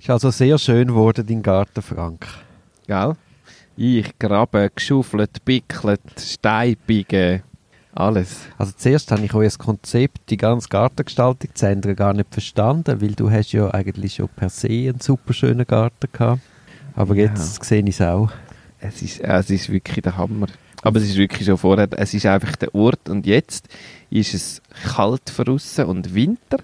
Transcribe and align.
Ist 0.00 0.08
also 0.08 0.30
sehr 0.30 0.56
schön 0.58 0.88
geworden, 0.88 1.26
dein 1.26 1.42
Garten, 1.42 1.82
Frank. 1.82 2.26
Gell? 2.86 3.12
Ich 3.76 4.18
grabe, 4.18 4.70
geschaufelt, 4.74 5.44
bickelt, 5.44 6.00
Stein 6.18 6.76
biegen, 6.86 7.42
alles. 7.94 8.46
Also 8.58 8.72
zuerst 8.76 9.10
habe 9.12 9.24
ich 9.24 9.34
euer 9.34 9.50
Konzept, 9.58 10.30
die 10.30 10.36
ganze 10.38 10.68
Gartengestaltung 10.68 11.54
zu 11.54 11.66
ändern, 11.66 11.96
gar 11.96 12.14
nicht 12.14 12.32
verstanden, 12.32 13.00
weil 13.02 13.12
du 13.12 13.30
hast 13.30 13.52
ja 13.52 13.70
eigentlich 13.72 14.14
schon 14.14 14.28
per 14.28 14.48
se 14.48 14.68
einen 14.68 15.00
super 15.00 15.32
schönen 15.34 15.66
Garten 15.66 16.08
gehabt. 16.10 16.40
Aber 16.94 17.14
Ja. 17.14 17.26
jetzt 17.26 17.62
sehe 17.62 17.82
ich 17.82 17.88
es 17.90 18.00
auch. 18.00 18.30
Es 18.80 19.02
ist, 19.02 19.20
es 19.20 19.50
ist 19.50 19.68
wirklich 19.70 20.02
der 20.02 20.16
Hammer. 20.16 20.46
Aber 20.82 20.98
es 20.98 21.04
ist 21.04 21.16
wirklich 21.18 21.46
schon 21.46 21.58
vorher, 21.58 21.88
es 21.98 22.14
ist 22.14 22.24
einfach 22.24 22.56
der 22.56 22.74
Ort 22.74 23.10
und 23.10 23.26
jetzt 23.26 23.68
ist 24.08 24.32
es 24.32 24.62
kalt 24.94 25.20
draussen 25.36 25.84
und 25.84 26.14
Winter 26.14 26.58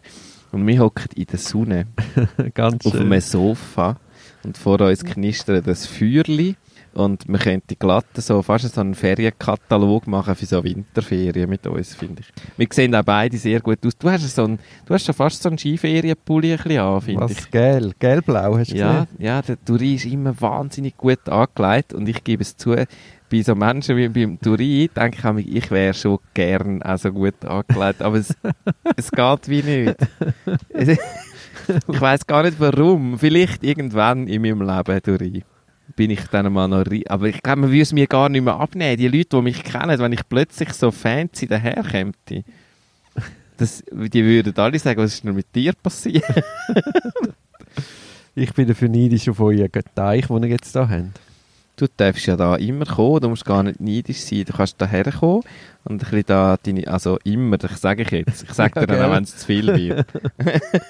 und 0.56 0.66
wir 0.66 0.78
hocken 0.80 1.08
in 1.14 1.26
der 1.26 1.38
Sonne 1.38 1.86
Ganz 2.54 2.86
auf 2.86 2.92
schön. 2.92 3.02
einem 3.12 3.20
Sofa 3.20 3.96
und 4.44 4.56
vor 4.56 4.80
uns 4.80 5.04
knistert 5.04 5.66
das 5.66 5.86
Feuerli 5.86 6.56
und 6.94 7.28
wir 7.28 7.38
könnten 7.38 7.76
glatt 7.78 8.06
so 8.14 8.40
fast 8.40 8.74
so 8.74 8.80
einen 8.80 8.94
Ferienkatalog 8.94 10.06
machen 10.06 10.34
für 10.34 10.46
so 10.46 10.64
Winterferien 10.64 11.50
mit 11.50 11.66
uns, 11.66 11.94
finde 11.94 12.22
ich. 12.22 12.32
Wir 12.56 12.66
sehen 12.72 12.94
auch 12.94 13.02
beide 13.02 13.36
sehr 13.36 13.60
gut 13.60 13.84
aus. 13.84 13.98
Du 13.98 14.08
hast, 14.10 14.34
so 14.34 14.44
einen, 14.44 14.58
du 14.86 14.94
hast 14.94 15.04
schon 15.04 15.14
fast 15.14 15.42
so 15.42 15.50
einen 15.50 15.58
Skiferienpulli 15.58 16.52
ein 16.52 16.56
bisschen 16.56 16.80
an, 16.80 17.00
finde 17.02 17.26
ich. 17.26 17.36
Was, 17.36 17.50
gel, 17.50 17.92
gelblau 17.98 18.56
hast 18.56 18.72
du 18.72 18.76
Ja, 18.78 19.04
gesehen? 19.04 19.16
ja, 19.18 19.42
der 19.42 19.56
Duri 19.62 19.96
ist 19.96 20.06
immer 20.06 20.40
wahnsinnig 20.40 20.96
gut 20.96 21.28
angelegt 21.28 21.92
und 21.92 22.08
ich 22.08 22.24
gebe 22.24 22.40
es 22.42 22.56
zu, 22.56 22.74
bei 23.30 23.42
so 23.42 23.54
Menschen 23.54 23.96
wie 23.96 24.08
beim 24.08 24.38
Duri 24.40 24.88
denke 24.94 25.40
ich, 25.40 25.56
ich 25.56 25.70
wäre 25.70 25.94
schon 25.94 26.18
gern 26.34 26.82
auch 26.82 26.96
so 26.98 27.12
gut 27.12 27.44
angelegt, 27.44 28.02
aber 28.02 28.16
es, 28.18 28.34
es 28.96 29.10
geht 29.10 29.48
wie 29.48 29.62
nicht. 29.62 29.96
Es- 30.70 30.98
ich 31.68 32.00
weiß 32.00 32.26
gar 32.26 32.44
nicht 32.44 32.60
warum. 32.60 33.18
Vielleicht 33.18 33.64
irgendwann 33.64 34.28
in 34.28 34.42
meinem 34.42 34.62
Leben, 34.62 35.00
Duri, 35.02 35.44
bin 35.96 36.10
ich 36.10 36.20
dann 36.28 36.52
mal 36.52 36.68
noch... 36.68 36.84
ri- 36.84 37.08
Aber 37.08 37.26
ich 37.28 37.42
glaube, 37.42 37.62
man 37.62 37.70
würde 37.70 37.82
es 37.82 37.92
mir 37.92 38.06
gar 38.06 38.28
nicht 38.28 38.44
mehr 38.44 38.54
abnehmen. 38.60 38.96
Die 38.96 39.08
Leute, 39.08 39.36
die 39.36 39.42
mich 39.42 39.64
kennen, 39.64 39.98
wenn 39.98 40.12
ich 40.12 40.28
plötzlich 40.28 40.72
so 40.74 40.92
fancy 40.92 41.46
daherkäme, 41.48 42.12
das, 43.56 43.82
die 43.90 44.24
würden 44.24 44.54
alle 44.58 44.78
sagen, 44.78 45.00
was 45.00 45.14
ist 45.14 45.24
denn 45.24 45.34
mit 45.34 45.52
dir 45.54 45.72
passiert? 45.82 46.24
Ich 48.38 48.52
bin 48.52 48.68
dafür 48.68 48.90
neidisch 48.90 49.28
auf 49.30 49.40
euren 49.40 49.70
Teich, 49.94 50.26
den 50.26 50.42
ihr 50.42 50.48
jetzt 50.50 50.70
hier 50.72 50.86
habt. 50.88 51.20
Du 51.76 51.86
darfst 51.94 52.24
ja 52.26 52.36
da 52.36 52.56
immer 52.56 52.86
kommen, 52.86 53.20
du 53.20 53.28
musst 53.28 53.44
gar 53.44 53.62
nicht 53.62 53.80
neidisch 53.80 54.20
sein. 54.20 54.44
Du 54.46 54.52
kannst 54.54 54.80
da 54.80 54.86
herkommen 54.86 55.42
und 55.84 55.92
ein 55.94 55.98
bisschen 55.98 56.24
da 56.26 56.56
deine, 56.62 56.86
also 56.88 57.18
immer, 57.24 57.58
das 57.58 57.80
sage 57.80 58.02
ich 58.02 58.10
jetzt. 58.10 58.44
Ich 58.44 58.52
sage 58.52 58.80
dir 58.80 58.86
dann 58.86 59.02
auch, 59.10 59.14
wenn 59.14 59.24
es 59.24 59.36
zu 59.36 59.46
viel 59.46 59.66
wird. 59.76 60.06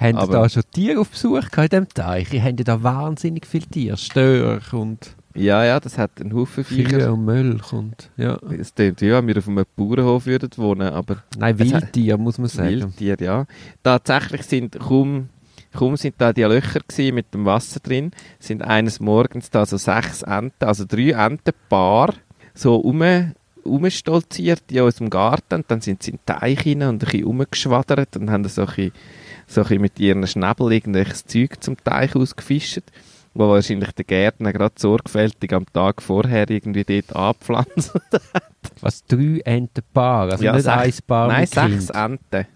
Ihr 0.00 0.16
Aber- 0.18 0.32
da 0.32 0.48
schon 0.48 0.62
Tiere 0.72 1.00
auf 1.00 1.08
Besuch 1.10 1.40
gehabt 1.50 1.72
in 1.72 1.84
diesem 1.84 1.88
Teich? 1.88 2.32
Ihr 2.32 2.42
habt 2.42 2.68
da 2.68 2.82
wahnsinnig 2.82 3.46
viele 3.46 3.66
Tiere. 3.66 3.96
Störche 3.96 4.76
und 4.76 5.14
Ja, 5.34 5.64
ja, 5.64 5.80
das 5.80 5.96
hat 5.96 6.20
einen 6.20 6.34
Haufen 6.34 6.64
Kühe 6.64 6.84
Viecher. 6.84 7.12
und 7.12 7.24
Milch 7.24 7.72
und... 7.72 8.10
Ja. 8.16 8.38
Es 8.58 8.74
klingt 8.74 9.00
ja, 9.00 9.18
wenn 9.18 9.28
wir 9.28 9.38
auf 9.38 9.48
einem 9.48 9.64
Bauernhof 9.76 10.26
würden 10.26 10.50
wohnen, 10.56 10.88
aber 10.92 11.22
Nein, 11.38 11.54
hat- 11.54 11.58
Wildtiere, 11.60 12.18
muss 12.18 12.38
man 12.38 12.48
sagen. 12.48 12.70
Wildtiere, 12.70 13.24
ja. 13.24 13.46
Tatsächlich 13.82 14.42
sind 14.42 14.78
kaum, 14.78 15.28
kaum 15.74 15.96
sind 15.96 16.14
da 16.18 16.32
die 16.32 16.42
Löcher 16.42 16.80
gewesen 16.80 17.14
mit 17.14 17.34
dem 17.34 17.44
Wasser 17.44 17.80
drin, 17.80 18.12
sind 18.38 18.62
eines 18.62 19.00
Morgens 19.00 19.50
da 19.50 19.66
so 19.66 19.76
sechs 19.76 20.22
Enten, 20.22 20.64
also 20.64 20.84
drei 20.86 21.10
Entenpaar, 21.10 22.14
so 22.54 22.76
um, 22.76 23.02
umstolziert 23.64 24.62
in 24.70 24.80
unserem 24.82 25.10
Garten 25.10 25.54
und 25.56 25.70
dann 25.70 25.80
sind 25.80 26.02
sie 26.02 26.12
in 26.12 26.18
den 26.18 26.26
Teich 26.26 26.66
rein 26.66 26.82
und 26.82 26.88
ein 26.88 26.98
bisschen 26.98 27.24
rumgeschwadert 27.24 28.16
und 28.16 28.30
haben 28.30 28.44
so 28.48 28.62
ein 28.62 28.66
bisschen, 28.68 28.92
so 29.46 29.60
ein 29.60 29.64
bisschen 29.64 29.82
mit 29.82 29.98
ihren 30.00 30.26
Schnäbel 30.26 30.72
irgendwelches 30.72 31.24
Zeug 31.26 31.62
zum 31.62 31.76
Teich 31.82 32.14
ausgefischt, 32.14 32.82
wo 33.34 33.48
wahrscheinlich 33.48 33.90
der 33.92 34.04
Gärtner 34.04 34.52
gerade 34.52 34.74
sorgfältig 34.78 35.52
am 35.52 35.66
Tag 35.72 36.00
vorher 36.02 36.48
irgendwie 36.48 36.84
dort 36.84 37.14
anpflanzt. 37.16 37.92
Was, 38.80 39.04
drei 39.04 39.40
Entenpaar? 39.44 40.30
Also 40.32 40.44
nicht 40.52 40.64
sech- 40.64 40.72
ein 40.78 40.92
Paar 41.06 41.28
Nein, 41.28 41.46
sechs. 41.46 41.90
Enten. 41.90 42.46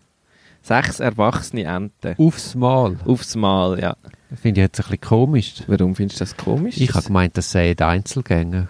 Sechs 0.63 1.01
erwachsene 1.01 1.65
Enten. 1.65 2.15
Aufs 2.19 2.55
Mal. 2.55 2.97
Aufs 3.07 3.37
Mal, 3.37 3.81
ja. 3.81 3.97
Finde 4.35 4.61
ich 4.61 4.65
jetzt 4.67 4.79
ein 4.81 4.83
bisschen 4.85 5.01
komisch. 5.01 5.55
Warum 5.67 5.95
findest 5.95 6.21
du 6.21 6.25
das 6.25 6.37
komisch? 6.37 6.77
Ich 6.79 6.93
habe 6.95 7.07
gemeint, 7.07 7.37
das 7.39 7.51
seien 7.51 7.79
Einzelgänger. 7.79 8.69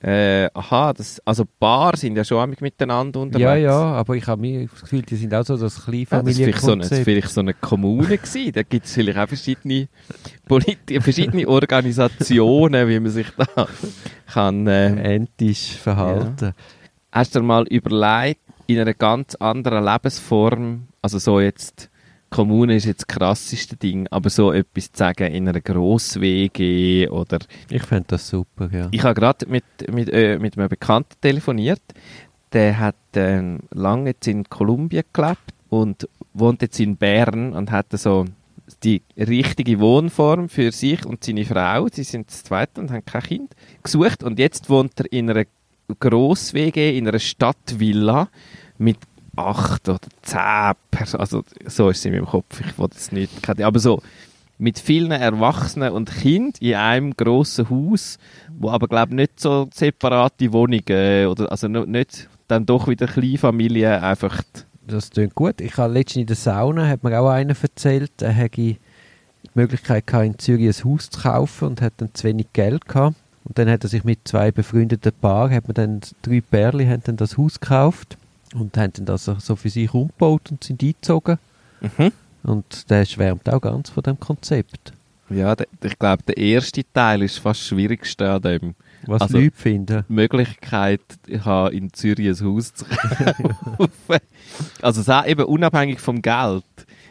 äh, 0.00 0.48
aha, 0.54 0.92
das, 0.92 1.20
also 1.24 1.44
Paar 1.58 1.96
sind 1.96 2.14
ja 2.16 2.22
schon 2.22 2.54
miteinander 2.60 3.18
unterwegs. 3.18 3.42
Ja, 3.42 3.56
ja, 3.56 3.72
aber 3.72 4.14
ich 4.14 4.24
habe 4.28 4.40
mir 4.40 4.68
das 4.68 4.82
Gefühl, 4.82 5.02
die 5.02 5.16
sind 5.16 5.34
auch 5.34 5.44
so 5.44 5.56
das 5.56 5.84
Ja, 5.88 6.04
das 6.04 6.12
war 6.12 6.22
vielleicht 6.22 6.60
so, 6.60 6.70
eine, 6.72 6.82
Kleinfamilienkonzept. 6.82 7.04
vielleicht 7.04 7.30
so 7.30 7.40
eine 7.40 7.54
Kommune 7.54 8.16
gewesen. 8.18 8.52
Da 8.52 8.62
gibt 8.62 8.86
es 8.86 8.92
vielleicht 8.94 9.18
auch 9.18 9.26
verschiedene, 9.26 9.88
Politi 10.46 11.00
verschiedene 11.00 11.48
Organisationen, 12.18 12.88
wie 12.88 13.00
man 13.00 13.10
sich 13.10 13.26
da 13.36 13.66
kann... 14.32 14.68
Äh, 14.68 15.14
Entisch 15.16 15.72
verhalten. 15.72 16.52
Hast 17.10 17.34
du 17.34 17.40
dir 17.40 17.44
mal 17.44 17.66
überlegt, 17.66 18.40
in 18.68 18.78
einer 18.78 18.94
ganz 18.94 19.34
anderen 19.36 19.82
Lebensform, 19.82 20.88
also 21.02 21.18
so 21.18 21.40
jetzt, 21.40 21.90
Kommune 22.30 22.76
ist 22.76 22.84
jetzt 22.84 23.06
das 23.08 23.16
krasseste 23.16 23.76
Ding, 23.76 24.06
aber 24.10 24.28
so 24.28 24.52
etwas 24.52 24.92
zu 24.92 24.98
sagen 24.98 25.32
in 25.32 25.48
einer 25.48 25.62
Gross-WG 25.62 27.08
oder 27.08 27.38
Ich 27.70 27.82
fände 27.82 28.04
das 28.08 28.28
super, 28.28 28.68
ja. 28.70 28.88
Ich 28.90 29.02
habe 29.02 29.14
gerade 29.14 29.46
mit, 29.46 29.64
mit, 29.90 30.10
äh, 30.12 30.38
mit 30.38 30.58
einem 30.58 30.68
Bekannten 30.68 31.14
telefoniert. 31.22 31.80
Der 32.52 32.78
hat 32.78 32.96
ähm, 33.14 33.60
lange 33.70 34.10
jetzt 34.10 34.28
in 34.28 34.44
Kolumbien 34.44 35.04
gelebt 35.14 35.54
und 35.70 36.06
wohnt 36.34 36.60
jetzt 36.60 36.78
in 36.78 36.96
Bern 36.96 37.54
und 37.54 37.70
hat 37.70 37.86
so 37.92 38.26
die 38.84 39.00
richtige 39.16 39.80
Wohnform 39.80 40.50
für 40.50 40.72
sich 40.72 41.06
und 41.06 41.24
seine 41.24 41.46
Frau. 41.46 41.88
Sie 41.90 42.04
sind 42.04 42.28
das 42.28 42.44
zweite 42.44 42.82
und 42.82 42.90
haben 42.90 43.04
kein 43.06 43.22
Kind 43.22 43.54
gesucht. 43.82 44.22
Und 44.22 44.38
jetzt 44.38 44.68
wohnt 44.68 45.00
er 45.00 45.10
in 45.10 45.30
einer 45.30 45.44
Gross-WG, 45.98 46.96
in 46.98 47.08
einer 47.08 47.18
Stadtvilla 47.18 48.28
mit 48.78 48.98
acht 49.36 49.88
oder 49.88 50.00
zehn 50.22 50.72
Personen. 50.90 51.20
Also 51.20 51.44
so 51.66 51.90
ist 51.90 51.98
es 51.98 52.04
in 52.04 52.12
meinem 52.12 52.26
Kopf. 52.26 52.60
Ich 52.60 52.78
wollte 52.78 52.96
es 52.96 53.12
nicht. 53.12 53.30
Aber 53.60 53.78
so 53.78 54.02
mit 54.58 54.78
vielen 54.78 55.12
Erwachsenen 55.12 55.92
und 55.92 56.10
Kind 56.10 56.60
in 56.60 56.74
einem 56.74 57.16
grossen 57.16 57.70
Haus, 57.70 58.18
wo 58.58 58.70
aber 58.70 58.88
glaube 58.88 59.14
nicht 59.14 59.38
so 59.38 59.68
separate 59.72 60.52
Wohnungen 60.52 61.28
oder 61.28 61.50
also 61.50 61.68
nicht 61.68 62.28
dann 62.48 62.66
doch 62.66 62.88
wieder 62.88 63.06
Kleinfamilien 63.06 64.02
einfach. 64.02 64.42
Das 64.86 65.10
klingt 65.10 65.34
gut. 65.34 65.60
Ich 65.60 65.76
habe 65.76 65.92
letztens 65.92 66.22
in 66.22 66.26
der 66.26 66.36
Sauna, 66.36 66.88
hat 66.88 67.04
mir 67.04 67.20
auch 67.20 67.28
einer 67.28 67.54
erzählt, 67.60 68.22
er 68.22 68.32
hätte 68.32 68.56
die 68.56 68.78
Möglichkeit 69.54 70.06
gehabt, 70.06 70.26
in 70.26 70.38
Zürich 70.38 70.66
ein 70.66 70.84
Haus 70.84 71.10
zu 71.10 71.20
kaufen 71.20 71.68
und 71.68 71.80
hat 71.80 71.94
dann 71.98 72.14
zu 72.14 72.24
wenig 72.24 72.46
Geld 72.52 72.88
gehabt. 72.88 73.16
Und 73.48 73.58
dann 73.58 73.68
hat 73.70 73.82
er 73.82 73.88
sich 73.88 74.04
mit 74.04 74.20
zwei 74.28 74.50
befreundeten 74.50 75.12
Paaren, 75.20 75.52
hat 75.54 75.66
man 75.68 75.74
dann 75.74 76.00
drei 76.22 76.40
Pärchen, 76.42 76.88
haben 76.90 77.02
dann 77.04 77.16
das 77.16 77.38
Haus 77.38 77.58
gekauft 77.58 78.18
und 78.54 78.76
haben 78.76 78.92
dann 78.94 79.06
das 79.06 79.24
so 79.24 79.56
für 79.56 79.70
sich 79.70 79.92
umgebaut 79.92 80.50
und 80.50 80.62
sind 80.62 80.82
eingezogen. 80.82 81.38
Mhm. 81.80 82.12
Und 82.42 82.90
der 82.90 83.04
schwärmt 83.04 83.48
auch 83.48 83.60
ganz 83.60 83.90
von 83.90 84.02
dem 84.02 84.20
Konzept. 84.20 84.92
Ja, 85.30 85.54
ich 85.82 85.98
glaube, 85.98 86.22
der 86.22 86.36
erste 86.38 86.82
Teil 86.92 87.22
ist 87.22 87.38
fast 87.38 87.60
das 87.60 87.68
Schwierigste 87.68 88.30
an 88.30 88.42
dem. 88.42 88.74
Was 89.06 89.22
Also- 89.22 89.38
Leute 89.38 89.56
finden. 89.56 90.04
Die 90.08 90.12
Möglichkeit 90.12 91.00
haben, 91.44 91.74
in 91.74 91.92
Zürich 91.92 92.28
ein 92.28 92.46
Haus 92.46 92.72
zu 92.74 92.84
kaufen. 92.84 94.18
also 94.82 95.00
es 95.00 95.08
auch 95.08 95.26
eben 95.26 95.44
unabhängig 95.44 96.00
vom 96.00 96.22
Geld. 96.22 96.64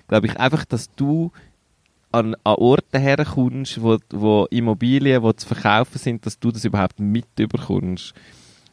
Glaube 0.08 0.28
ich 0.28 0.40
einfach, 0.40 0.66
dass 0.66 0.90
du 0.96 1.32
an, 2.12 2.36
an 2.44 2.56
Orte 2.56 3.00
herkommst, 3.00 3.82
wo, 3.82 3.98
wo 4.10 4.48
Immobilien, 4.50 5.24
die 5.24 5.36
zu 5.36 5.48
verkaufen 5.48 5.98
sind, 5.98 6.26
dass 6.26 6.40
du 6.40 6.52
das 6.52 6.66
überhaupt 6.66 7.00
mitbekommst. 7.00 8.14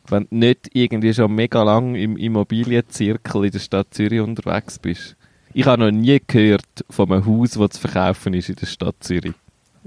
Wenn 0.08 0.26
du 0.30 0.36
nicht 0.36 0.70
irgendwie 0.72 1.14
schon 1.14 1.34
mega 1.34 1.62
lang 1.62 1.94
im 1.94 2.16
Immobilienzirkel 2.16 3.46
in 3.46 3.50
der 3.50 3.58
Stadt 3.58 3.92
Zürich 3.92 4.20
unterwegs 4.20 4.78
bist. 4.78 5.16
Ich 5.54 5.66
habe 5.66 5.84
noch 5.84 5.90
nie 5.90 6.20
gehört 6.26 6.84
von 6.90 7.10
einem 7.10 7.26
Haus, 7.26 7.52
das 7.52 7.70
zu 7.70 7.80
verkaufen 7.80 8.34
ist 8.34 8.48
in 8.48 8.56
der 8.56 8.66
Stadt 8.66 8.96
Zürich. 9.00 9.34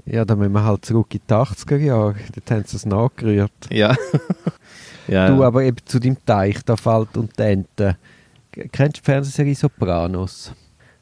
Ja, 0.06 0.24
da 0.24 0.34
müssen 0.34 0.52
wir 0.52 0.64
halt 0.64 0.84
zurück 0.84 1.14
in 1.14 1.20
die 1.28 1.34
80er 1.34 1.76
Jahre. 1.76 2.16
Dort 2.34 2.50
haben 2.50 2.64
sie 2.64 2.76
es 2.76 2.86
nachgerührt. 2.86 3.52
Ja. 3.70 3.94
ja. 5.08 5.28
Du, 5.28 5.44
aber 5.44 5.62
eben 5.62 5.76
zu 5.84 5.98
deinem 5.98 6.24
Teich, 6.24 6.62
da 6.64 6.76
fällt 6.76 7.16
und 7.16 7.38
Ente. 7.38 7.98
Kennst 8.50 8.96
du 8.96 9.00
die 9.00 9.04
Fernsehserie 9.04 9.54
Sopranos? 9.54 10.52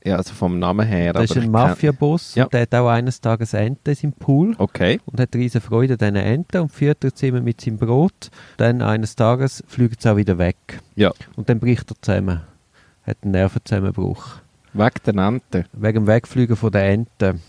Ja, 0.06 0.16
also 0.16 0.34
vom 0.34 0.58
Namen 0.60 0.86
her. 0.86 1.12
Das 1.12 1.30
ist 1.32 1.36
ein 1.36 1.50
Mafiaboss 1.50 2.36
Ja. 2.36 2.44
und 2.44 2.52
der 2.54 2.62
hat 2.62 2.74
auch 2.74 2.88
eines 2.88 3.20
Tages 3.20 3.54
Enten 3.54 3.90
in 3.90 3.94
seinem 3.96 4.12
Pool 4.12 4.54
Okay. 4.58 5.00
und 5.06 5.18
hat 5.18 5.34
riesen 5.34 5.60
Freude 5.60 5.94
an 5.94 5.98
diesen 5.98 6.16
Enten 6.16 6.58
und 6.62 6.70
füttert 6.72 7.18
sie 7.18 7.28
immer 7.28 7.40
mit 7.40 7.60
seinem 7.60 7.76
Brot. 7.78 8.30
Dann 8.56 8.82
eines 8.82 9.16
Tages 9.16 9.64
fliegt 9.66 10.02
sie 10.02 10.10
auch 10.12 10.16
wieder 10.16 10.38
weg. 10.38 10.56
Ja. 10.94 11.12
Und 11.34 11.48
dann 11.48 11.58
bricht 11.58 11.90
er 11.90 11.96
zusammen. 12.00 12.40
Hat 13.04 13.16
einen 13.22 13.32
Nervenzusammenbruch. 13.32 14.36
Wegen 14.74 14.90
der 15.06 15.14
Ente. 15.26 15.64
Wegen 15.72 16.04
dem 16.04 16.06
Wegfliegen 16.06 16.54
von 16.56 16.70
der 16.70 16.88
Enten. 16.90 17.40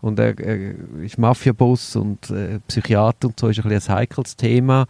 Und 0.00 0.20
er, 0.20 0.38
er 0.38 0.74
ist 1.02 1.18
Mafiaboss 1.18 1.96
und 1.96 2.30
äh, 2.30 2.60
Psychiater 2.68 3.26
und 3.28 3.40
so 3.40 3.48
ist 3.48 3.58
ein, 3.58 3.68
bisschen 3.68 3.92
ein 3.94 3.98
heikles 4.00 4.36
Thema. 4.36 4.86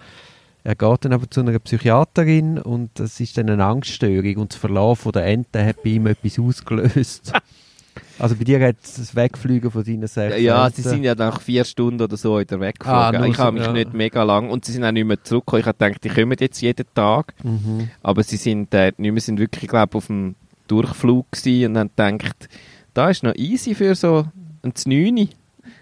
Er 0.64 0.74
geht 0.74 1.04
dann 1.04 1.12
aber 1.12 1.30
zu 1.30 1.40
einer 1.40 1.58
Psychiaterin 1.58 2.58
und 2.58 2.90
das 2.94 3.20
ist 3.20 3.38
dann 3.38 3.48
eine 3.48 3.64
Angststörung 3.64 4.36
und 4.36 4.52
das 4.52 4.58
Verlauf 4.58 5.00
von 5.00 5.12
der 5.12 5.26
Ente 5.26 5.64
hat 5.64 5.82
bei 5.82 5.90
ihm 5.90 6.06
etwas 6.06 6.38
ausgelöst. 6.38 7.32
also 8.18 8.34
bei 8.36 8.44
dir 8.44 8.60
hat 8.60 8.76
das 8.82 9.14
Wegfliegen 9.14 9.70
von 9.70 9.84
deinen 9.84 10.06
sechs 10.06 10.40
Ja, 10.40 10.68
sie 10.70 10.82
sind 10.82 11.04
ja 11.04 11.14
nach 11.14 11.40
vier 11.40 11.64
Stunden 11.64 12.02
oder 12.02 12.16
so 12.16 12.38
wieder 12.38 12.60
weggeflogen. 12.60 13.22
Ah, 13.22 13.26
ich 13.26 13.38
habe 13.38 13.56
so, 13.56 13.58
mich 13.58 13.66
ja. 13.66 13.72
nicht 13.72 13.94
mega 13.94 14.22
lang 14.24 14.50
und 14.50 14.64
sie 14.64 14.72
sind 14.72 14.84
auch 14.84 14.92
nicht 14.92 15.06
mehr 15.06 15.22
zurückgekommen. 15.22 15.60
Ich 15.60 15.66
habe 15.66 15.78
gedacht, 15.78 16.04
die 16.04 16.08
kommen 16.08 16.36
jetzt 16.38 16.60
jeden 16.60 16.86
Tag. 16.94 17.34
Mhm. 17.42 17.90
Aber 18.02 18.22
sie 18.22 18.36
sind 18.36 18.74
äh, 18.74 18.92
nicht 18.96 19.12
mehr, 19.12 19.20
sind 19.20 19.38
wirklich, 19.38 19.70
glaube 19.70 19.96
auf 19.96 20.08
dem 20.08 20.34
Durchflug 20.66 21.30
gewesen 21.32 21.76
und 21.76 21.78
haben 21.78 22.18
gedacht, 22.18 22.48
da 22.94 23.10
ist 23.10 23.22
noch 23.22 23.34
easy 23.36 23.74
für 23.74 23.94
so 23.94 24.26
ein 24.62 24.74
Znüni. 24.74 25.30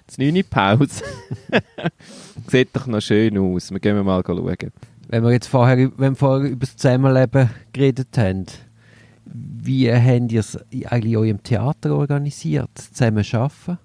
Znüni 0.07 0.43
Pause. 0.43 1.03
Sieht 2.49 2.75
doch 2.75 2.87
noch 2.87 3.01
schön 3.01 3.37
aus. 3.39 3.71
Wir 3.71 3.81
gehen 3.81 4.03
mal 4.05 4.23
schauen. 4.25 4.73
Wenn 5.09 5.23
wir 5.23 5.33
jetzt 5.33 5.49
vorher, 5.49 5.91
wenn 5.97 6.13
wir 6.13 6.17
vorher 6.17 6.51
über 6.51 6.67
das 6.67 6.77
Zusammenleben 6.77 7.51
geredet 7.73 8.17
haben, 8.17 8.47
wie 9.25 9.93
habt 9.93 10.33
ihr 10.33 10.41
es 10.41 10.59
eigentlich 10.87 11.17
eurem 11.17 11.43
Theater 11.43 11.95
organisiert? 11.95 12.71
Zusammen 12.75 13.25
arbeiten? 13.33 13.79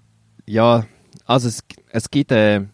Ja, 0.45 0.85
also 1.25 1.47
es, 1.47 1.63
es 1.89 2.09
gibt 2.09 2.31
eine 2.31 2.69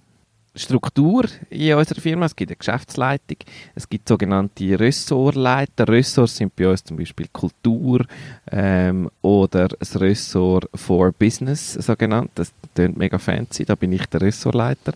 Struktur 0.58 1.26
in 1.50 1.74
unserer 1.76 2.02
Firma, 2.02 2.26
es 2.26 2.36
gibt 2.36 2.52
eine 2.52 2.58
Geschäftsleitung, 2.58 3.38
es 3.76 3.88
gibt 3.88 4.08
sogenannte 4.08 4.80
Ressortleiter. 4.80 5.88
Ressorts 5.88 6.38
sind 6.38 6.56
bei 6.56 6.68
uns 6.68 6.84
zum 6.84 6.98
Beispiel 6.98 7.28
Kultur 7.32 8.06
ähm, 8.52 9.10
oder 9.22 9.68
das 9.68 10.00
Ressort 10.00 10.70
for 10.74 11.12
Business, 11.12 11.74
so 11.74 11.96
genannt. 11.96 12.32
Das 12.36 12.52
klingt 12.76 12.98
mega 12.98 13.18
fancy, 13.18 13.66
da 13.66 13.76
bin 13.76 13.92
ich 13.92 14.06
der 14.08 14.22
Ressortleiter. 14.22 14.94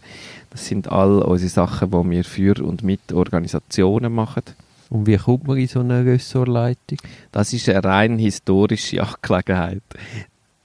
Das 0.49 0.65
sind 0.65 0.91
all 0.91 1.21
unsere 1.21 1.49
Sachen, 1.49 1.91
die 1.91 2.09
wir 2.09 2.23
für 2.23 2.63
und 2.63 2.83
mit 2.83 3.13
Organisationen 3.13 4.13
machen. 4.13 4.43
Und 4.89 5.07
wie 5.07 5.17
kommt 5.17 5.47
man 5.47 5.57
in 5.57 5.67
so 5.67 5.79
eine 5.79 6.05
Ressortleitung? 6.05 6.97
Das 7.31 7.53
ist 7.53 7.69
eine 7.69 7.83
rein 7.83 8.17
historische 8.17 9.01
Angelegenheit. 9.01 9.83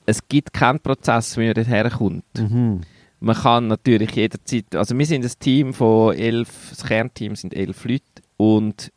Es 0.05 0.27
gibt 0.27 0.53
keinen 0.53 0.81
Prozess, 0.81 1.37
wie 1.37 1.47
man 1.47 1.55
dort 1.55 1.69
herkommt. 1.69 2.25
Mhm. 2.37 2.81
Man 3.21 3.37
kann 3.37 3.67
natürlich 3.67 4.11
jederzeit, 4.13 4.75
also 4.75 4.97
wir 4.97 5.07
sind 5.07 5.25
ein 5.25 5.33
Team 5.39 5.73
von 5.73 6.15
elf, 6.15 6.69
das 6.71 6.85
Kernteam 6.85 7.35
sind 7.35 7.55
elf 7.55 7.85
Leute 7.85 8.05
und 8.37 8.93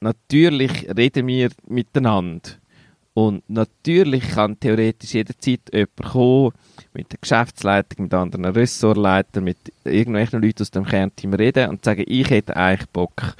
natürlich 0.00 0.88
reden 0.94 1.26
wir 1.26 1.50
miteinander. 1.66 2.50
Und 3.14 3.48
natürlich 3.48 4.30
kann 4.30 4.58
theoretisch 4.58 5.12
jederzeit 5.12 5.60
jemand 5.72 6.02
kommen, 6.02 6.52
mit 6.94 7.12
der 7.12 7.18
Geschäftsleitung, 7.20 8.04
mit 8.04 8.14
anderen 8.14 8.46
Ressortleitern, 8.46 9.44
mit 9.44 9.58
irgendwelchen 9.84 10.40
Leuten 10.40 10.62
aus 10.62 10.70
dem 10.70 10.84
Kernteam 10.84 11.34
reden 11.34 11.70
und 11.70 11.84
sagen, 11.84 12.04
ich 12.06 12.30
hätte 12.30 12.56
eigentlich 12.56 12.88
Bock, 12.88 13.34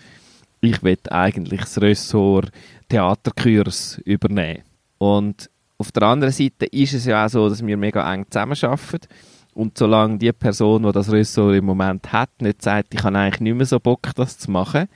ich 0.60 0.82
will 0.82 0.98
eigentlich 1.10 1.60
das 1.60 1.80
Ressort 1.80 2.52
Theaterkurs 2.88 3.98
übernehmen. 4.04 4.62
Und 4.98 5.50
auf 5.78 5.90
der 5.90 6.04
anderen 6.04 6.32
Seite 6.32 6.66
ist 6.66 6.92
es 6.92 7.06
ja 7.06 7.24
auch 7.24 7.30
so, 7.30 7.48
dass 7.48 7.66
wir 7.66 7.76
mega 7.76 8.12
eng 8.12 8.26
zusammenarbeiten. 8.30 9.08
Und 9.54 9.76
solange 9.76 10.18
die 10.18 10.32
Person, 10.32 10.82
die 10.82 10.92
das 10.92 11.10
Ressort 11.10 11.56
im 11.56 11.66
Moment 11.66 12.12
hat, 12.12 12.30
nicht 12.40 12.62
sagt, 12.62 12.94
ich 12.94 13.02
habe 13.02 13.18
eigentlich 13.18 13.40
nicht 13.40 13.56
mehr 13.56 13.66
so 13.66 13.78
Bock, 13.78 14.10
das 14.16 14.38
zu 14.38 14.50
machen, 14.50 14.88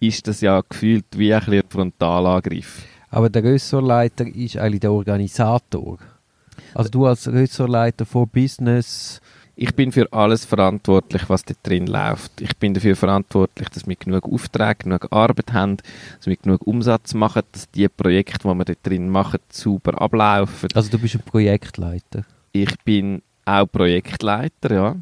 ist 0.00 0.26
das 0.26 0.40
ja 0.40 0.60
gefühlt 0.68 1.06
wie 1.16 1.32
ein, 1.32 1.42
ein 1.42 1.62
Frontalangriff. 1.68 2.82
Aber 3.10 3.28
der 3.28 3.44
Ressortleiter 3.44 4.26
ist 4.26 4.56
eigentlich 4.56 4.80
der 4.80 4.92
Organisator. 4.92 5.98
Also 6.74 6.90
du 6.90 7.06
als 7.06 7.28
Ressortleiter 7.28 8.04
von 8.04 8.28
Business, 8.28 9.20
Ich 9.62 9.74
bin 9.74 9.92
für 9.92 10.10
alles 10.10 10.46
verantwortlich, 10.46 11.28
was 11.28 11.44
da 11.44 11.52
drin 11.62 11.86
läuft. 11.86 12.40
Ich 12.40 12.56
bin 12.56 12.72
dafür 12.72 12.96
verantwortlich, 12.96 13.68
dass 13.68 13.86
wir 13.86 13.94
genug 13.94 14.24
Aufträge, 14.24 14.84
genug 14.84 15.08
Arbeit 15.10 15.52
haben, 15.52 15.76
dass 16.16 16.26
wir 16.28 16.36
genug 16.36 16.66
Umsatz 16.66 17.12
machen, 17.12 17.42
dass 17.52 17.70
die 17.70 17.86
Projekte, 17.90 18.48
die 18.48 18.54
wir 18.54 18.64
da 18.64 18.72
drin 18.82 19.10
machen, 19.10 19.40
sauber 19.50 20.00
ablaufen. 20.00 20.70
also 20.72 20.90
du 20.90 20.98
bist 20.98 21.16
ein 21.16 21.20
Projektleiter. 21.20 22.24
Ich 22.52 22.74
bin 22.84 23.20
auch 23.44 23.66
Projektleiter, 23.66 24.74
ja. 24.74 24.96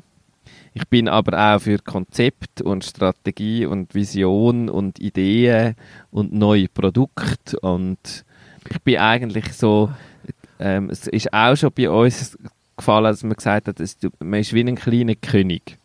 Ich 0.75 0.87
bin 0.89 1.09
aber 1.09 1.57
auch 1.57 1.61
für 1.61 1.79
Konzept 1.79 2.61
und 2.63 2.85
Strategie 2.85 3.67
und 3.67 3.95
Vision 3.95 4.69
und 4.69 5.01
Ideen 5.01 5.75
und 6.11 6.33
neue 6.33 6.69
Produkte 6.69 7.59
und 7.61 8.25
ich 8.71 8.81
bin 8.83 8.99
eigentlich 8.99 9.53
so, 9.55 9.91
ähm, 10.61 10.91
es 10.91 11.07
ist 11.09 11.33
auch 11.33 11.57
schon 11.57 11.71
bei 11.75 11.91
uns 11.91 12.37
gefallen, 12.77 13.05
dass 13.05 13.23
man 13.25 13.35
gesagt 13.35 13.67
hat, 13.67 13.81
es, 13.81 13.97
man 14.21 14.41
ist 14.41 14.53
wie 14.53 14.61
ein 14.61 14.77
kleiner 14.77 15.15
König. 15.17 15.77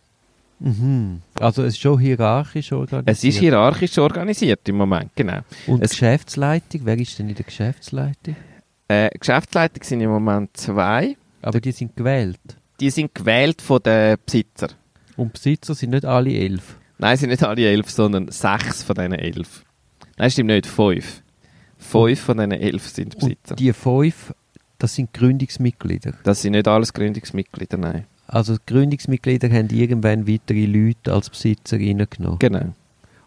Mhm. 0.60 1.22
Also 1.40 1.64
es 1.64 1.74
ist 1.74 1.82
schon 1.82 1.98
hierarchisch 2.00 2.72
organisiert. 2.72 3.08
Es 3.18 3.24
ist 3.24 3.38
hierarchisch 3.40 3.98
organisiert 3.98 4.68
im 4.70 4.76
Moment, 4.78 5.12
genau. 5.16 5.40
Und 5.66 5.82
es- 5.84 5.92
Geschäftsleitung, 5.92 6.82
wer 6.84 6.98
ist 7.00 7.18
denn 7.18 7.30
in 7.30 7.36
der 7.36 7.46
Geschäftsleitung? 7.46 8.36
Äh, 8.88 9.10
Geschäftsleitung 9.18 9.84
sind 9.84 10.02
im 10.02 10.10
Moment 10.12 10.56
zwei. 10.56 11.16
Aber 11.44 11.62
die 11.62 11.72
sind 11.72 11.96
gewählt. 11.96 12.40
Die 12.80 12.90
sind 12.90 13.14
gewählt 13.14 13.62
von 13.62 13.80
den 13.84 14.18
Besitzer. 14.26 14.70
Und 15.16 15.34
Besitzer 15.34 15.76
sind 15.76 15.92
nicht 15.92 16.06
alle 16.06 16.34
elf. 16.34 16.78
Nein, 16.98 17.18
sind 17.18 17.30
nicht 17.30 17.44
alle 17.44 17.70
elf, 17.70 17.90
sondern 17.90 18.30
sechs 18.32 18.84
von 18.84 18.96
diesen 18.96 19.14
elf. 19.14 19.64
Nein, 20.18 20.32
stimmt 20.32 20.50
nicht, 20.50 20.66
fünf. 20.66 21.22
Fünf 21.78 22.20
von 22.20 22.38
diesen 22.38 22.52
elf 22.52 22.88
sind 22.88 23.16
Besitzer. 23.16 23.52
Und 23.52 23.60
die 23.60 23.74
fünf, 23.74 24.34
das 24.80 24.96
sind 24.96 25.14
Gründungsmitglieder. 25.14 26.14
Das 26.24 26.42
sind 26.42 26.54
nicht 26.54 26.68
alles 26.68 26.94
Gründungsmitglieder, 26.94 27.78
nein. 27.78 28.06
Also 28.28 28.56
Gründungsmitglieder 28.66 29.50
haben 29.50 29.70
irgendwann 29.70 30.28
weitere 30.28 30.66
Leute 30.66 31.14
als 31.14 31.30
Besitzer 31.30 31.78
reingenommen. 31.78 32.40
Genau. 32.40 32.74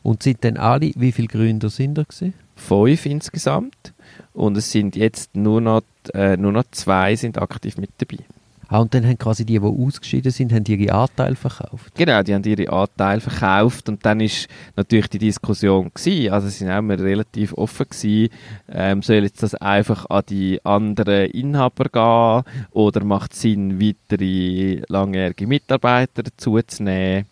Und 0.06 0.22
sind 0.22 0.44
dann 0.44 0.56
alle, 0.56 0.92
wie 0.94 1.10
viele 1.10 1.26
Gründer 1.26 1.68
sind 1.68 1.94
da 1.98 2.04
gewesen? 2.04 2.32
Fünf 2.54 3.06
insgesamt. 3.06 3.92
Und 4.34 4.56
es 4.56 4.70
sind 4.70 4.94
jetzt 4.94 5.34
nur 5.34 5.60
noch, 5.60 5.82
äh, 6.14 6.36
nur 6.36 6.52
noch 6.52 6.62
zwei 6.70 7.16
sind 7.16 7.38
aktiv 7.38 7.76
mit 7.76 7.90
dabei. 7.98 8.22
Ah, 8.68 8.78
und 8.78 8.94
dann 8.94 9.04
haben 9.04 9.18
quasi 9.18 9.44
die, 9.44 9.58
die 9.58 9.66
ausgeschieden 9.66 10.30
sind, 10.30 10.52
haben 10.52 10.64
ihre 10.64 10.94
Anteile 10.94 11.34
verkauft. 11.34 11.92
Genau, 11.96 12.22
die 12.22 12.34
haben 12.34 12.44
ihre 12.44 12.72
Anteile 12.72 13.20
verkauft 13.20 13.88
und 13.88 14.06
dann 14.06 14.20
ist 14.20 14.46
natürlich 14.76 15.08
die 15.08 15.18
Diskussion 15.18 15.90
gewesen, 15.92 16.32
also 16.32 16.48
sie 16.48 16.58
sind 16.58 16.70
auch 16.70 16.78
immer 16.78 16.98
relativ 17.00 17.52
offen 17.54 17.88
gewesen, 17.88 18.32
ähm, 18.68 19.02
soll 19.02 19.24
jetzt 19.24 19.42
das 19.42 19.56
einfach 19.56 20.08
an 20.08 20.22
die 20.28 20.64
anderen 20.64 21.30
Inhaber 21.30 22.44
gehen 22.44 22.68
oder 22.70 23.04
macht 23.04 23.32
es 23.32 23.40
Sinn, 23.40 23.80
weitere 23.80 24.82
langjährige 24.86 25.48
Mitarbeiter 25.48 26.22
dazuzunehmen? 26.22 27.26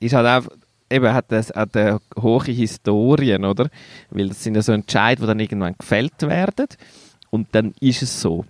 Ist 0.00 0.14
halt 0.14 0.26
einfach, 0.26 0.52
eben 0.90 1.12
hat 1.12 1.26
das 1.28 1.50
hat 1.50 1.76
eine 1.76 2.00
hohe 2.20 2.44
Historien, 2.44 3.44
oder? 3.44 3.68
Weil 4.10 4.28
das 4.28 4.42
sind 4.42 4.54
ja 4.54 4.62
so 4.62 4.72
Entscheidungen, 4.72 5.22
die 5.22 5.26
dann 5.26 5.40
irgendwann 5.40 5.74
gefällt 5.78 6.22
werden 6.22 6.66
und 7.30 7.48
dann 7.52 7.74
ist 7.80 8.02
es 8.02 8.20
so. 8.20 8.44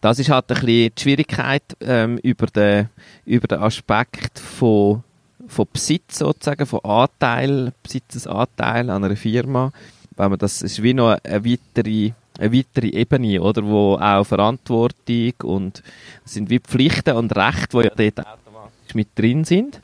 Das 0.00 0.18
ist 0.18 0.30
halt 0.30 0.44
ein 0.50 0.54
bisschen 0.54 0.92
die 0.94 1.02
Schwierigkeit 1.02 1.64
ähm, 1.80 2.18
über, 2.18 2.46
den, 2.46 2.88
über 3.24 3.48
den 3.48 3.58
Aspekt 3.58 4.38
von, 4.38 5.02
von 5.48 5.66
Besitz 5.72 6.18
sozusagen, 6.18 6.66
von 6.66 6.84
Anteil, 6.84 7.72
Besitzesanteil 7.82 8.90
an 8.90 9.04
einer 9.04 9.16
Firma. 9.16 9.72
Wenn 10.16 10.30
man 10.30 10.38
das 10.38 10.62
ist 10.62 10.82
wie 10.82 10.94
noch 10.94 11.18
eine 11.24 11.44
weitere, 11.44 12.12
eine 12.38 12.52
weitere 12.52 12.88
Ebene, 12.88 13.42
oder, 13.42 13.64
wo 13.64 13.96
auch 13.96 14.24
Verantwortung 14.24 15.32
und 15.42 15.82
sind 16.24 16.48
wie 16.48 16.60
Pflichten 16.60 17.16
und 17.16 17.34
Rechte, 17.34 17.78
die 17.78 17.84
ja 17.84 18.10
dort 18.10 18.26
automatisch 18.26 18.94
mit 18.94 19.08
drin 19.16 19.44
sind. 19.44 19.80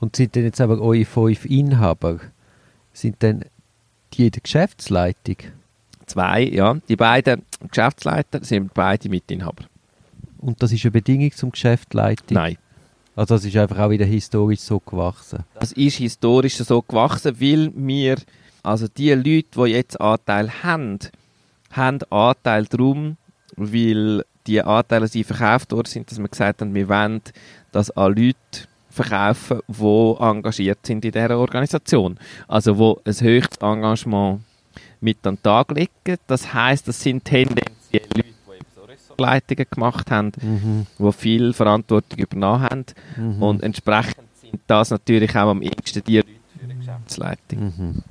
Und 0.00 0.16
sind 0.16 0.34
dann 0.34 0.44
jetzt 0.44 0.60
aber 0.60 0.80
eure 0.80 1.04
fünf 1.04 1.44
Inhaber, 1.44 2.20
sind 2.92 3.16
dann 3.22 3.44
die 4.14 4.26
in 4.26 4.32
der 4.32 4.40
Geschäftsleitung? 4.40 5.36
Zwei, 6.06 6.42
ja. 6.42 6.74
Die 6.88 6.96
beiden 6.96 7.42
Geschäftsleiter 7.68 8.42
sind 8.42 8.74
beide 8.74 9.08
Mitinhaber. 9.08 9.64
Und 10.38 10.62
das 10.62 10.72
ist 10.72 10.84
eine 10.84 10.90
Bedingung 10.90 11.30
zum 11.32 11.52
Geschäftsleitung? 11.52 12.34
Nein. 12.34 12.56
Also 13.14 13.34
das 13.34 13.44
ist 13.44 13.56
einfach 13.56 13.78
auch 13.78 13.90
wieder 13.90 14.06
historisch 14.06 14.60
so 14.60 14.80
gewachsen? 14.80 15.44
Das 15.54 15.72
ist 15.72 15.96
historisch 15.96 16.56
so 16.56 16.80
gewachsen, 16.80 17.38
weil 17.40 17.70
wir, 17.74 18.16
also 18.62 18.88
die 18.88 19.12
Leute, 19.12 19.48
die 19.54 19.72
jetzt 19.72 20.00
Anteil 20.00 20.50
haben, 20.62 20.98
haben 21.70 21.98
Anteil 22.10 22.64
darum, 22.64 23.18
weil 23.56 24.24
die 24.46 24.62
Anteile 24.62 25.06
sie 25.08 25.24
verkauft 25.24 25.72
worden 25.72 25.88
sind, 25.88 26.10
dass 26.10 26.18
wir 26.18 26.28
gesagt 26.28 26.62
haben, 26.62 26.74
wir 26.74 26.88
wollen 26.88 27.20
das 27.72 27.90
an 27.90 28.14
Leute 28.14 28.36
verkaufen, 28.90 29.60
die 29.68 30.14
engagiert 30.18 30.84
sind 30.84 31.04
in 31.04 31.12
dieser 31.12 31.38
Organisation. 31.38 32.18
Also 32.48 32.76
wo 32.78 33.00
ein 33.04 33.14
höchstes 33.14 33.58
Engagement 33.58 34.40
mit 35.00 35.26
an 35.26 35.36
den 35.36 35.42
Tag 35.42 35.70
legen. 35.72 36.18
Das 36.26 36.52
heißt, 36.52 36.86
das 36.88 37.00
sind 37.00 37.24
tendenziell 37.24 37.66
Leute, 37.92 38.08
die 38.14 38.20
eben 38.20 38.66
so 38.74 38.82
Projektleitungen 38.82 39.66
gemacht 39.70 40.10
haben, 40.10 40.32
Mhm. 40.42 40.86
die 40.98 41.12
viel 41.12 41.52
Verantwortung 41.52 42.18
übernommen 42.18 42.62
haben. 42.62 42.84
Mhm. 43.16 43.42
Und 43.42 43.62
entsprechend 43.62 44.28
sind 44.40 44.60
das 44.66 44.90
natürlich 44.90 45.30
auch 45.36 45.50
am 45.50 45.62
ehesten 45.62 46.02
die 46.04 46.16
Leute 46.16 46.28
für 46.58 46.64
eine 46.64 46.74
Geschäftsleitung. 46.74 47.58
Mhm. 47.60 48.02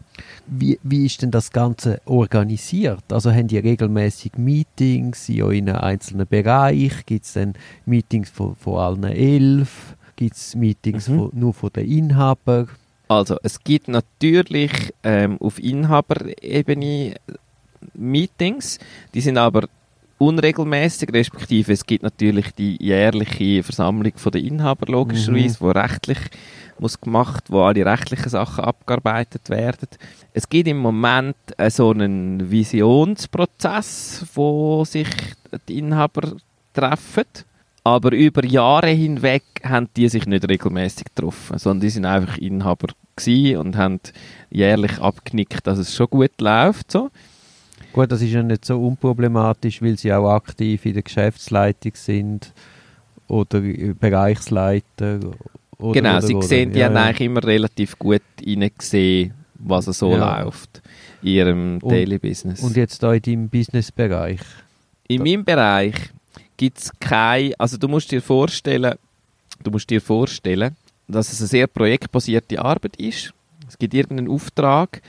Wie, 0.47 0.79
wie 0.83 1.05
ist 1.05 1.21
denn 1.21 1.31
das 1.31 1.51
Ganze 1.51 2.01
organisiert? 2.05 3.03
Also 3.11 3.31
haben 3.31 3.47
die 3.47 3.59
regelmäßig 3.59 4.33
Meetings 4.37 5.29
in 5.29 5.43
euren 5.43 5.69
einzelnen 5.69 6.27
Bereich? 6.27 7.05
Gibt 7.05 7.25
es 7.25 7.33
dann 7.33 7.53
Meetings 7.85 8.29
von, 8.29 8.55
von 8.55 8.79
allen 8.79 9.03
elf? 9.03 9.95
Gibt 10.19 10.35
es 10.35 10.53
Meetings 10.53 11.07
Mhm. 11.07 11.17
von, 11.17 11.29
nur 11.33 11.53
von 11.53 11.69
den 11.71 11.89
Inhabern? 11.89 12.67
Also, 13.07 13.37
es 13.41 13.63
gibt 13.63 13.87
natürlich 13.87 14.71
ähm, 15.01 15.37
auf 15.39 15.59
Inhaberebene 15.63 17.15
Meetings, 17.93 18.79
die 19.13 19.21
sind 19.21 19.37
aber 19.37 19.69
unregelmäßig, 20.17 21.13
respektive 21.13 21.71
es 21.71 21.85
gibt 21.85 22.03
natürlich 22.03 22.51
die 22.51 22.75
jährliche 22.83 23.63
Versammlung 23.63 24.11
von 24.17 24.33
der 24.33 24.43
Inhaber 24.43 24.91
logischerweise, 24.91 25.61
wo 25.61 25.71
rechtlich 25.71 26.17
muss 26.79 26.99
gemacht, 26.99 27.45
wo 27.47 27.61
alle 27.63 27.85
rechtlichen 27.85 28.29
Sachen 28.29 28.65
abgearbeitet 28.65 29.49
werden. 29.49 29.87
Es 30.33 30.49
gibt 30.49 30.67
im 30.67 30.79
Moment 30.79 31.37
äh, 31.57 31.69
so 31.69 31.91
einen 31.91 32.51
Visionsprozess, 32.51 34.25
wo 34.33 34.83
sich 34.83 35.07
die 35.69 35.79
Inhaber 35.79 36.33
treffen. 36.73 37.23
Aber 37.89 38.11
über 38.15 38.45
Jahre 38.45 38.89
hinweg 38.89 39.43
haben 39.63 39.87
die 39.95 40.07
sich 40.09 40.27
nicht 40.27 40.47
regelmäßig 40.47 41.05
getroffen, 41.05 41.57
sondern 41.57 41.81
die 41.81 41.89
sind 41.89 42.05
einfach 42.05 42.37
Inhaber 42.37 42.89
und 43.57 43.75
haben 43.75 43.99
jährlich 44.51 44.99
abgenickt, 44.99 45.65
dass 45.67 45.77
es 45.79 45.93
schon 45.95 46.07
gut 46.09 46.39
läuft. 46.39 46.91
So. 46.91 47.09
Gut, 47.91 48.11
das 48.11 48.21
ist 48.21 48.31
ja 48.31 48.43
nicht 48.43 48.63
so 48.63 48.79
unproblematisch, 48.79 49.81
weil 49.81 49.97
sie 49.97 50.13
auch 50.13 50.29
aktiv 50.29 50.85
in 50.85 50.93
der 50.93 51.01
Geschäftsleitung 51.03 51.93
sind 51.95 52.53
oder 53.27 53.59
Bereichsleiter. 53.99 55.19
Oder, 55.79 55.93
genau, 55.93 56.11
oder, 56.17 56.21
sie 56.21 56.35
oder. 56.35 56.47
sehen, 56.47 56.71
die 56.71 56.79
Ja, 56.79 56.85
haben 56.85 56.95
ja. 56.95 57.05
eigentlich 57.05 57.21
immer 57.25 57.43
relativ 57.43 57.97
gut 57.97 58.21
reingesehen, 58.45 59.33
was 59.55 59.85
so 59.85 60.11
Ja. 60.11 60.43
läuft 60.43 60.81
in 61.23 61.27
ihrem 61.29 61.79
Daily 61.79 62.19
Business. 62.19 62.61
Und 62.61 62.77
jetzt 62.77 63.01
da 63.01 63.13
in 63.13 63.21
deinem 63.21 63.49
Businessbereich. 63.49 64.41
In 65.07 65.23
meinem 65.23 65.43
Bereich 65.43 65.95
gibt 66.59 66.77
es 66.77 66.91
keine, 66.99 67.57
also 67.57 67.77
du 67.77 67.87
musst 67.87 68.11
dir 68.11 68.21
vorstellen, 68.21 68.95
du 69.63 69.71
musst 69.71 69.89
dir 69.89 70.01
vorstellen, 70.01 70.75
dass 71.07 71.31
es 71.31 71.39
eine 71.39 71.47
sehr 71.47 71.67
projektbasierte 71.67 72.61
Arbeit 72.61 72.97
ist. 72.97 73.33
Es 73.65 73.77
gibt 73.77 73.93
irgendeinen 73.93 74.29
Auftrag, 74.29 75.01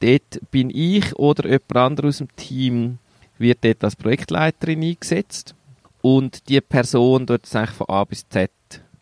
dort 0.00 0.40
bin 0.50 0.68
ich 0.68 1.14
oder 1.14 1.44
jemand 1.44 1.76
anderes 1.76 2.16
aus 2.16 2.18
dem 2.18 2.36
Team 2.36 2.98
wird 3.38 3.58
dort 3.62 3.84
als 3.84 3.94
Projektleiterin 3.94 4.82
eingesetzt 4.82 5.54
und 6.02 6.48
die 6.48 6.60
Person 6.60 7.24
dort 7.24 7.54
eigentlich 7.54 7.76
von 7.76 7.88
A 7.88 8.02
bis 8.02 8.28
Z 8.28 8.50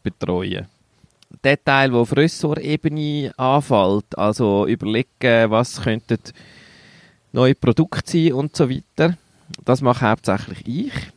betreuen. 0.03 0.67
Der 1.43 1.63
Teil, 1.65 1.91
der 1.91 2.01
auf 2.01 2.15
Ressortebene 2.15 3.33
anfällt, 3.39 4.19
also 4.19 4.67
überlegen, 4.67 5.51
was 5.51 5.81
könnten 5.81 6.19
neue 7.33 7.55
Produkte 7.55 8.03
sein 8.05 8.35
und 8.35 8.55
so 8.55 8.69
weiter, 8.69 9.17
das 9.65 9.81
mache 9.81 10.11
hauptsächlich 10.11 10.67
ich. 10.67 11.14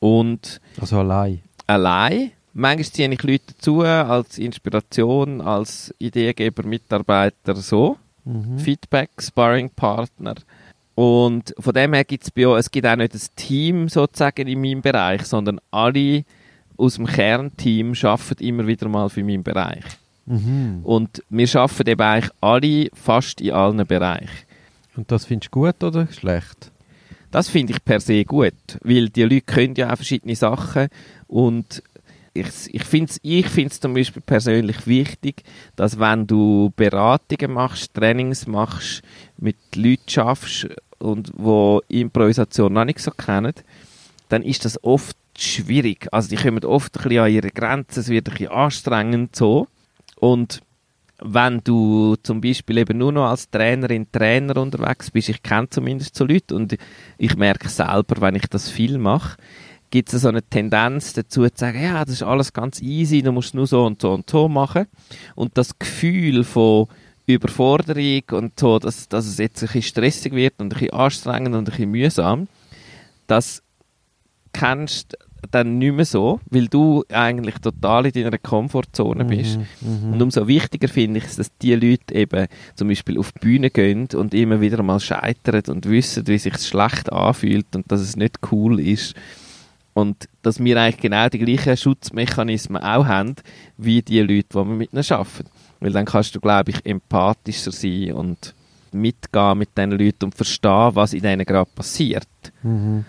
Und 0.00 0.60
Also 0.80 0.98
allein. 0.98 1.40
allein. 1.66 2.32
Manchmal 2.52 2.84
ziehe 2.86 3.12
ich 3.12 3.22
Leute 3.22 3.44
dazu 3.54 3.82
als 3.82 4.36
Inspiration, 4.38 5.40
als 5.40 5.94
Ideengeber, 5.98 6.64
Mitarbeiter, 6.64 7.54
so. 7.54 7.96
Mhm. 8.24 8.58
Feedback, 8.58 9.10
Sparring-Partner. 9.20 10.34
Und 10.96 11.54
von 11.58 11.72
dem 11.72 11.94
her 11.94 12.04
gibt 12.04 12.24
es 12.24 12.30
bei 12.30 12.46
uns, 12.48 12.66
es 12.66 12.70
gibt 12.70 12.86
auch 12.86 12.96
nicht 12.96 13.14
ein 13.14 13.20
Team 13.36 13.88
sozusagen 13.88 14.48
in 14.48 14.60
meinem 14.60 14.82
Bereich, 14.82 15.22
sondern 15.24 15.60
alle 15.70 16.24
aus 16.76 16.96
dem 16.96 17.06
Kernteam 17.06 17.94
arbeiten 18.02 18.42
immer 18.44 18.66
wieder 18.66 18.88
mal 18.88 19.08
für 19.08 19.22
meinen 19.22 19.42
Bereich. 19.42 19.84
Mhm. 20.26 20.80
Und 20.82 21.22
wir 21.28 21.56
arbeiten 21.56 21.88
eben 21.88 22.00
eigentlich 22.02 22.30
alle 22.40 22.88
fast 22.94 23.40
in 23.40 23.52
allen 23.52 23.86
Bereichen. 23.86 24.28
Und 24.96 25.10
das 25.12 25.24
findest 25.24 25.54
du 25.54 25.60
gut 25.60 25.82
oder 25.82 26.06
schlecht? 26.08 26.70
Das 27.30 27.48
finde 27.48 27.72
ich 27.72 27.84
per 27.84 28.00
se 28.00 28.24
gut, 28.24 28.54
weil 28.82 29.08
die 29.08 29.22
Leute 29.22 29.42
können 29.42 29.74
ja 29.76 29.92
auch 29.92 29.96
verschiedene 29.96 30.34
Sachen 30.34 30.88
und 31.28 31.82
ich, 32.32 32.46
ich 32.72 32.84
finde 32.84 33.10
es 33.10 33.18
ich 33.22 33.48
find's 33.48 33.80
zum 33.80 33.94
Beispiel 33.94 34.22
persönlich 34.22 34.86
wichtig, 34.86 35.42
dass 35.76 35.98
wenn 35.98 36.26
du 36.26 36.72
Beratungen 36.76 37.52
machst, 37.52 37.94
Trainings 37.94 38.46
machst, 38.46 39.02
mit 39.36 39.56
Leuten 39.74 40.08
schaffst 40.08 40.68
und 40.98 41.32
wo 41.36 41.82
Improvisation 41.88 42.72
noch 42.72 42.84
nicht 42.84 43.00
so 43.00 43.10
kennen, 43.10 43.54
dann 44.28 44.42
ist 44.42 44.64
das 44.64 44.82
oft 44.84 45.16
schwierig. 45.36 46.08
Also 46.12 46.28
die 46.28 46.36
kommen 46.36 46.64
oft 46.64 46.96
ein 46.96 47.02
bisschen 47.02 47.24
an 47.24 47.32
ihre 47.32 47.50
Grenzen, 47.50 48.00
es 48.00 48.08
wird 48.08 48.28
ein 48.28 48.32
bisschen 48.32 48.52
anstrengend 48.52 49.34
so 49.34 49.66
und 50.16 50.62
wenn 51.22 51.60
du 51.62 52.16
zum 52.22 52.40
Beispiel 52.40 52.78
eben 52.78 52.98
nur 52.98 53.12
noch 53.12 53.26
als 53.28 53.50
Trainerin, 53.50 54.10
Trainer 54.10 54.56
unterwegs 54.56 55.10
bist, 55.10 55.28
ich 55.28 55.42
kenne 55.42 55.68
zumindest 55.68 56.16
so 56.16 56.24
Leute 56.24 56.54
und 56.54 56.76
ich 57.18 57.36
merke 57.36 57.68
selber, 57.68 58.20
wenn 58.20 58.36
ich 58.36 58.46
das 58.46 58.70
viel 58.70 58.98
mache, 58.98 59.36
gibt 59.90 60.12
es 60.12 60.22
so 60.22 60.28
eine 60.28 60.42
Tendenz 60.42 61.12
dazu 61.12 61.42
zu 61.42 61.50
sagen, 61.54 61.82
ja, 61.82 62.04
das 62.04 62.14
ist 62.14 62.22
alles 62.22 62.52
ganz 62.52 62.80
easy, 62.80 63.22
du 63.22 63.32
musst 63.32 63.54
nur 63.54 63.66
so 63.66 63.84
und 63.84 64.00
so 64.00 64.12
und 64.12 64.30
so 64.30 64.48
machen. 64.48 64.86
Und 65.34 65.58
das 65.58 65.78
Gefühl 65.78 66.44
von 66.44 66.86
Überforderung 67.26 68.22
und 68.30 68.58
so, 68.58 68.78
dass, 68.78 69.08
dass 69.08 69.26
es 69.26 69.38
jetzt 69.38 69.62
ein 69.62 69.66
bisschen 69.66 69.82
stressig 69.82 70.32
wird 70.32 70.54
und 70.58 70.66
ein 70.66 70.78
bisschen 70.78 70.92
anstrengend 70.92 71.54
und 71.54 71.60
ein 71.62 71.64
bisschen 71.64 71.90
mühsam, 71.90 72.48
das 73.26 73.62
kennst 74.52 75.16
dann 75.50 75.78
nicht 75.78 75.94
mehr 75.94 76.04
so, 76.04 76.40
weil 76.50 76.68
du 76.68 77.04
eigentlich 77.12 77.56
total 77.58 78.06
in 78.06 78.12
deiner 78.12 78.38
Komfortzone 78.38 79.24
bist. 79.24 79.58
Mhm. 79.80 80.12
Und 80.12 80.22
umso 80.22 80.46
wichtiger 80.46 80.88
finde 80.88 81.18
ich 81.18 81.24
es, 81.24 81.36
dass 81.36 81.56
die 81.58 81.74
Leute 81.74 82.14
eben 82.14 82.46
zum 82.74 82.88
Beispiel 82.88 83.18
auf 83.18 83.32
die 83.32 83.38
Bühne 83.40 83.70
gehen 83.70 84.08
und 84.14 84.34
immer 84.34 84.60
wieder 84.60 84.82
mal 84.82 85.00
scheitern 85.00 85.62
und 85.68 85.88
wissen, 85.88 86.26
wie 86.26 86.38
sich 86.38 86.56
schlecht 86.58 87.12
anfühlt 87.12 87.74
und 87.74 87.90
dass 87.90 88.00
es 88.00 88.16
nicht 88.16 88.38
cool 88.50 88.80
ist. 88.80 89.14
Und 89.92 90.28
dass 90.42 90.62
wir 90.62 90.80
eigentlich 90.80 91.00
genau 91.00 91.28
die 91.28 91.38
gleichen 91.38 91.76
Schutzmechanismen 91.76 92.82
auch 92.82 93.06
haben, 93.06 93.34
wie 93.76 94.02
die 94.02 94.20
Leute, 94.20 94.46
die 94.52 94.54
wir 94.54 94.64
mit 94.64 94.92
ihnen 94.92 95.04
arbeiten. 95.10 95.46
Weil 95.80 95.92
dann 95.92 96.04
kannst 96.04 96.34
du, 96.34 96.40
glaube 96.40 96.70
ich, 96.70 96.86
empathischer 96.86 97.72
sein 97.72 98.12
und 98.12 98.54
mitgehen 98.92 99.58
mit 99.58 99.76
diesen 99.76 99.92
Leuten 99.92 100.26
und 100.26 100.34
verstehen, 100.34 100.94
was 100.94 101.12
in 101.12 101.22
denen 101.22 101.44
gerade 101.44 101.70
passiert. 101.74 102.28
Mhm. 102.62 103.04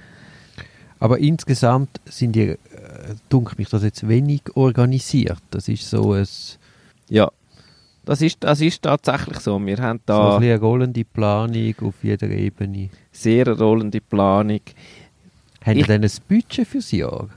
Aber 1.01 1.17
insgesamt 1.20 2.00
sind 2.05 2.34
die, 2.36 2.50
äh, 2.51 2.58
dunkelt 3.27 3.58
mich 3.60 3.70
das 3.70 3.84
jetzt 3.84 4.08
wenig 4.08 4.43
organisiert. 4.55 5.41
Das 5.50 5.67
ist 5.67 5.89
so 5.89 6.13
ein, 6.13 6.24
so 6.25 6.58
Ja, 7.10 7.29
das 8.05 8.22
ist, 8.22 8.38
das 8.43 8.62
ist 8.62 8.84
tatsächlich 8.84 9.39
so. 9.39 9.60
Wir 9.65 9.77
haben 9.77 9.98
ein 9.98 10.01
da 10.05 10.38
bisschen 10.38 10.51
eine 10.53 10.60
rollende 10.62 11.03
Planung 11.03 11.74
auf 11.81 11.96
jeder 12.03 12.29
Ebene. 12.29 12.89
sehr 13.12 13.48
rollende 13.50 14.00
Planung. 14.00 14.62
Haben 15.65 15.77
Ich- 15.77 15.86
Sie 15.86 15.91
denn 15.91 16.03
ein 16.03 16.12
Budget 16.29 16.67
fürs 16.67 16.91
Jahr? 16.91 17.29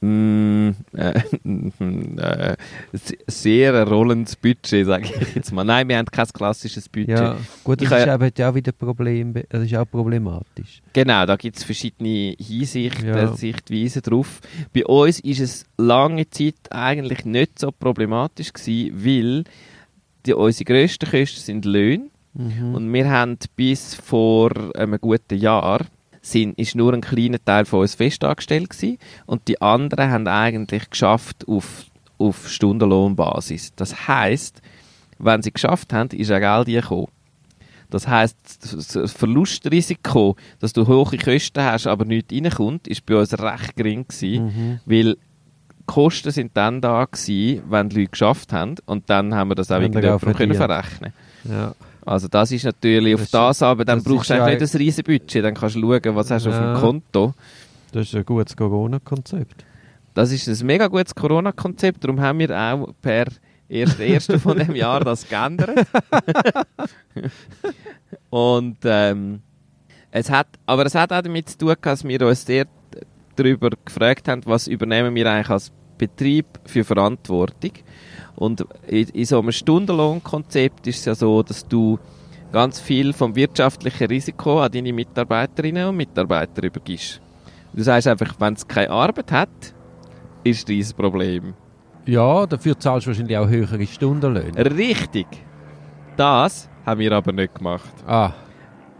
Mm, 0.00 0.70
äh, 0.94 1.20
äh, 2.18 2.56
se- 2.92 3.16
sehr 3.26 3.74
ein 3.74 3.88
rollendes 3.88 4.36
Budget, 4.36 4.86
sage 4.86 5.04
ich 5.04 5.34
jetzt 5.34 5.52
mal. 5.52 5.64
Nein, 5.64 5.88
wir 5.88 5.96
haben 5.96 6.06
kein 6.06 6.26
klassisches 6.26 6.88
Budget. 6.88 7.08
Ja, 7.18 7.36
gut, 7.64 7.80
das 7.80 7.90
Ich 7.90 7.96
ist 7.98 8.06
eben 8.14 8.30
ja 8.36 8.50
auch 8.50 8.54
wieder 8.54 8.72
Problem, 8.72 9.34
das 9.48 9.62
ist 9.64 9.74
auch 9.74 9.86
problematisch. 9.90 10.82
Genau, 10.92 11.24
da 11.24 11.36
gibt 11.36 11.56
es 11.56 11.64
verschiedene 11.64 12.34
Hinsichten, 12.38 13.08
Ja. 13.08 13.32
Sichtweisen 13.34 14.02
drauf. 14.02 14.40
Bei 14.74 14.84
uns 14.84 15.20
ist 15.20 15.40
es 15.40 15.64
lange 15.78 16.28
Zeit 16.28 16.56
eigentlich 16.70 17.24
nicht 17.24 17.58
so 17.58 17.72
problematisch 17.72 18.52
gewesen, 18.52 18.92
weil 19.04 19.44
die, 20.26 20.34
unsere 20.34 20.64
grössten 20.64 21.10
Kosten 21.10 21.40
sind 21.40 21.64
Löhne. 21.64 22.08
Mhm. 22.34 22.74
Und 22.74 22.92
wir 22.92 23.08
haben 23.10 23.38
bis 23.56 23.94
vor 23.94 24.52
einem 24.76 25.00
guten 25.00 25.38
Jahr 25.38 25.80
sind, 26.26 26.58
ist 26.58 26.74
nur 26.74 26.92
ein 26.92 27.00
kleiner 27.00 27.42
Teil 27.44 27.64
von 27.64 27.80
uns 27.80 27.94
festangestellt 27.94 28.70
gewesen, 28.70 28.98
und 29.26 29.46
die 29.48 29.60
anderen 29.60 30.10
haben 30.10 30.26
eigentlich 30.28 30.90
geschafft 30.90 31.46
auf, 31.48 31.84
auf 32.18 32.48
Stundenlohnbasis. 32.48 33.72
Das 33.76 34.08
heißt, 34.08 34.60
wenn 35.18 35.42
sie 35.42 35.52
geschafft 35.52 35.92
haben, 35.92 36.10
ist 36.10 36.30
auch 36.32 36.64
Geld 36.64 36.66
gekommen. 36.66 37.08
Das 37.88 38.08
heißt, 38.08 38.36
das 38.94 39.12
Verlustrisiko, 39.12 40.34
dass 40.58 40.72
du 40.72 40.86
hohe 40.88 41.16
Kosten 41.18 41.62
hast, 41.62 41.86
aber 41.86 42.04
nichts 42.04 42.34
reinkommt, 42.34 42.88
ist 42.88 43.06
bei 43.06 43.16
uns 43.16 43.32
recht 43.38 43.76
gering 43.76 44.06
gewesen, 44.08 44.44
Mhm. 44.46 44.80
weil 44.86 45.14
die 45.14 45.84
Kosten 45.86 46.32
sind 46.32 46.56
dann 46.56 46.80
da 46.80 47.04
gewesen, 47.04 47.62
wenn 47.70 47.88
die 47.88 48.00
Leute 48.00 48.10
geschafft 48.10 48.52
haben 48.52 48.74
und 48.86 49.08
dann 49.08 49.34
haben 49.34 49.50
wir 49.50 49.54
das 49.54 49.70
auch 49.70 49.76
auch 49.76 49.82
irgendjemandem 49.82 50.34
können 50.34 50.54
verrechnen 50.54 51.12
Ja. 51.44 51.74
Also 52.06 52.28
das 52.28 52.52
ist 52.52 52.64
natürlich 52.64 53.14
auf 53.14 53.20
Das- 53.22 53.30
das, 53.30 53.62
aber 53.62 53.84
dann 53.84 53.98
das 53.98 54.04
brauchst 54.04 54.30
du 54.30 54.34
eigentlich 54.34 54.54
ja- 54.54 54.60
nicht 54.60 54.74
ein 54.74 54.78
riesen 54.78 55.04
Budget, 55.04 55.44
dann 55.44 55.54
kannst 55.54 55.76
du 55.76 55.80
schauen, 55.80 56.16
was 56.16 56.30
hast 56.30 56.46
du 56.46 56.50
auf 56.50 56.56
Ja. 56.56 56.72
dem 56.74 56.80
Konto. 56.80 57.34
Das 57.92 58.06
ist 58.06 58.14
ein 58.14 58.24
gutes 58.24 58.56
Corona-Konzept. 58.56 59.64
Das 60.14 60.32
ist 60.32 60.48
ein 60.48 60.66
mega 60.66 60.86
gutes 60.86 61.14
Corona-Konzept, 61.14 62.02
darum 62.04 62.20
haben 62.20 62.38
wir 62.38 62.50
auch 62.58 62.88
per 63.02 63.26
1.1. 63.68 64.38
von 64.38 64.56
dem 64.56 64.74
Jahr 64.74 65.00
das 65.00 65.28
geändert. 65.28 65.86
Und 68.30 68.78
ähm, 68.84 69.40
es 70.10 70.30
hat, 70.30 70.46
aber 70.66 70.86
es 70.86 70.94
hat 70.94 71.12
auch 71.12 71.22
damit 71.22 71.48
zu 71.50 71.58
tun, 71.58 71.74
dass 71.80 72.04
wir 72.04 72.22
uns 72.26 72.44
sehr 72.46 72.66
darüber 73.34 73.70
gefragt 73.84 74.28
haben, 74.28 74.42
was 74.46 74.66
übernehmen 74.66 75.14
wir 75.14 75.30
eigentlich 75.30 75.50
als 75.50 75.72
Betrieb 75.98 76.46
für 76.64 76.84
Verantwortung. 76.84 77.72
Und 78.36 78.66
in, 78.86 79.08
in 79.08 79.24
so 79.24 79.40
einem 79.40 79.52
Stundenlohnkonzept 79.52 80.86
ist 80.86 80.98
es 81.00 81.04
ja 81.06 81.14
so, 81.14 81.42
dass 81.42 81.66
du 81.66 81.98
ganz 82.52 82.80
viel 82.80 83.12
vom 83.12 83.34
wirtschaftlichen 83.34 84.06
Risiko 84.06 84.60
an 84.60 84.70
deine 84.70 84.92
Mitarbeiterinnen 84.92 85.88
und 85.88 85.96
Mitarbeiter 85.96 86.62
übergibst. 86.62 87.20
Du 87.72 87.82
sagst 87.82 88.06
einfach, 88.08 88.34
wenn 88.38 88.54
es 88.54 88.66
keine 88.66 88.90
Arbeit 88.90 89.32
hat, 89.32 89.48
ist 90.44 90.68
dieses 90.68 90.92
Problem. 90.92 91.54
Ja, 92.06 92.46
dafür 92.46 92.78
zahlst 92.78 93.06
du 93.06 93.10
wahrscheinlich 93.10 93.36
auch 93.36 93.48
höhere 93.48 93.84
Stundenlöhne. 93.86 94.64
Richtig. 94.76 95.26
Das 96.16 96.68
haben 96.84 97.00
wir 97.00 97.12
aber 97.12 97.32
nicht 97.32 97.54
gemacht. 97.54 97.92
Ah, 98.06 98.32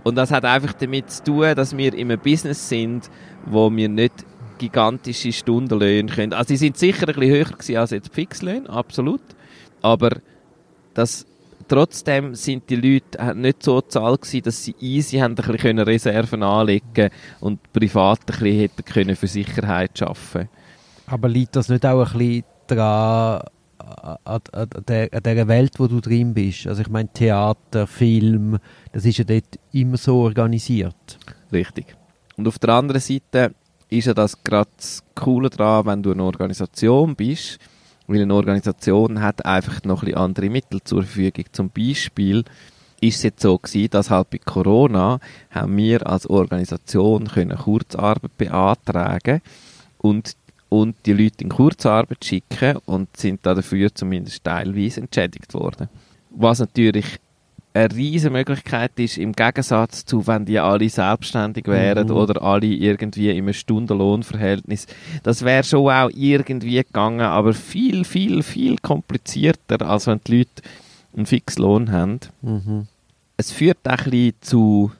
Und 0.02 0.16
das 0.16 0.30
hat 0.30 0.44
einfach 0.44 0.72
damit 0.74 1.10
zu 1.10 1.24
tun, 1.24 1.54
dass 1.54 1.76
wir 1.76 1.94
in 1.94 2.10
einem 2.10 2.20
Business 2.20 2.68
sind, 2.68 3.10
wo 3.46 3.70
wir 3.70 3.88
nicht 3.88 4.26
gigantische 4.58 5.32
Stundenlöhne 5.32 6.10
können. 6.10 6.32
Also 6.32 6.48
sie 6.48 6.56
sind 6.56 6.76
sicher 6.76 7.08
ein 7.08 7.14
bisschen 7.14 7.34
höher 7.34 7.44
gewesen 7.44 7.76
als 7.76 7.90
jetzt 7.90 8.08
die 8.10 8.14
Fixlöhne, 8.14 8.68
absolut. 8.68 9.22
Aber 9.82 10.10
das, 10.94 11.26
trotzdem 11.68 12.34
sind 12.34 12.68
die 12.70 12.76
Leute 12.76 13.34
nicht 13.34 13.62
so 13.62 13.80
zahl 13.80 14.16
gewesen, 14.16 14.42
dass 14.42 14.64
sie 14.64 14.74
easy 14.80 15.18
haben 15.18 15.32
ein 15.32 15.36
bisschen 15.36 15.58
können 15.58 15.84
Reserven 15.84 16.42
anlegen 16.42 17.10
und 17.40 17.72
privat 17.72 18.20
ein 18.20 18.26
bisschen 18.26 18.58
hätten 18.58 18.84
können 18.84 19.16
für 19.16 19.26
Sicherheit 19.26 19.98
schaffen. 19.98 20.48
aber 21.06 21.28
liegt 21.28 21.56
das 21.56 21.68
nicht 21.68 21.84
auch 21.86 22.12
ein 22.12 22.18
bisschen 22.18 22.44
daran, 22.66 23.42
an, 23.78 24.40
an, 24.52 24.68
der, 24.88 25.12
an 25.12 25.22
dieser 25.22 25.48
Welt, 25.48 25.78
wo 25.78 25.86
du 25.86 26.00
drin 26.00 26.34
bist? 26.34 26.66
Also 26.66 26.82
ich 26.82 26.88
meine 26.88 27.12
Theater, 27.12 27.86
Film, 27.86 28.58
das 28.92 29.04
ist 29.04 29.18
ja 29.18 29.24
dort 29.24 29.58
immer 29.72 29.96
so 29.96 30.22
organisiert. 30.22 31.18
Richtig. 31.52 31.96
Und 32.36 32.48
auf 32.48 32.58
der 32.58 32.70
anderen 32.70 33.00
Seite 33.00 33.54
ist 33.88 34.06
ja 34.06 34.14
das 34.14 34.42
gerade 34.42 34.70
das 34.76 35.02
Coole 35.14 35.50
daran, 35.50 35.86
wenn 35.86 36.02
du 36.02 36.12
eine 36.12 36.24
Organisation 36.24 37.14
bist, 37.14 37.58
weil 38.06 38.22
eine 38.22 38.34
Organisation 38.34 39.20
hat 39.20 39.44
einfach 39.44 39.82
noch 39.84 40.02
ein 40.02 40.06
bisschen 40.06 40.18
andere 40.18 40.50
Mittel 40.50 40.82
zur 40.82 41.02
Verfügung. 41.02 41.44
Zum 41.52 41.70
Beispiel 41.70 42.44
ist 43.00 43.16
es 43.16 43.22
jetzt 43.22 43.42
so 43.42 43.58
gewesen, 43.58 43.90
dass 43.90 44.10
halt 44.10 44.30
bei 44.30 44.38
Corona 44.38 45.20
haben 45.50 45.76
wir 45.76 46.06
als 46.06 46.28
Organisation 46.28 47.28
können 47.28 47.58
Kurzarbeit 47.58 48.36
beantragen 48.36 49.42
und 49.98 50.36
und 50.68 50.96
die 51.06 51.12
Leute 51.12 51.44
in 51.44 51.50
Kurzarbeit 51.50 52.24
schicken 52.24 52.78
und 52.86 53.16
sind 53.16 53.46
da 53.46 53.54
dafür 53.54 53.94
zumindest 53.94 54.42
teilweise 54.42 55.00
entschädigt 55.00 55.54
worden. 55.54 55.88
Was 56.30 56.58
natürlich 56.58 57.18
eine 57.76 57.94
riesige 57.94 58.30
Möglichkeit 58.32 58.92
ist, 58.96 59.18
im 59.18 59.32
Gegensatz 59.32 60.04
zu, 60.04 60.26
wenn 60.26 60.44
die 60.44 60.58
alle 60.58 60.88
selbstständig 60.88 61.66
wären 61.66 62.08
Mhm. 62.08 62.14
oder 62.14 62.42
alle 62.42 62.66
irgendwie 62.66 63.30
in 63.30 63.44
einem 63.44 63.52
Stundenlohnverhältnis. 63.52 64.86
Das 65.22 65.44
wäre 65.44 65.64
schon 65.64 65.90
auch 65.90 66.10
irgendwie 66.14 66.76
gegangen, 66.76 67.20
aber 67.20 67.52
viel, 67.54 68.04
viel, 68.04 68.42
viel 68.42 68.78
komplizierter, 68.78 69.82
als 69.88 70.06
wenn 70.06 70.20
die 70.26 70.38
Leute 70.38 70.62
einen 71.16 71.26
Fixlohn 71.26 71.92
haben. 71.92 72.20
Mhm. 72.42 72.86
Es 73.36 73.52
führt 73.52 73.78
auch 73.84 73.98
ein 73.98 74.10
bisschen 74.10 74.34
zu, 74.40 74.92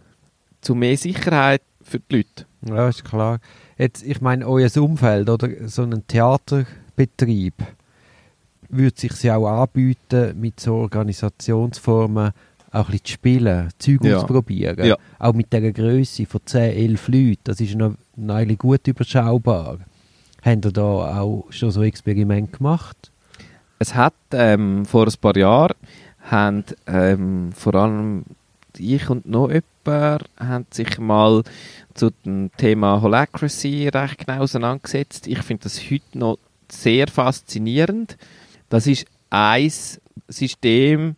zu 0.61 0.75
mehr 0.75 0.97
Sicherheit 0.97 1.63
für 1.83 2.01
die 2.01 2.17
Leute. 2.17 2.47
Ja, 2.67 2.89
ist 2.89 3.05
klar. 3.05 3.39
Jetzt, 3.79 4.05
ich 4.05 4.21
meine, 4.21 4.47
euer 4.47 4.71
Umfeld 4.77 5.29
oder 5.29 5.49
so 5.69 5.83
ein 5.83 6.03
Theaterbetrieb 6.07 7.55
würde 8.69 8.99
sich 9.01 9.23
ja 9.23 9.37
auch 9.37 9.63
anbieten, 9.63 10.39
mit 10.41 10.59
so 10.59 10.75
Organisationsformen 10.75 12.33
auch 12.73 12.87
ein 12.89 12.93
bisschen 12.93 13.05
zu 13.05 13.13
spielen, 13.13 13.69
Zeug 13.79 14.05
Ja. 14.05 14.17
auszuprobieren. 14.17 14.87
Ja. 14.87 14.97
Auch 15.19 15.33
mit 15.35 15.53
dieser 15.53 15.73
Größe 15.73 16.27
von 16.27 16.41
10, 16.45 16.61
11 16.77 17.09
Leuten, 17.09 17.39
das 17.45 17.61
ist 17.61 17.75
noch, 17.75 17.95
noch 18.17 18.35
eigentlich 18.35 18.59
gut 18.59 18.87
überschaubar. 18.87 19.79
Habt 20.43 20.65
ihr 20.65 20.73
da 20.73 21.21
auch 21.21 21.47
schon 21.51 21.71
so 21.71 21.83
Experiment 21.83 22.53
gemacht? 22.53 23.11
Es 23.79 23.95
hat 23.95 24.15
ähm, 24.33 24.85
vor 24.87 25.07
ein 25.07 25.13
paar 25.21 25.37
Jahren 25.37 25.75
haben, 26.23 26.65
ähm, 26.87 27.53
vor 27.53 27.75
allem 27.75 28.25
ich 28.79 29.09
und 29.09 29.27
noch 29.27 29.49
jemand 29.51 30.25
haben 30.39 30.67
sich 30.71 30.99
mal 30.99 31.43
zu 31.95 32.11
dem 32.25 32.51
Thema 32.59 33.01
Holacracy 33.01 33.89
recht 33.89 34.27
genau 34.27 34.43
auseinandergesetzt. 34.43 35.27
Ich 35.27 35.39
finde 35.43 35.65
das 35.65 35.81
heute 35.91 36.19
noch 36.19 36.39
sehr 36.71 37.09
faszinierend. 37.09 38.17
Das 38.69 38.87
ist 38.87 39.07
ein 39.31 39.71
System 40.29 41.17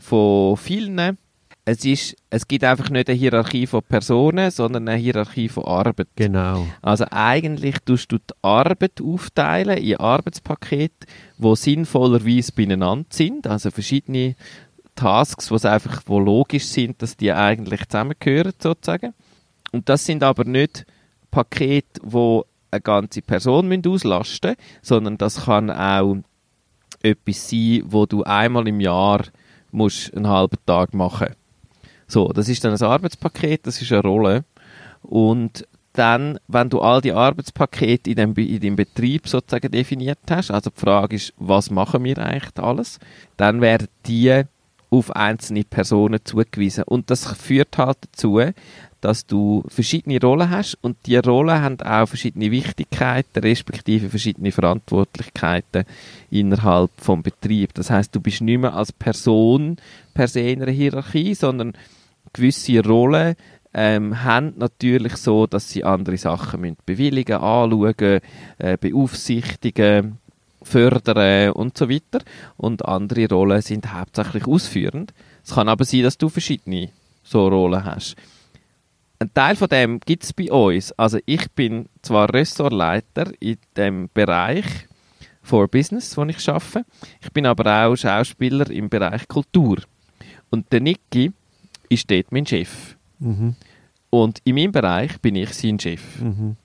von 0.00 0.56
vielen. 0.56 1.18
Es, 1.64 1.84
ist, 1.84 2.16
es 2.30 2.48
gibt 2.48 2.64
einfach 2.64 2.90
nicht 2.90 3.08
eine 3.08 3.18
Hierarchie 3.18 3.66
von 3.66 3.82
Personen, 3.82 4.50
sondern 4.50 4.88
eine 4.88 4.98
Hierarchie 4.98 5.48
von 5.48 5.64
Arbeit. 5.64 6.08
Genau. 6.16 6.66
Also 6.82 7.04
eigentlich 7.10 7.76
tust 7.84 8.10
du 8.10 8.18
die 8.18 8.34
Arbeit 8.42 9.00
aufteilen 9.00 9.78
in 9.78 9.96
Arbeitspakete, 9.96 11.06
die 11.38 11.56
sinnvollerweise 11.56 12.52
beieinander 12.52 13.06
sind, 13.10 13.46
also 13.46 13.70
verschiedene 13.70 14.34
Tasks, 14.96 15.50
wo 15.50 15.68
einfach 15.68 16.02
wo 16.06 16.18
logisch 16.18 16.64
sind, 16.64 17.00
dass 17.02 17.16
die 17.16 17.32
eigentlich 17.32 17.86
zusammengehören 17.88 18.52
sozusagen. 18.60 19.14
Und 19.70 19.88
das 19.88 20.04
sind 20.04 20.24
aber 20.24 20.44
nicht 20.44 20.84
Pakete, 21.30 22.00
wo 22.02 22.44
eine 22.70 22.80
ganze 22.80 23.22
Person 23.22 23.68
müssen 23.68 23.86
auslasten, 23.86 24.56
sondern 24.82 25.18
das 25.18 25.44
kann 25.44 25.70
auch 25.70 26.16
etwas 27.02 27.50
sein, 27.50 27.82
wo 27.86 28.06
du 28.06 28.22
einmal 28.24 28.68
im 28.68 28.80
Jahr 28.80 29.22
musst 29.72 30.14
einen 30.14 30.28
halben 30.28 30.58
Tag 30.66 30.94
machen. 30.94 31.34
So, 32.06 32.28
das 32.28 32.48
ist 32.48 32.64
dann 32.64 32.74
ein 32.74 32.82
Arbeitspaket, 32.82 33.66
das 33.66 33.80
ist 33.80 33.92
eine 33.92 34.02
Rolle. 34.02 34.44
Und 35.02 35.66
dann, 35.92 36.38
wenn 36.48 36.70
du 36.70 36.80
all 36.80 37.00
die 37.00 37.12
Arbeitspakete 37.12 38.10
in 38.10 38.16
dem, 38.16 38.34
in 38.34 38.60
deinem 38.60 38.76
Betrieb 38.76 39.28
sozusagen 39.28 39.70
definiert 39.70 40.18
hast, 40.30 40.50
also 40.50 40.70
die 40.70 40.80
Frage 40.80 41.16
ist, 41.16 41.32
was 41.36 41.70
machen 41.70 42.04
wir 42.04 42.18
eigentlich 42.18 42.58
alles, 42.58 42.98
dann 43.36 43.60
werden 43.60 43.88
die 44.06 44.42
auf 44.90 45.14
einzelne 45.14 45.64
Personen 45.64 46.20
zugewiesen. 46.24 46.84
Und 46.84 47.10
das 47.10 47.32
führt 47.32 47.78
halt 47.78 47.98
dazu, 48.02 48.40
dass 49.00 49.26
du 49.26 49.64
verschiedene 49.68 50.20
Rollen 50.20 50.50
hast 50.50 50.78
und 50.82 50.96
die 51.06 51.16
Rollen 51.16 51.62
haben 51.62 51.80
auch 51.80 52.06
verschiedene 52.06 52.50
Wichtigkeiten, 52.50 53.40
respektive 53.40 54.10
verschiedene 54.10 54.52
Verantwortlichkeiten 54.52 55.84
innerhalb 56.30 56.90
vom 56.98 57.22
Betrieb. 57.22 57.74
Das 57.74 57.90
heißt, 57.90 58.14
du 58.14 58.20
bist 58.20 58.40
nicht 58.40 58.60
mehr 58.60 58.74
als 58.74 58.92
Person 58.92 59.76
per 60.14 60.28
se 60.28 60.40
in 60.40 60.62
einer 60.62 60.72
Hierarchie, 60.72 61.34
sondern 61.34 61.72
gewisse 62.32 62.84
Rollen 62.84 63.36
ähm, 63.72 64.22
haben 64.24 64.54
natürlich 64.56 65.16
so, 65.16 65.46
dass 65.46 65.70
sie 65.70 65.84
andere 65.84 66.18
Sachen 66.18 66.60
müssen 66.60 66.76
bewilligen, 66.84 67.36
anschauen, 67.36 68.20
äh, 68.58 68.76
beaufsichtigen, 68.80 70.18
fördern 70.62 71.52
und 71.52 71.78
so 71.78 71.88
weiter. 71.88 72.20
Und 72.56 72.84
andere 72.84 73.28
Rollen 73.28 73.62
sind 73.62 73.92
hauptsächlich 73.92 74.46
ausführend. 74.46 75.12
Es 75.44 75.54
kann 75.54 75.68
aber 75.68 75.84
sein, 75.84 76.02
dass 76.02 76.18
du 76.18 76.28
verschiedene 76.28 76.90
so 77.22 77.48
Rollen 77.48 77.84
hast. 77.84 78.16
Ein 79.22 79.34
Teil 79.34 79.54
von 79.54 79.68
dem 79.68 80.00
gibt 80.00 80.24
es 80.24 80.32
bei 80.32 80.50
uns. 80.50 80.92
Also 80.92 81.18
ich 81.26 81.50
bin 81.50 81.90
zwar 82.00 82.32
Ressortleiter 82.32 83.30
in 83.38 83.58
dem 83.76 84.08
Bereich 84.14 84.64
for 85.42 85.68
Business, 85.68 86.16
wo 86.16 86.24
ich 86.24 86.48
arbeite. 86.48 86.86
Ich 87.20 87.30
bin 87.30 87.44
aber 87.44 87.84
auch 87.84 87.96
Schauspieler 87.96 88.70
im 88.70 88.88
Bereich 88.88 89.28
Kultur. 89.28 89.76
Und 90.48 90.72
der 90.72 90.80
Niki 90.80 91.32
ist 91.90 92.10
dort 92.10 92.32
mein 92.32 92.46
Chef. 92.46 92.96
Mhm. 93.18 93.56
Und 94.08 94.40
in 94.44 94.54
meinem 94.54 94.72
Bereich 94.72 95.20
bin 95.20 95.36
ich 95.36 95.52
sein 95.52 95.78
Chef. 95.78 96.00
Mhm. 96.18 96.56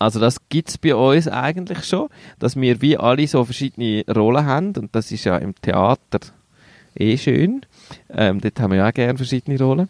Also 0.00 0.18
das 0.18 0.48
gibt 0.48 0.70
es 0.70 0.78
bei 0.78 0.96
uns 0.96 1.28
eigentlich 1.28 1.84
schon, 1.84 2.08
dass 2.40 2.56
wir 2.56 2.82
wie 2.82 2.98
alle 2.98 3.28
so 3.28 3.44
verschiedene 3.44 4.04
Rollen 4.12 4.44
haben 4.44 4.72
und 4.76 4.96
das 4.96 5.12
ist 5.12 5.24
ja 5.24 5.36
im 5.36 5.54
Theater 5.62 6.18
eh 6.96 7.16
schön. 7.16 7.64
Ähm, 8.10 8.40
dort 8.40 8.58
haben 8.58 8.72
wir 8.72 8.78
ja 8.78 8.88
auch 8.88 8.92
gerne 8.92 9.16
verschiedene 9.16 9.58
Rollen. 9.60 9.88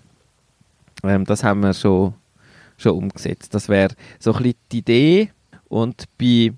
Ähm, 1.04 1.24
das 1.24 1.44
haben 1.44 1.62
wir 1.62 1.74
schon, 1.74 2.14
schon 2.76 2.92
umgesetzt. 2.92 3.54
Das 3.54 3.68
wäre 3.68 3.94
so 4.18 4.32
ein 4.32 4.42
bisschen 4.42 4.58
die 4.72 4.78
Idee 4.78 5.30
und 5.68 6.04
bei, 6.18 6.52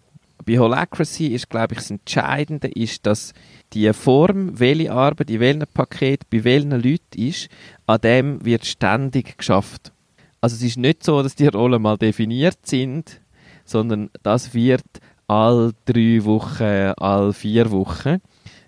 bei 0.44 0.58
Holacracy 0.58 1.28
ist, 1.28 1.50
glaube 1.50 1.74
ich, 1.74 1.80
das 1.80 1.90
Entscheidende 1.90 2.68
ist, 2.68 3.06
dass 3.06 3.32
die 3.72 3.92
Form, 3.92 4.58
welche 4.58 4.92
Arbeit 4.92 5.30
in 5.30 5.40
welchem 5.40 5.66
Paket 5.72 6.28
bei 6.30 6.44
welchen 6.44 6.70
Leuten 6.70 7.18
ist, 7.18 7.48
an 7.86 8.00
dem 8.00 8.44
wird 8.44 8.64
ständig 8.64 9.36
geschafft. 9.36 9.92
Also 10.40 10.56
es 10.56 10.62
ist 10.62 10.76
nicht 10.76 11.02
so, 11.02 11.22
dass 11.22 11.34
die 11.34 11.48
Rollen 11.48 11.82
mal 11.82 11.96
definiert 11.96 12.58
sind, 12.64 13.20
sondern 13.64 14.10
das 14.22 14.54
wird 14.54 14.84
all 15.26 15.72
drei 15.86 16.24
Wochen, 16.24 16.92
all 16.96 17.32
vier 17.32 17.70
Wochen 17.72 18.20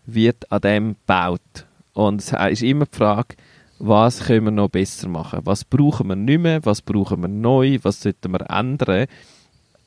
wird 0.06 0.50
an 0.50 0.60
dem 0.60 0.88
gebaut. 0.94 1.66
Und 1.92 2.20
es 2.20 2.32
ist 2.32 2.62
immer 2.62 2.86
die 2.86 2.96
Frage, 2.96 3.36
was 3.78 4.20
können 4.24 4.46
wir 4.46 4.50
noch 4.50 4.68
besser 4.68 5.08
machen? 5.08 5.40
Was 5.44 5.64
brauchen 5.64 6.08
wir 6.08 6.16
nicht 6.16 6.40
mehr? 6.40 6.64
Was 6.64 6.82
brauchen 6.82 7.22
wir 7.22 7.28
neu? 7.28 7.78
Was 7.82 8.00
sollten 8.00 8.32
wir 8.32 8.48
ändern? 8.50 9.06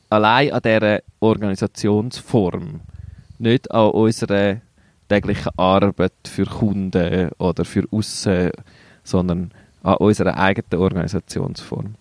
Allein 0.09 0.51
an 0.51 0.61
dieser 0.63 0.99
Organisationsform. 1.19 2.81
Nicht 3.39 3.71
an 3.71 3.91
unserer 3.91 4.57
täglichen 5.09 5.51
Arbeit 5.57 6.13
für 6.25 6.45
Kunden 6.45 7.29
oder 7.37 7.65
für 7.65 7.85
Aussen, 7.91 8.51
sondern 9.03 9.51
an 9.83 9.95
unserer 9.95 10.37
eigenen 10.37 10.81
Organisationsform. 10.81 11.95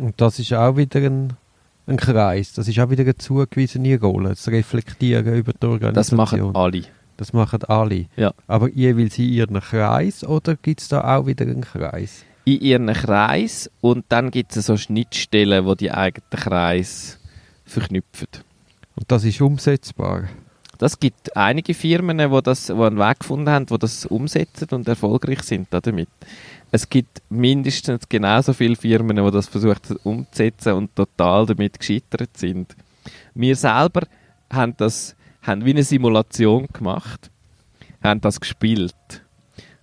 Und 0.00 0.20
das 0.20 0.38
ist 0.38 0.52
auch 0.54 0.76
wieder 0.76 1.00
ein, 1.00 1.34
ein 1.86 1.96
Kreis. 1.96 2.52
Das 2.54 2.68
ist 2.68 2.78
auch 2.78 2.90
wieder 2.90 3.02
eine 3.02 3.16
zugewiesene 3.16 4.00
Rolle, 4.00 4.30
das 4.30 4.48
Reflektieren 4.48 5.34
über 5.34 5.52
die 5.52 5.66
Organisation. 5.66 5.94
Das 5.94 6.12
machen 6.32 6.56
alle. 6.56 6.84
Das 7.18 7.32
machen 7.32 7.64
alle. 7.64 8.06
Ja. 8.16 8.32
Aber 8.46 8.70
jeweils 8.70 9.18
in 9.18 9.28
ihren 9.28 9.60
Kreis 9.60 10.24
oder 10.24 10.54
gibt 10.54 10.80
es 10.80 10.88
da 10.88 11.16
auch 11.16 11.26
wieder 11.26 11.44
einen 11.44 11.62
Kreis? 11.62 12.24
In 12.44 12.60
ihren 12.60 12.92
Kreis 12.94 13.68
und 13.80 14.06
dann 14.08 14.30
gibt 14.30 14.56
es 14.56 14.66
so 14.66 14.76
Schnittstellen, 14.76 15.66
wo 15.66 15.74
die 15.74 15.90
eigenen 15.90 16.30
Kreis 16.30 17.18
verknüpfen. 17.66 18.28
Und 18.94 19.10
das 19.10 19.24
ist 19.24 19.40
umsetzbar. 19.40 20.28
Das 20.78 21.00
gibt 21.00 21.36
einige 21.36 21.74
Firmen, 21.74 22.18
die 22.18 22.42
das, 22.42 22.66
die 22.66 22.72
einen 22.72 22.98
Weg 22.98 23.18
gefunden 23.18 23.50
haben, 23.50 23.66
die 23.66 23.78
das 23.78 24.06
umsetzen 24.06 24.68
und 24.70 24.86
erfolgreich 24.86 25.42
sind 25.42 25.66
damit. 25.70 26.08
Es 26.70 26.88
gibt 26.88 27.20
mindestens 27.30 28.08
genauso 28.08 28.52
viele 28.52 28.76
Firmen, 28.76 29.16
die 29.16 29.30
das 29.32 29.48
versucht 29.48 29.90
umzusetzen 30.04 30.74
und 30.74 30.94
total 30.94 31.46
damit 31.46 31.80
gescheitert 31.80 32.36
sind. 32.36 32.76
Wir 33.34 33.56
selber 33.56 34.02
haben 34.50 34.74
das 34.76 35.16
haben 35.42 35.64
wie 35.64 35.70
eine 35.70 35.82
Simulation 35.82 36.66
gemacht, 36.72 37.30
haben 38.02 38.20
das 38.20 38.40
gespielt, 38.40 38.94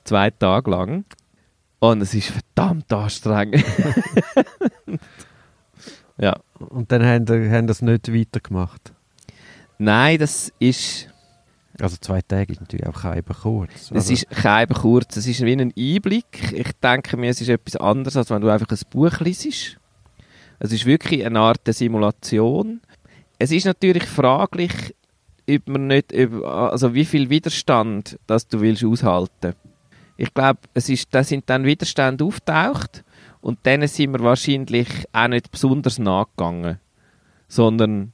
zwei 0.04 0.30
Tage 0.30 0.70
lang 0.72 1.06
und 1.80 2.02
es 2.02 2.14
ist 2.14 2.32
verdammt 2.32 2.92
anstrengend. 2.92 3.64
ja. 6.18 6.36
Und 6.60 6.92
dann 6.92 7.04
haben 7.06 7.28
sie 7.28 7.52
haben 7.52 7.68
das 7.68 7.82
nicht 7.82 8.14
weitergemacht. 8.14 8.94
Nein, 9.78 10.20
das 10.20 10.52
ist 10.60 11.10
Also 11.80 11.98
zwei 11.98 12.22
Tage 12.22 12.54
ist 12.54 12.62
natürlich 12.62 12.88
auch 12.88 13.02
kein 13.02 13.24
kurz. 13.26 13.92
Es 13.94 14.10
ist 14.10 14.30
kein 14.30 14.70
kurz, 14.70 15.18
es 15.18 15.28
ist 15.28 15.42
wie 15.42 15.54
ein 15.54 15.74
Einblick. 15.78 16.54
Ich 16.54 16.72
denke 16.82 17.18
mir, 17.18 17.30
es 17.30 17.42
ist 17.42 17.50
etwas 17.50 17.76
anderes, 17.76 18.16
als 18.16 18.30
wenn 18.30 18.42
du 18.42 18.50
einfach 18.50 18.70
ein 18.70 18.80
Buch 18.90 19.20
liest. 19.20 19.78
Es 20.60 20.72
ist 20.72 20.86
wirklich 20.86 21.26
eine 21.26 21.40
Art 21.40 21.68
der 21.68 21.74
Simulation. 21.74 22.82
Es 23.38 23.52
ist 23.52 23.66
natürlich 23.66 24.06
fraglich, 24.06 24.96
ob 25.50 25.68
man 25.68 25.88
nicht, 25.88 26.14
also 26.44 26.94
wie 26.94 27.06
viel 27.06 27.30
Widerstand 27.30 28.20
das 28.28 28.48
du 28.48 28.62
willst 28.62 28.84
aushalten. 28.84 29.54
Ich 30.18 30.34
glaube, 30.34 30.60
es 30.74 30.90
ist, 30.90 31.14
da 31.14 31.24
sind 31.24 31.50
dann 31.50 31.66
Widerstände 31.66 32.24
auftaucht 32.24 33.04
und 33.42 33.66
denen 33.66 33.88
sind 33.88 34.14
wir 34.14 34.22
wahrscheinlich 34.22 34.88
auch 35.12 35.28
nicht 35.28 35.52
besonders 35.52 36.00
nachgegangen, 36.00 36.80
sondern 37.48 38.14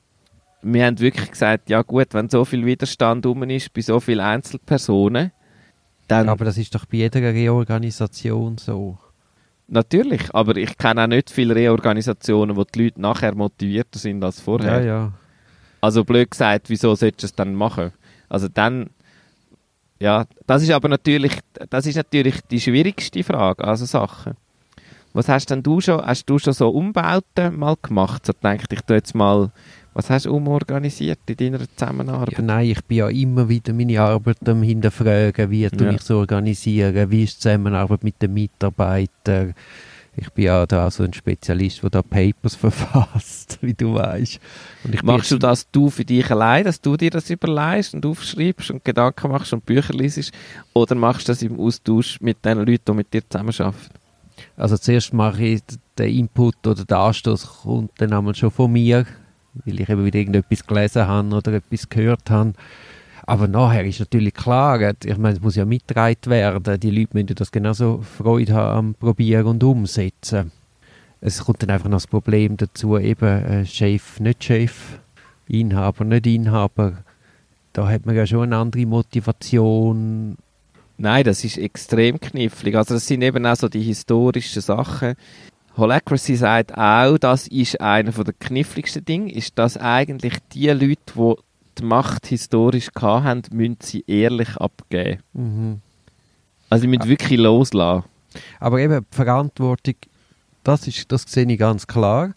wir 0.64 0.86
haben 0.86 1.00
wirklich 1.00 1.32
gesagt, 1.32 1.70
ja 1.70 1.82
gut, 1.82 2.14
wenn 2.14 2.30
so 2.30 2.46
viel 2.46 2.66
Widerstand 2.66 3.26
rum 3.26 3.44
ist 3.44 3.74
bei 3.74 3.82
so 3.82 4.00
vielen 4.00 4.20
Einzelpersonen, 4.20 5.32
dann 6.08 6.28
aber 6.28 6.46
das 6.46 6.58
ist 6.58 6.76
doch 6.76 6.86
bei 6.86 6.98
jeder 6.98 7.22
Reorganisation 7.22 8.58
so. 8.58 8.98
natürlich. 9.72 10.34
Aber 10.34 10.56
ich 10.58 10.78
kenne 10.78 11.04
auch 11.04 11.08
nicht 11.08 11.30
viele 11.30 11.56
Reorganisationen, 11.56 12.56
wo 12.56 12.64
die 12.64 12.84
Leute 12.84 13.02
nachher 13.02 13.34
motivierter 13.34 13.98
sind 13.98 14.24
als 14.24 14.40
vorher. 14.40 14.82
Ja, 14.82 14.86
ja. 14.86 15.12
Also 15.82 16.04
blöd 16.04 16.32
gesagt, 16.32 16.70
wieso 16.70 16.96
solltest 16.96 17.24
du 17.24 17.26
es 17.28 17.36
dann 17.36 17.56
machen? 17.56 17.92
Also 18.30 18.48
dann, 18.48 18.92
ja, 20.00 20.26
das 20.48 20.64
ist 20.64 20.72
aber 20.72 20.88
natürlich, 20.90 21.40
das 21.70 21.86
ist 21.86 21.96
natürlich 21.96 22.40
die 22.50 22.62
schwierigste 22.62 23.24
Frage, 23.24 23.64
also 23.64 23.86
Sachen. 23.86 24.36
Was 25.14 25.28
hast 25.28 25.50
denn 25.50 25.62
du 25.62 25.82
schon, 25.82 26.02
hast 26.06 26.30
du 26.30 26.40
schon 26.40 26.54
so 26.54 26.70
Umbauten 26.70 27.58
mal 27.60 27.76
gemacht? 27.82 28.26
So 28.26 28.32
denkt 28.32 28.72
ich 28.72 28.82
tu 28.82 28.94
jetzt 28.94 29.14
mal, 29.14 29.52
was 29.94 30.10
hast 30.10 30.26
du 30.26 30.34
umorganisiert 30.34 31.20
in 31.28 31.36
deiner 31.36 31.60
Zusammenarbeit? 31.76 32.38
Ja, 32.38 32.42
nein, 32.42 32.68
ich 32.70 32.82
bin 32.86 32.98
ja 33.00 33.10
immer 33.10 33.50
wieder 33.50 33.74
meine 33.74 34.00
Arbeit 34.00 34.48
am 34.48 34.64
hinterfragen, 34.64 35.52
wie 35.52 35.64
Ja. 35.64 35.92
ich 35.92 36.02
so 36.02 36.20
organisieren, 36.20 37.12
wie 37.12 37.24
ist 37.24 37.38
die 37.38 37.42
Zusammenarbeit 37.42 38.04
mit 38.06 38.22
den 38.22 38.34
Mitarbeitern. 38.34 39.54
Ich 40.16 40.30
bin 40.32 40.46
ja 40.46 40.66
da 40.66 40.92
so 40.92 41.04
ein 41.04 41.14
Spezialist, 41.14 41.84
der 41.84 41.90
da 41.90 42.02
Papers 42.02 42.56
verfasst, 42.58 43.60
wie 43.62 43.74
du 43.74 43.94
weißt. 43.94 44.40
Machst 45.04 45.32
du 45.32 45.38
das 45.38 45.70
du 45.72 45.90
für 45.90 46.04
dich 46.04 46.30
allein, 46.30 46.66
dass 46.66 46.82
du 46.82 46.98
dir 46.98 47.10
das 47.10 47.30
überlegst 47.30 47.94
und 47.94 48.06
aufschreibst 48.06 48.72
und 48.72 48.84
Gedanken 48.84 49.32
machst 49.32 49.54
und 49.54 49.66
Bücher 49.66 49.94
liest? 49.94 50.32
Oder 50.74 50.96
machst 50.96 51.28
du 51.28 51.32
das 51.32 51.42
im 51.42 51.60
Austausch 51.60 52.20
mit 52.20 52.44
den 52.44 52.60
Leuten, 52.60 52.84
die 52.86 52.94
mit 52.94 53.14
dir 53.14 53.22
zusammenarbeiten? 53.28 54.02
Also 54.58 54.78
zuerst 54.78 55.14
mache 55.14 55.44
ich 55.44 55.62
den 55.98 56.18
Input 56.18 56.68
oder 56.68 56.84
der 56.84 56.98
Anstoß 56.98 57.62
kommt 57.64 57.92
dann 57.98 58.14
einmal 58.14 58.36
schon 58.36 58.52
von 58.52 58.72
mir, 58.72 59.06
weil 59.66 59.80
ich 59.80 59.90
eben 59.90 60.06
wieder 60.06 60.20
irgendetwas 60.20 60.66
gelesen 60.66 61.08
habe 61.08 61.36
oder 61.36 61.54
etwas 61.54 61.88
gehört 61.88 62.30
habe. 62.30 62.54
Aber 63.26 63.48
nachher 63.48 63.86
ist 63.86 64.00
natürlich 64.00 64.34
klar, 64.34 64.94
ich 65.04 65.18
meine, 65.18 65.36
es 65.36 65.42
muss 65.42 65.56
ja 65.56 65.66
mitgetragen 65.66 66.26
werden. 66.26 66.80
Die 66.80 66.92
Leute 66.92 67.10
müssen 67.14 67.36
das 67.36 67.52
genauso 67.52 68.02
Freude 68.02 68.54
haben 68.54 68.78
am 68.78 68.94
Probieren 68.96 69.46
und 69.46 69.64
Umsetzen. 69.64 70.52
Es 71.20 71.46
kommt 71.46 71.62
dann 71.62 71.70
einfach 71.70 71.88
noch 71.90 71.98
das 71.98 72.08
Problem 72.08 72.58
dazu, 72.58 72.98
eben 72.98 73.26
äh, 73.28 73.66
Chef, 73.66 74.20
nicht 74.20 74.44
Chef, 74.44 75.00
Inhaber, 75.48 76.04
nicht 76.04 76.26
Inhaber. 76.26 77.04
Da 77.74 77.88
hat 77.88 78.06
man 78.06 78.16
ja 78.16 78.26
schon 78.26 78.44
eine 78.44 78.58
andere 78.58 78.88
Motivation. 78.88 80.36
Nein, 80.98 81.24
das 81.24 81.44
ist 81.44 81.58
extrem 81.58 82.20
knifflig. 82.20 82.76
Also 82.76 82.96
das 82.96 83.08
sind 83.08 83.22
eben 83.22 83.46
auch 83.46 83.56
so 83.56 83.70
die 83.70 83.84
historischen 83.84 84.62
Sachen. 84.62 85.14
Holacracy 85.78 86.36
sagt 86.36 86.78
auch, 86.78 87.18
das 87.18 87.48
ist 87.48 87.80
einer 87.80 88.12
der 88.12 88.34
kniffligsten 88.34 89.06
Dinge, 89.06 89.32
ist, 89.32 89.58
dass 89.58 89.78
eigentlich 89.78 90.34
die 90.54 90.68
Leute, 90.70 90.98
die 91.16 91.34
die 91.78 91.84
Macht 91.84 92.28
historisch 92.28 92.90
hatten, 93.00 93.56
müssen 93.56 93.78
sie 93.82 94.04
ehrlich 94.08 94.58
abgeben. 94.58 95.22
Mhm. 95.34 95.82
Also 96.70 96.84
sie 96.84 96.88
müssen 96.88 97.10
wirklich 97.10 97.40
loslassen. 97.40 98.06
Aber 98.60 98.80
eben 98.80 99.06
die 99.10 99.16
Verantwortung, 99.16 99.96
das, 100.64 100.88
ist, 100.88 101.12
das 101.12 101.24
sehe 101.24 101.46
ich 101.46 101.60
ganz 101.60 101.88
klar. 101.88 102.34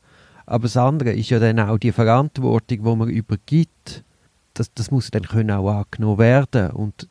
Aber 0.46 0.64
das 0.64 0.76
andere 0.76 1.12
ist 1.12 1.30
ja 1.30 1.38
dann 1.38 1.60
auch 1.60 1.78
die 1.78 1.92
Verantwortung, 1.92 2.78
die 2.84 2.96
man 2.96 3.08
übergibt. 3.08 4.04
Das, 4.54 4.72
das 4.74 4.90
muss 4.90 5.10
dann 5.10 5.22
können 5.22 5.50
auch 5.50 5.68
angenommen 5.68 6.18
werden 6.18 6.70
und 6.72 7.08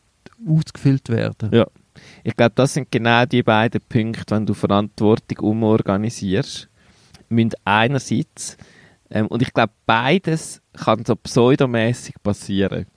ausgefüllt 0.48 1.10
werden. 1.10 1.50
Ja. 1.52 1.68
Ich 2.24 2.36
glaube, 2.36 2.54
das 2.56 2.74
sind 2.74 2.92
genau 2.92 3.26
die 3.26 3.44
beiden 3.44 3.82
Punkte, 3.88 4.36
wenn 4.36 4.46
du 4.46 4.54
Verantwortung 4.54 5.40
umorganisierst. 5.40 6.70
Müssen 7.30 7.52
einerseits, 7.66 8.58
ähm, 9.14 9.28
und 9.28 9.44
ich 9.44 9.54
glaube, 9.54 9.72
beides 9.86 10.62
kann 10.74 11.06
so 11.06 11.16
pseudomäßig 11.16 12.16
passieren. 12.24 12.88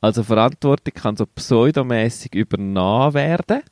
Also 0.00 0.22
Verantwortung 0.22 0.94
kann 0.94 1.16
so 1.16 1.26
pseudomäßig 1.26 2.34
übernommen 2.34 3.14
werden. 3.14 3.62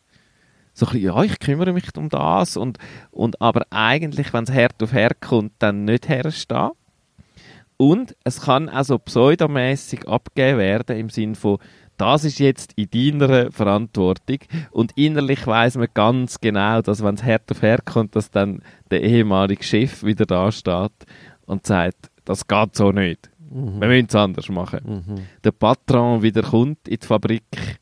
So 0.75 0.87
ein 0.87 0.93
bisschen, 0.93 1.07
ja, 1.07 1.23
ich 1.23 1.39
kümmere 1.39 1.73
mich 1.73 1.85
um 1.97 2.09
das 2.09 2.57
und, 2.57 2.79
und 3.13 3.41
aber 3.41 3.67
eigentlich, 3.71 4.33
wenn 4.33 4.45
es 4.45 4.51
hart 4.51 4.83
auf 4.83 4.93
hart 4.93 5.21
kommt, 5.21 5.53
dann 5.61 5.85
nicht 5.85 6.09
herstehen. 6.09 6.71
Und 7.77 8.17
es 8.25 8.41
kann 8.41 8.69
also 8.69 8.99
pseudomäßig 8.99 10.09
abgegeben 10.09 10.59
werden 10.59 10.97
im 10.97 11.09
Sinn 11.09 11.35
von, 11.37 11.59
das 11.99 12.25
ist 12.25 12.41
jetzt 12.41 12.73
in 12.75 13.19
deiner 13.19 13.53
Verantwortung 13.53 14.39
und 14.71 14.93
innerlich 14.97 15.47
weiß 15.47 15.77
man 15.77 15.89
ganz 15.93 16.41
genau, 16.41 16.81
dass 16.81 17.05
wenn 17.05 17.15
es 17.15 17.23
hart 17.23 17.51
auf 17.51 17.63
hart 17.63 17.85
kommt, 17.85 18.17
dass 18.17 18.31
dann 18.31 18.63
der 18.91 19.03
ehemalige 19.03 19.63
Chef 19.63 20.03
wieder 20.03 20.25
da 20.25 20.51
steht 20.51 20.91
und 21.47 21.67
sagt, 21.67 22.11
das 22.25 22.47
geht 22.47 22.77
so 22.77 22.93
nicht. 22.93 23.31
Wir 23.51 23.89
müssen 23.89 24.07
es 24.09 24.15
anders 24.15 24.49
machen. 24.49 25.05
Mhm. 25.07 25.27
Der 25.45 25.53
Patron 25.53 26.23
wieder 26.23 26.43
kommt 26.43 26.89
in 26.89 26.99
die 26.99 27.07
Fabrik 27.07 27.79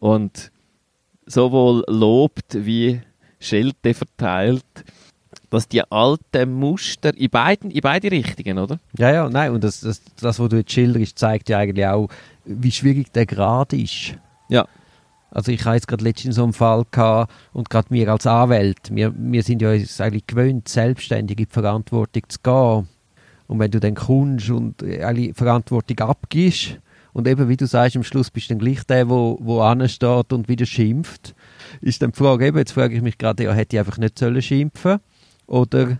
und 0.00 0.50
sowohl 1.26 1.84
lobt 1.88 2.56
wie 2.66 3.00
Schelte 3.38 3.94
verteilt, 3.94 4.64
dass 5.50 5.68
die 5.68 5.82
alten 5.92 6.54
Muster 6.54 7.16
in 7.16 7.30
beiden, 7.30 7.70
in 7.70 7.82
beide 7.82 8.10
Richtungen, 8.10 8.58
oder? 8.58 8.80
Ja, 8.98 9.12
ja, 9.12 9.28
nein, 9.28 9.52
und 9.52 9.62
das, 9.62 9.80
das, 9.80 10.02
das, 10.20 10.38
was 10.38 10.48
du 10.48 10.56
jetzt 10.56 10.72
schilderst, 10.72 11.18
zeigt 11.18 11.48
ja 11.50 11.58
eigentlich 11.58 11.86
auch, 11.86 12.08
wie 12.44 12.72
schwierig 12.72 13.12
der 13.12 13.26
Grad 13.26 13.72
ist. 13.72 14.16
Ja. 14.48 14.66
Also 15.30 15.52
ich 15.52 15.64
habe 15.64 15.76
jetzt 15.76 15.88
gerade 15.88 16.04
letztens 16.04 16.36
so 16.36 16.44
einen 16.44 16.52
Fall 16.52 16.84
gehabt 16.90 17.32
und 17.52 17.70
gerade 17.70 17.90
wir 17.90 18.08
als 18.10 18.26
Anwälte, 18.26 18.94
wir, 18.94 19.12
wir 19.16 19.42
sind 19.42 19.62
ja 19.62 19.72
jetzt 19.72 20.00
eigentlich 20.00 20.26
gewöhnt, 20.26 20.68
selbstständig 20.68 21.38
in 21.38 21.46
die 21.46 21.52
Verantwortung 21.52 22.22
zu 22.28 22.38
gehen. 22.42 22.88
Und 23.52 23.58
wenn 23.58 23.70
du 23.70 23.80
dann 23.80 23.94
kommst 23.94 24.48
und 24.48 24.82
alle 24.82 25.34
Verantwortung 25.34 25.98
abgibst 25.98 26.78
und 27.12 27.28
eben, 27.28 27.50
wie 27.50 27.58
du 27.58 27.66
sagst, 27.66 27.96
am 27.96 28.02
Schluss 28.02 28.30
bist 28.30 28.48
du 28.48 28.54
dann 28.54 28.60
gleich 28.60 28.82
der, 28.84 29.10
wo, 29.10 29.38
wo 29.42 29.60
ansteht 29.60 30.32
und 30.32 30.48
wieder 30.48 30.64
schimpft, 30.64 31.34
ist 31.82 32.00
dann 32.00 32.12
die 32.12 32.16
Frage 32.16 32.46
eben, 32.46 32.56
jetzt 32.56 32.72
frage 32.72 32.96
ich 32.96 33.02
mich 33.02 33.18
gerade, 33.18 33.44
ja, 33.44 33.52
hätte 33.52 33.76
ich 33.76 33.80
einfach 33.80 33.98
nicht 33.98 34.18
sollen 34.18 34.40
schimpfen 34.40 35.00
oder 35.46 35.98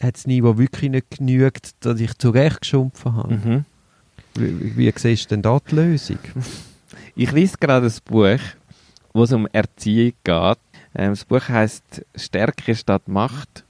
hat 0.00 0.14
das 0.14 0.26
Niveau 0.26 0.56
wirklich 0.56 0.90
nicht 0.90 1.18
genügt, 1.18 1.72
dass 1.80 2.00
ich 2.00 2.16
zurecht 2.16 2.62
geschumpfen 2.62 3.14
habe? 3.14 3.34
Mhm. 3.34 3.64
Wie, 4.34 4.78
wie 4.78 4.92
siehst 4.96 5.26
du 5.26 5.34
denn 5.34 5.42
da 5.42 5.58
die 5.70 5.74
Lösung? 5.74 6.18
Ich 7.18 7.32
lese 7.32 7.56
gerade 7.58 7.86
ein 7.86 7.92
Buch, 8.04 8.40
wo 9.14 9.22
es 9.22 9.32
um 9.32 9.48
Erziehung 9.50 10.12
geht. 10.22 10.58
Ähm, 10.94 11.10
das 11.12 11.24
Buch 11.24 11.48
heißt 11.48 12.04
Stärke 12.14 12.74
statt 12.74 13.08
Macht. 13.08 13.65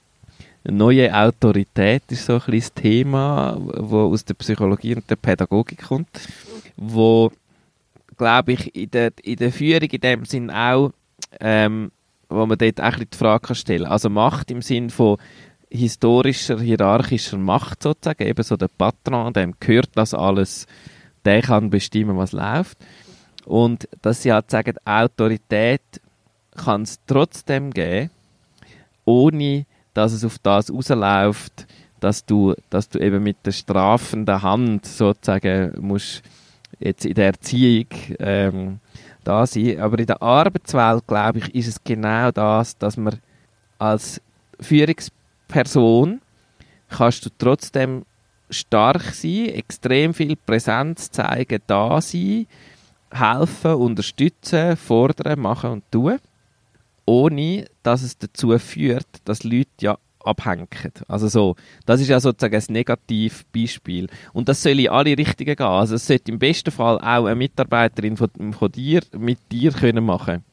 Neue 0.69 1.15
Autorität 1.15 2.03
ist 2.09 2.27
so 2.27 2.35
ein 2.35 2.39
bisschen 2.39 2.61
das 2.61 2.75
Thema, 2.75 3.57
wo 3.61 4.13
aus 4.13 4.25
der 4.25 4.35
Psychologie 4.35 4.97
und 4.97 5.09
der 5.09 5.17
Pädagogik 5.17 5.85
kommt, 5.85 6.09
wo, 6.77 7.31
glaube 8.17 8.53
ich, 8.53 8.75
in 8.75 8.91
der, 8.91 9.13
in 9.23 9.37
der 9.37 9.53
Führung 9.53 9.89
in 9.89 10.01
dem 10.01 10.25
Sinn 10.25 10.51
auch, 10.51 10.93
ähm, 11.41 11.93
wo 12.29 12.45
man 12.47 12.59
dort 12.59 12.81
auch 12.81 12.85
ein 12.85 12.91
bisschen 12.93 13.11
die 13.13 13.19
Frage 13.19 13.47
kann 13.47 13.57
stellen 13.57 13.87
Also 13.87 14.11
Macht 14.11 14.51
im 14.51 14.63
Sinn 14.63 14.91
von, 14.91 15.19
historischer, 15.71 16.61
hierarchischer 16.61 17.39
Macht 17.39 17.83
sozusagen, 17.83 18.27
eben 18.27 18.43
so 18.43 18.57
der 18.57 18.69
Patron, 18.69 19.33
dem 19.33 19.55
gehört 19.61 19.91
das 19.95 20.15
alles, 20.15 20.67
der 21.25 21.43
kann 21.43 21.71
bestimmen, 21.71 22.17
was 22.17 22.33
läuft. 22.33 22.79
Und 23.45 23.89
dass 24.03 24.23
sie 24.23 24.33
halt 24.33 24.51
sagen, 24.51 24.77
Autorität 24.85 25.83
kann 26.57 26.83
es 26.83 26.99
trotzdem 27.07 27.71
geben, 27.71 28.11
ohne 29.05 29.67
dass 29.97 30.13
es 30.13 30.25
auf 30.25 30.39
das 30.39 30.71
rausläuft, 30.71 31.67
dass 32.01 32.25
du, 32.27 32.55
dass 32.69 32.89
du 32.91 32.99
eben 32.99 33.23
mit 33.23 33.39
der 33.47 33.53
strafenden 33.53 34.43
Hand 34.43 34.85
sozusagen 34.85 35.73
musst 35.81 36.23
jetzt 36.79 37.07
in 37.07 37.15
der 37.15 37.27
Erziehung 37.27 37.87
ähm, 38.19 38.81
da 39.25 39.47
sein. 39.47 39.81
Aber 39.81 39.99
in 39.99 40.07
der 40.07 40.21
Arbeitswelt, 40.21 41.07
glaube 41.07 41.39
ich, 41.39 41.55
ist 41.55 41.69
es 41.69 41.83
genau 41.83 42.31
das, 42.31 42.77
dass 42.77 42.99
man 42.99 43.19
als 43.79 44.21
Führungsperson 44.61 46.21
kannst 46.91 47.25
du 47.25 47.31
trotzdem 47.39 48.05
stark 48.51 49.03
sein, 49.15 49.47
extrem 49.47 50.13
viel 50.13 50.37
Präsenz 50.37 51.11
zeigen, 51.11 51.63
da 51.67 52.03
sein, 52.03 52.47
helfen, 53.11 53.75
unterstützen, 53.75 54.77
fordern, 54.77 55.41
machen 55.41 55.71
und 55.71 55.91
tun, 55.91 56.19
ohne 57.07 57.67
dass 57.83 58.03
es 58.03 58.19
dazu 58.19 58.59
führt, 58.59 59.07
dass 59.25 59.45
Leute 59.45 59.71
ja 59.81 59.99
abhängen. 60.27 60.69
Also 61.09 61.29
so, 61.29 61.57
das 61.87 62.01
ist 62.01 62.09
ja 62.09 62.21
sozusagen 62.21 62.57
ein 62.57 62.73
Negativbeispiel. 62.73 64.09
Und 64.33 64.49
das 64.49 64.63
soll 64.63 64.81
in 64.81 64.89
alle 64.89 65.17
Richtungen 65.17 65.57
gehen. 65.57 65.67
Also 65.67 65.95
es 65.95 66.07
sollte 66.07 66.33
im 66.33 66.39
besten 66.39 66.73
Fall 66.73 66.99
auch 66.99 67.27
eine 67.27 67.37
Mitarbeiterin 67.37 68.17
von, 68.17 68.31
von 68.53 68.73
dir 68.73 69.03
mit 69.17 69.39
dir 69.51 69.73
können 69.73 70.05
machen. 70.05 70.45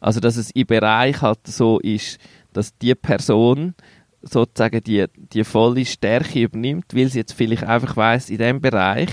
Also 0.00 0.18
dass 0.18 0.36
es 0.36 0.50
im 0.50 0.66
Bereich 0.66 1.20
halt 1.22 1.46
so 1.46 1.78
ist, 1.78 2.18
dass 2.52 2.76
die 2.78 2.94
Person 2.94 3.74
sozusagen 4.22 4.82
die, 4.82 5.04
die 5.14 5.44
volle 5.44 5.84
Stärke 5.84 6.42
übernimmt, 6.42 6.86
weil 6.94 7.08
sie 7.08 7.18
jetzt 7.18 7.32
vielleicht 7.32 7.64
einfach 7.64 7.96
weiß 7.96 8.30
in 8.30 8.38
dem 8.38 8.60
Bereich 8.60 9.10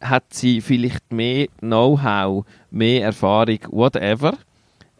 hat 0.00 0.34
sie 0.34 0.60
vielleicht 0.60 1.12
mehr 1.12 1.46
Know-how, 1.60 2.44
mehr 2.70 3.04
Erfahrung, 3.04 3.60
whatever, 3.70 4.36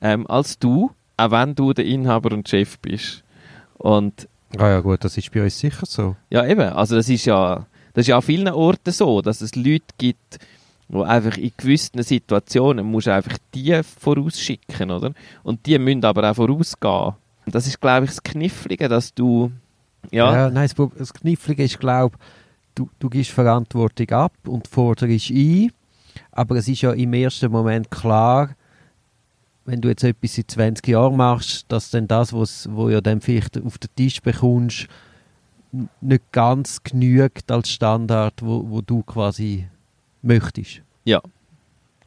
ähm, 0.02 0.26
als 0.26 0.58
du, 0.58 0.90
auch 1.16 1.30
wenn 1.30 1.54
du 1.54 1.72
der 1.72 1.86
Inhaber 1.86 2.32
und 2.32 2.48
Chef 2.48 2.78
bist. 2.78 3.22
Und 3.78 4.28
Ah 4.58 4.68
ja 4.68 4.80
gut, 4.80 5.02
das 5.02 5.16
ist 5.16 5.32
bei 5.32 5.42
uns 5.42 5.58
sicher 5.58 5.86
so. 5.86 6.16
ja, 6.28 6.46
eben, 6.46 6.68
also 6.74 6.96
das 6.96 7.08
ist 7.08 7.24
ja, 7.24 7.66
das 7.94 8.02
ist 8.02 8.08
ja 8.08 8.16
an 8.16 8.22
vielen 8.22 8.48
Orten 8.48 8.92
so, 8.92 9.22
dass 9.22 9.40
es 9.40 9.54
Leute 9.54 9.86
gibt, 9.96 10.38
wo 10.88 11.02
einfach 11.02 11.38
in 11.38 11.52
gewissen 11.56 12.02
Situationen 12.02 12.84
musst 12.84 13.06
du 13.06 13.14
einfach 13.14 13.38
die 13.54 13.80
vorausschicken, 13.82 14.90
oder? 14.90 15.12
Und 15.42 15.64
die 15.64 15.78
müssen 15.78 16.04
aber 16.04 16.30
auch 16.30 16.36
vorausgehen. 16.36 17.14
Das 17.46 17.66
ist, 17.66 17.80
glaube 17.80 18.04
ich, 18.04 18.10
das 18.10 18.22
Knifflige, 18.22 18.88
dass 18.88 19.14
du, 19.14 19.50
ja, 20.10 20.32
Ja, 20.32 20.50
nein, 20.50 20.68
das, 20.68 20.88
das 20.98 21.14
Knifflige 21.14 21.64
ist, 21.64 21.80
glaube 21.80 22.18
du, 22.74 22.88
du 22.98 23.08
gibst 23.08 23.30
Verantwortung 23.30 24.10
ab 24.10 24.32
und 24.46 24.68
forderst 24.68 25.30
ein, 25.30 25.72
aber 26.30 26.56
es 26.56 26.68
ist 26.68 26.82
ja 26.82 26.92
im 26.92 27.12
ersten 27.12 27.50
Moment 27.50 27.90
klar, 27.90 28.50
wenn 29.64 29.80
du 29.80 29.88
jetzt 29.88 30.04
etwas 30.04 30.36
in 30.38 30.48
20 30.48 30.86
Jahren 30.88 31.16
machst, 31.16 31.64
dass 31.68 31.90
dann 31.90 32.08
das, 32.08 32.32
was 32.32 32.68
wo 32.72 32.88
ja 32.88 33.00
dann 33.00 33.20
vielleicht 33.20 33.62
auf 33.64 33.78
den 33.78 33.90
Tisch 33.96 34.20
bekommst, 34.20 34.86
nicht 36.00 36.22
ganz 36.32 36.82
genügt 36.82 37.50
als 37.50 37.70
Standard, 37.70 38.34
wo, 38.42 38.68
wo 38.68 38.80
du 38.82 39.02
quasi 39.02 39.66
möchtest. 40.22 40.82
ja. 41.04 41.20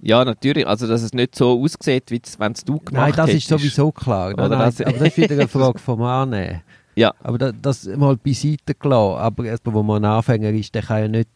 Ja, 0.01 0.23
natürlich, 0.23 0.67
also 0.67 0.87
dass 0.87 1.01
es 1.01 1.13
nicht 1.13 1.33
so 1.35 1.59
aussieht, 1.63 2.11
wie 2.11 2.21
wenn 2.37 2.51
es 2.51 2.63
du 2.63 2.77
gemacht 2.77 2.91
Nein, 2.93 3.13
das 3.15 3.29
ist 3.29 3.33
hättest. 3.35 3.47
sowieso 3.49 3.91
klar. 3.91 4.33
Nein, 4.35 4.49
nein, 4.51 4.59
das- 4.59 4.81
aber 4.81 4.91
das 4.91 5.07
ist 5.07 5.17
wieder 5.17 5.33
eine 5.35 5.47
Frage 5.47 5.79
vom 5.79 6.01
Annehmen. 6.03 6.61
Ja. 6.95 7.11
Aber 7.23 7.37
da, 7.39 7.51
das 7.51 7.85
mal 7.87 8.15
beiseite 8.17 8.75
gelassen. 8.75 9.17
Aber 9.19 9.45
erst, 9.45 9.63
wo 9.65 9.81
man 9.81 10.03
ein 10.05 10.11
Anfänger 10.11 10.49
ist, 10.51 10.75
der 10.75 10.83
kann 10.83 11.01
ja 11.01 11.07
nicht, 11.07 11.29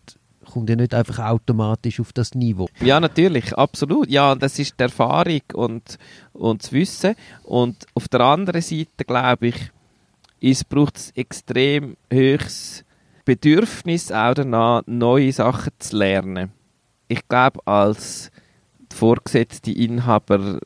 kommt 0.52 0.70
ja 0.70 0.76
nicht 0.76 0.94
einfach 0.94 1.20
automatisch 1.20 2.00
auf 2.00 2.14
das 2.14 2.34
Niveau. 2.34 2.68
Ja, 2.82 3.00
natürlich, 3.00 3.58
absolut. 3.58 4.10
Ja, 4.10 4.36
das 4.36 4.60
ist 4.60 4.80
die 4.80 4.84
Erfahrung 4.84 5.42
und, 5.54 5.98
und 6.34 6.64
das 6.64 6.72
Wissen. 6.72 7.16
Und 7.44 7.86
auf 7.94 8.08
der 8.08 8.22
anderen 8.22 8.62
Seite, 8.62 9.06
glaube 9.06 9.48
ich, 9.48 9.72
ist, 10.40 10.70
braucht 10.70 10.98
es 10.98 11.12
extrem 11.12 11.96
höchstes 12.12 12.86
Bedürfnis 13.26 14.12
auch 14.12 14.34
danach, 14.34 14.82
neue 14.88 15.32
Sachen 15.32 15.72
zu 15.78 15.98
lernen. 15.98 16.52
Ich 17.08 17.28
glaube, 17.28 17.60
als 17.68 18.32
vorgesetzte 18.92 19.72
Inhaber, 19.72 20.60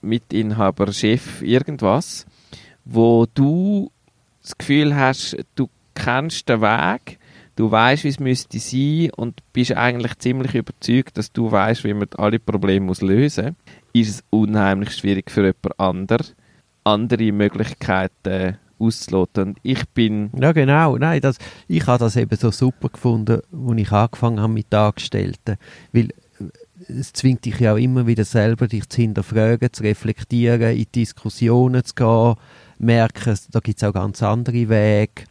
Mitinhaber, 0.00 0.92
Chef, 0.92 1.42
irgendwas, 1.42 2.24
wo 2.84 3.26
du 3.34 3.90
das 4.42 4.56
Gefühl 4.56 4.94
hast, 4.94 5.36
du 5.56 5.68
kennst 5.94 6.48
den 6.48 6.60
Weg, 6.60 7.18
du 7.56 7.70
weißt, 7.70 8.04
wie 8.04 8.08
es 8.08 8.20
müsste 8.20 8.58
sein 8.58 9.10
und 9.16 9.42
bist 9.52 9.72
eigentlich 9.72 10.16
ziemlich 10.18 10.54
überzeugt, 10.54 11.18
dass 11.18 11.32
du 11.32 11.50
weißt, 11.50 11.84
wie 11.84 11.94
man 11.94 12.08
alle 12.16 12.38
Probleme 12.38 12.86
muss 12.86 13.02
lösen 13.02 13.46
muss, 13.46 13.74
ist 13.92 14.10
es 14.10 14.24
unheimlich 14.30 14.92
schwierig 14.92 15.30
für 15.30 15.42
jemand 15.42 15.80
ander 15.80 16.18
andere 16.84 17.32
Möglichkeiten 17.32 18.58
auszuloten. 18.78 19.48
Und 19.48 19.58
ich 19.62 19.88
bin 19.88 20.30
Ja, 20.38 20.52
genau. 20.52 20.96
Nein, 20.96 21.20
das, 21.20 21.38
ich 21.68 21.86
habe 21.86 21.98
das 21.98 22.16
eben 22.16 22.36
so 22.36 22.50
super 22.50 22.88
gefunden, 22.88 23.40
als 23.52 23.78
ich 23.78 23.92
angefangen 23.92 24.40
habe 24.40 24.52
mit 24.52 24.72
Angestellten. 24.72 25.56
Weil 25.92 26.10
äh, 26.38 26.92
es 26.92 27.12
zwingt 27.12 27.44
dich 27.44 27.58
ja 27.58 27.72
auch 27.72 27.78
immer 27.78 28.06
wieder 28.06 28.24
selber, 28.24 28.68
dich 28.68 28.88
zu 28.88 29.00
hinterfragen, 29.00 29.72
zu 29.72 29.82
reflektieren, 29.82 30.76
in 30.76 30.86
Diskussionen 30.94 31.84
zu 31.84 31.94
gehen, 31.94 32.34
merken, 32.78 33.38
da 33.50 33.60
gibt 33.60 33.78
es 33.78 33.88
auch 33.88 33.94
ganz 33.94 34.22
andere 34.22 34.68
Wege. 34.68 35.24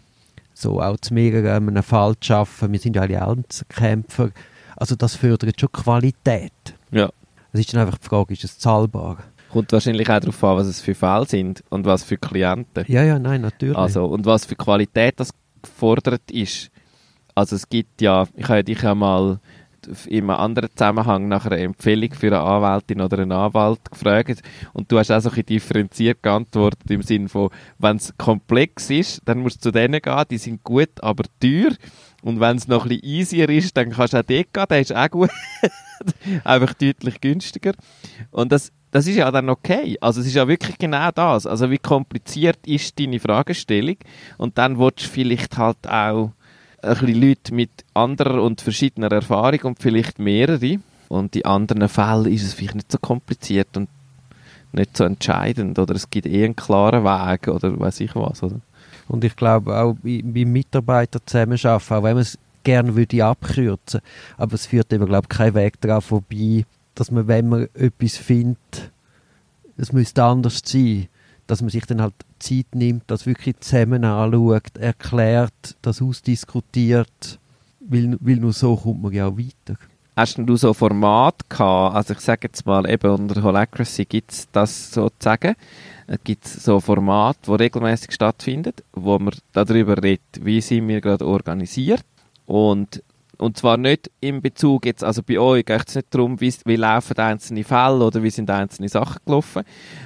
So 0.56 0.82
auch 0.82 0.98
zu 0.98 1.14
mehreren 1.14 1.68
einem 1.68 1.84
Fall 1.84 2.14
zu 2.20 2.28
schaffen. 2.28 2.72
Wir 2.72 2.80
sind 2.80 2.96
ja 2.96 3.04
alle 3.04 3.28
Einzelkämpfer. 3.28 4.32
Also 4.76 4.96
das 4.96 5.16
fördert 5.16 5.60
schon 5.60 5.72
Qualität. 5.72 6.52
ja 6.92 7.10
Es 7.52 7.60
ist 7.60 7.74
dann 7.74 7.82
einfach 7.82 8.00
die 8.00 8.08
Frage, 8.08 8.34
ist 8.34 8.44
es 8.44 8.58
zahlbar? 8.58 9.18
kommt 9.56 9.72
wahrscheinlich 9.72 10.10
auch 10.10 10.20
darauf 10.20 10.44
an, 10.44 10.58
was 10.58 10.68
es 10.68 10.82
für 10.82 10.94
Fälle 10.94 11.26
sind 11.26 11.64
und 11.70 11.86
was 11.86 12.04
für 12.04 12.18
Klienten. 12.18 12.84
Ja, 12.90 13.04
ja, 13.04 13.18
nein, 13.18 13.40
natürlich. 13.40 13.78
Also, 13.78 14.04
und 14.04 14.26
was 14.26 14.44
für 14.46 14.56
Qualität 14.56 15.14
das 15.18 15.30
gefordert 15.62 16.30
ist. 16.30 16.70
Also 17.36 17.56
es 17.56 17.70
gibt 17.70 18.02
ja, 18.02 18.28
ich 18.36 18.50
habe 18.50 18.66
dich 18.66 18.82
ja 18.82 18.94
mal 18.94 19.40
in 20.08 20.30
einem 20.30 20.30
anderen 20.32 20.70
Zusammenhang 20.76 21.28
nach 21.28 21.46
einer 21.46 21.58
Empfehlung 21.58 22.14
für 22.14 22.28
eine 22.28 22.42
Anwältin 22.42 23.02
oder 23.02 23.20
einen 23.20 23.32
Anwalt 23.32 23.92
gefragt 23.92 24.42
und 24.74 24.92
du 24.92 25.00
hast 25.00 25.12
auch 25.12 25.20
so 25.20 25.30
ein 25.30 25.46
differenziert 25.46 26.22
geantwortet 26.24 26.90
im 26.90 27.02
Sinne 27.02 27.30
von, 27.30 27.50
wenn 27.78 27.98
es 27.98 28.14
komplex 28.18 28.90
ist, 28.90 29.22
dann 29.26 29.40
musst 29.40 29.58
du 29.58 29.70
zu 29.70 29.72
denen 29.72 30.02
gehen, 30.02 30.24
die 30.30 30.38
sind 30.38 30.64
gut, 30.64 31.02
aber 31.02 31.24
teuer. 31.40 31.72
Und 32.22 32.40
wenn 32.40 32.58
es 32.58 32.68
noch 32.68 32.86
ein 32.86 32.90
bisschen 32.90 33.04
easier 33.04 33.50
ist, 33.50 33.78
dann 33.78 33.92
kannst 33.92 34.14
du 34.14 34.18
auch 34.18 34.24
dort 34.24 34.54
gehen, 34.54 34.66
der 34.70 34.82
ist 34.82 34.96
auch 34.96 35.10
gut, 35.10 35.30
einfach 36.44 36.74
deutlich 36.74 37.22
günstiger. 37.22 37.74
Und 38.32 38.52
das 38.52 38.72
das 38.96 39.08
ist 39.08 39.18
ja 39.18 39.30
dann 39.30 39.50
okay. 39.50 39.98
Also 40.00 40.22
es 40.22 40.28
ist 40.28 40.36
ja 40.36 40.48
wirklich 40.48 40.78
genau 40.78 41.12
das. 41.12 41.46
Also 41.46 41.70
wie 41.70 41.78
kompliziert 41.78 42.60
ist 42.66 42.98
deine 42.98 43.20
Fragestellung? 43.20 43.98
Und 44.38 44.58
dann 44.58 44.80
willst 44.80 45.04
du 45.04 45.10
vielleicht 45.10 45.58
halt 45.58 45.86
auch 45.86 46.32
ein 46.86 46.98
bisschen 46.98 47.22
Leute 47.22 47.54
mit 47.54 47.70
anderer 47.94 48.42
und 48.42 48.62
verschiedener 48.62 49.12
Erfahrung 49.12 49.62
und 49.64 49.80
vielleicht 49.82 50.20
mehrere. 50.20 50.78
Und 51.08 51.36
in 51.36 51.46
anderen 51.46 51.88
Fällen 51.88 52.26
ist 52.32 52.44
es 52.44 52.54
vielleicht 52.54 52.76
nicht 52.76 52.92
so 52.92 52.98
kompliziert 52.98 53.78
und 53.78 53.90
nicht 54.72 54.98
so 54.98 55.04
entscheidend 55.04 55.80
oder 55.80 55.96
es 55.96 56.10
gibt 56.10 56.26
eh 56.28 56.44
einen 56.44 56.56
klaren 56.56 57.04
Weg 57.04 57.48
oder 57.48 57.80
weiß 57.80 58.00
ich 58.02 58.16
was. 58.16 58.44
Oder? 58.44 58.60
Und 59.08 59.24
ich 59.24 59.36
glaube 59.36 59.78
auch 59.78 59.96
bei- 60.04 60.22
beim 60.24 60.52
Mitarbeiter 60.52 61.20
zusammenarbeiten, 61.26 61.94
auch 61.94 62.04
wenn 62.04 62.14
man 62.16 62.22
es 62.22 62.38
gerne 62.64 62.96
würde 62.96 63.24
abkürzen, 63.24 64.02
aber 64.38 64.56
es 64.56 64.66
führt 64.66 64.92
eben, 64.92 65.06
glaube 65.06 65.28
ich, 65.32 65.38
kein 65.38 65.54
Weg 65.54 65.80
daran 65.80 66.02
vorbei, 66.02 66.66
dass 66.96 67.12
man, 67.12 67.28
wenn 67.28 67.48
man 67.48 67.68
etwas 67.76 68.18
findet, 68.18 68.92
es 69.78 69.94
müsste 69.94 70.24
anders 70.24 70.62
sein, 70.66 71.08
dass 71.48 71.62
man 71.62 71.70
sich 71.70 71.86
dann 71.86 72.02
halt 72.02 72.14
Zeit 72.40 72.68
nimmt, 72.74 73.04
das 73.08 73.26
wirklich 73.26 73.60
zusammen 73.60 74.04
anschaut, 74.04 74.78
erklärt, 74.78 75.76
das 75.82 76.02
ausdiskutiert, 76.02 77.40
weil, 77.80 78.18
weil 78.20 78.38
nur 78.38 78.54
so 78.54 78.76
kommt 78.76 79.04
man 79.04 79.14
ja 79.14 79.28
auch 79.28 79.38
weiter. 79.38 79.78
Hast 80.16 80.38
denn 80.38 80.46
du 80.46 80.56
so 80.56 80.74
Format 80.74 81.50
gehabt? 81.50 81.96
Also 81.96 82.14
ich 82.14 82.22
sage 82.22 82.48
jetzt 82.48 82.66
mal, 82.66 82.90
eben 82.90 83.12
unter 83.12 83.44
Holacracy 83.44 84.06
gibt 84.06 84.32
es 84.32 84.48
das 84.52 84.92
sozusagen. 84.92 85.56
Es 86.08 86.20
gibt 86.24 86.48
so 86.48 86.80
Format, 86.80 87.38
wo 87.46 87.56
regelmäßig 87.56 88.14
stattfindet, 88.14 88.84
wo 88.94 89.20
man 89.20 89.34
darüber 89.52 90.02
redet, 90.02 90.22
wie 90.42 90.62
sind 90.62 90.88
wir 90.88 91.02
gerade 91.02 91.28
organisiert. 91.28 92.06
Und, 92.46 93.04
und 93.40 93.58
zwar 93.58 93.78
nicht 93.78 94.12
in 94.22 94.42
Bezug 94.42 94.86
jetzt, 94.86 95.04
also 95.04 95.22
bei 95.24 95.40
euch 95.40 95.66
geht 95.66 95.88
es 95.88 95.96
nicht 95.96 96.14
darum, 96.14 96.40
wie, 96.42 96.54
wie 96.66 96.76
laufen 96.76 97.18
einzelne 97.18 97.64
Fälle 97.64 98.04
oder 98.06 98.22
wie 98.24 98.30
sind 98.30 98.50
einzelne 98.50 98.90
Sachen 98.90 99.20
gelaufen, 99.26 99.64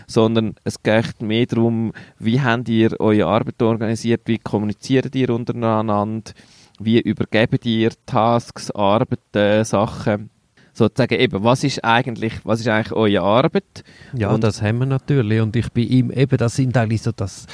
sondern 0.08 0.56
es 0.64 0.82
geht 0.84 1.22
mehr 1.22 1.46
darum, 1.46 1.92
wie 2.18 2.42
habt 2.42 2.70
ihr 2.70 3.00
eure 3.00 3.26
Arbeit 3.28 3.62
organisiert, 3.62 4.22
wie 4.26 4.38
kommuniziert 4.40 5.14
ihr 5.16 5.30
untereinander, 5.30 6.32
wie 6.80 7.00
übergebt 7.00 7.66
ihr 7.66 7.92
Tasks, 8.06 8.72
Arbeiten, 8.72 9.64
Sachen, 9.66 10.30
sozusagen 10.72 11.20
eben, 11.20 11.44
was 11.44 11.64
ist 11.66 11.84
eigentlich, 11.84 12.34
was 12.46 12.62
ist 12.62 12.68
eigentlich 12.70 12.94
eure 12.94 13.22
Arbeit? 13.22 13.84
Ja, 14.14 14.30
Und- 14.30 14.44
das 14.46 14.62
haben 14.62 14.78
wir 14.80 14.86
natürlich. 14.86 15.42
Und 15.42 15.56
ich 15.58 15.70
bin 15.74 15.90
ihm, 15.90 16.12
eben, 16.12 16.38
das 16.38 16.56
sind 16.56 16.78
eigentlich 16.78 17.02
so 17.02 17.12
das, 17.12 17.48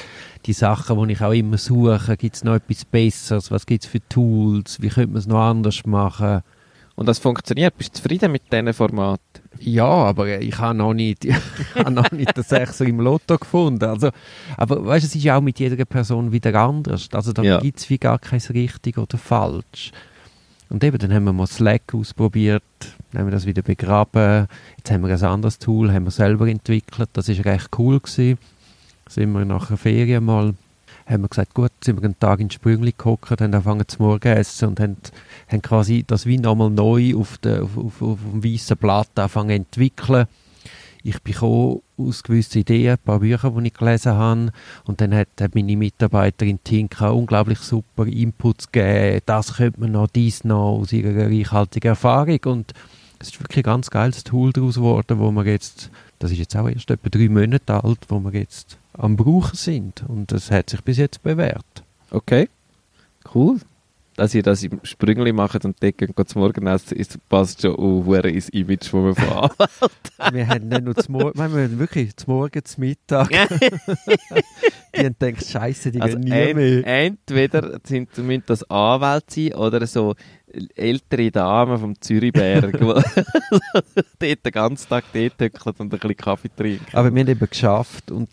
die 0.46 0.52
Sachen, 0.52 1.06
die 1.06 1.12
ich 1.12 1.20
auch 1.20 1.32
immer 1.32 1.58
suche. 1.58 2.16
Gibt 2.16 2.36
es 2.36 2.44
noch 2.44 2.54
etwas 2.54 2.84
Besseres? 2.84 3.50
Was 3.50 3.66
gibt 3.66 3.84
es 3.84 3.90
für 3.90 4.00
Tools? 4.08 4.80
Wie 4.80 4.88
könnte 4.88 5.10
man 5.10 5.18
es 5.18 5.26
noch 5.26 5.40
anders 5.40 5.84
machen? 5.86 6.42
Und 6.94 7.06
das 7.06 7.18
funktioniert. 7.18 7.76
Bist 7.76 7.90
du 7.94 8.02
zufrieden 8.02 8.32
mit 8.32 8.50
diesem 8.50 8.72
Format? 8.72 9.20
Ja, 9.60 9.84
aber 9.86 10.40
ich 10.40 10.58
habe 10.58 10.76
noch 10.78 10.94
nicht, 10.94 11.24
ich 11.24 11.36
habe 11.76 11.90
noch 11.90 12.10
nicht 12.10 12.32
das 12.36 12.76
so 12.76 12.84
im 12.84 13.00
Lotto 13.00 13.36
gefunden. 13.38 13.84
Also, 13.84 14.10
aber 14.56 14.84
weißt, 14.84 15.04
es 15.06 15.14
ist 15.14 15.22
ja 15.24 15.36
auch 15.36 15.42
mit 15.42 15.58
jeder 15.58 15.84
Person 15.84 16.32
wieder 16.32 16.54
anders. 16.54 17.08
Also 17.12 17.32
da 17.32 17.42
Ja. 17.42 17.58
gibt 17.60 17.78
es 17.78 17.90
wie 17.90 17.98
gar 17.98 18.18
kein 18.18 18.40
richtig 18.40 18.98
oder 18.98 19.18
falsch. 19.18 19.92
Und 20.68 20.82
eben, 20.82 20.98
dann 20.98 21.12
haben 21.12 21.24
wir 21.24 21.32
mal 21.32 21.46
Slack 21.46 21.94
ausprobiert, 21.94 22.62
dann 23.12 23.20
haben 23.20 23.26
wir 23.28 23.32
das 23.32 23.46
wieder 23.46 23.62
begraben. 23.62 24.48
Jetzt 24.78 24.90
haben 24.90 25.06
wir 25.06 25.14
ein 25.14 25.22
anderes 25.22 25.58
Tool, 25.58 25.92
haben 25.92 26.04
wir 26.04 26.10
selber 26.10 26.48
entwickelt. 26.48 27.10
Das 27.12 27.28
ist 27.28 27.44
recht 27.44 27.68
cool 27.78 28.00
gewesen. 28.00 28.38
Sind 29.08 29.32
wir 29.32 29.44
nach 29.44 29.68
einer 29.68 29.76
Ferien 29.76 30.24
mal, 30.24 30.54
haben 31.06 31.22
wir 31.22 31.28
gesagt, 31.28 31.54
gut, 31.54 31.70
sind 31.84 31.96
wir 31.96 32.04
einen 32.04 32.18
Tag 32.18 32.40
in 32.40 32.50
Sprüngli 32.50 32.92
gehockt, 32.96 33.30
haben 33.30 33.54
angefangen 33.54 33.86
zu 33.86 34.02
morgen 34.02 34.28
essen 34.28 34.68
und 34.68 34.80
haben, 34.80 34.96
haben 35.48 35.62
quasi 35.62 36.04
das 36.06 36.26
wie 36.26 36.38
nochmal 36.38 36.70
neu 36.70 37.14
auf, 37.16 37.38
der, 37.38 37.62
auf, 37.62 37.76
auf, 37.78 38.02
auf 38.02 38.18
dem 38.32 38.42
weißen 38.42 38.76
Blatt 38.76 39.10
angefangen 39.14 39.66
zu 39.70 39.80
entwickeln. 39.80 40.26
Ich 41.04 41.22
bekomme 41.22 41.82
aus 41.96 42.24
gewissen 42.24 42.58
Ideen, 42.58 42.94
ein 42.94 42.98
paar 42.98 43.20
Bücher, 43.20 43.52
die 43.52 43.68
ich 43.68 43.74
gelesen 43.74 44.14
habe. 44.14 44.50
Und 44.86 45.00
dann 45.00 45.14
hat, 45.14 45.28
hat 45.40 45.54
meine 45.54 45.76
Mitarbeiterin 45.76 46.58
Tinka 46.64 47.10
unglaublich 47.10 47.60
super 47.60 48.06
Inputs 48.06 48.72
gegeben. 48.72 49.20
Das 49.24 49.54
könnte 49.54 49.78
man 49.78 49.92
noch, 49.92 50.08
dies 50.08 50.42
noch, 50.42 50.80
aus 50.80 50.92
ihrer 50.92 51.30
reichhaltigen 51.30 51.90
Erfahrung. 51.90 52.40
Und 52.46 52.72
es 53.20 53.28
ist 53.28 53.40
wirklich 53.40 53.58
ein 53.58 53.70
ganz 53.70 53.88
geiles 53.88 54.24
Tool 54.24 54.52
daraus 54.52 54.74
geworden, 54.74 55.20
wo 55.20 55.30
wir 55.30 55.44
jetzt, 55.44 55.92
das 56.18 56.32
ist 56.32 56.38
jetzt 56.38 56.56
auch 56.56 56.68
erst 56.68 56.90
etwa 56.90 57.08
drei 57.08 57.28
Monate 57.28 57.84
alt, 57.84 58.00
wo 58.08 58.18
wir 58.18 58.32
jetzt 58.32 58.76
am 58.98 59.16
Brauchen 59.16 59.56
sind. 59.56 60.04
Und 60.08 60.32
das 60.32 60.50
hat 60.50 60.70
sich 60.70 60.82
bis 60.82 60.98
jetzt 60.98 61.22
bewährt. 61.22 61.84
Okay, 62.10 62.48
cool. 63.34 63.58
Dass 64.16 64.34
ihr 64.34 64.42
das 64.42 64.62
im 64.62 64.80
Sprüngli 64.82 65.30
macht 65.32 65.62
und 65.66 65.76
dort 65.82 65.98
geht 65.98 66.28
zum 66.28 66.40
Morgenessen, 66.40 66.96
ist, 66.96 67.18
passt 67.28 67.60
schon 67.60 67.76
hure 67.76 68.30
ins 68.30 68.48
Image, 68.48 68.84
das 68.84 68.92
wir 68.94 69.14
von 69.14 69.50
wir 70.32 70.48
haben 70.48 70.68
nicht 70.68 70.84
nur 70.84 70.94
zum 70.96 71.12
Morgen, 71.12 71.38
wir 71.38 71.44
haben 71.44 71.78
wirklich 71.78 72.16
zum 72.16 72.32
Morgen, 72.32 72.64
zum 72.64 72.80
Mittag. 72.80 73.28
die 74.96 75.04
haben 75.04 75.16
gedacht, 75.18 75.46
Scheiße, 75.46 75.90
die 75.90 76.00
Also 76.00 76.18
gehen 76.18 76.28
nie 76.28 76.30
ent, 76.30 76.56
mehr. 76.56 76.86
entweder 76.86 77.78
sind, 77.84 78.16
müssen 78.16 78.44
das 78.46 78.62
Anwälte 78.70 79.34
sein 79.34 79.52
oder 79.52 79.86
so 79.86 80.14
ältere 80.74 81.30
Damen 81.30 81.78
vom 81.78 82.00
Zürichberg, 82.00 82.72
die 82.72 82.78
dort 84.18 84.46
den 84.46 84.52
ganzen 84.52 84.88
Tag 84.88 85.04
dort 85.12 85.40
und 85.78 85.80
ein 85.80 85.88
bisschen 85.90 86.16
Kaffee 86.16 86.50
trinken. 86.56 86.96
Aber 86.96 87.14
wir 87.14 87.20
haben 87.20 87.28
eben 87.28 87.50
geschafft 87.50 88.10
und 88.10 88.30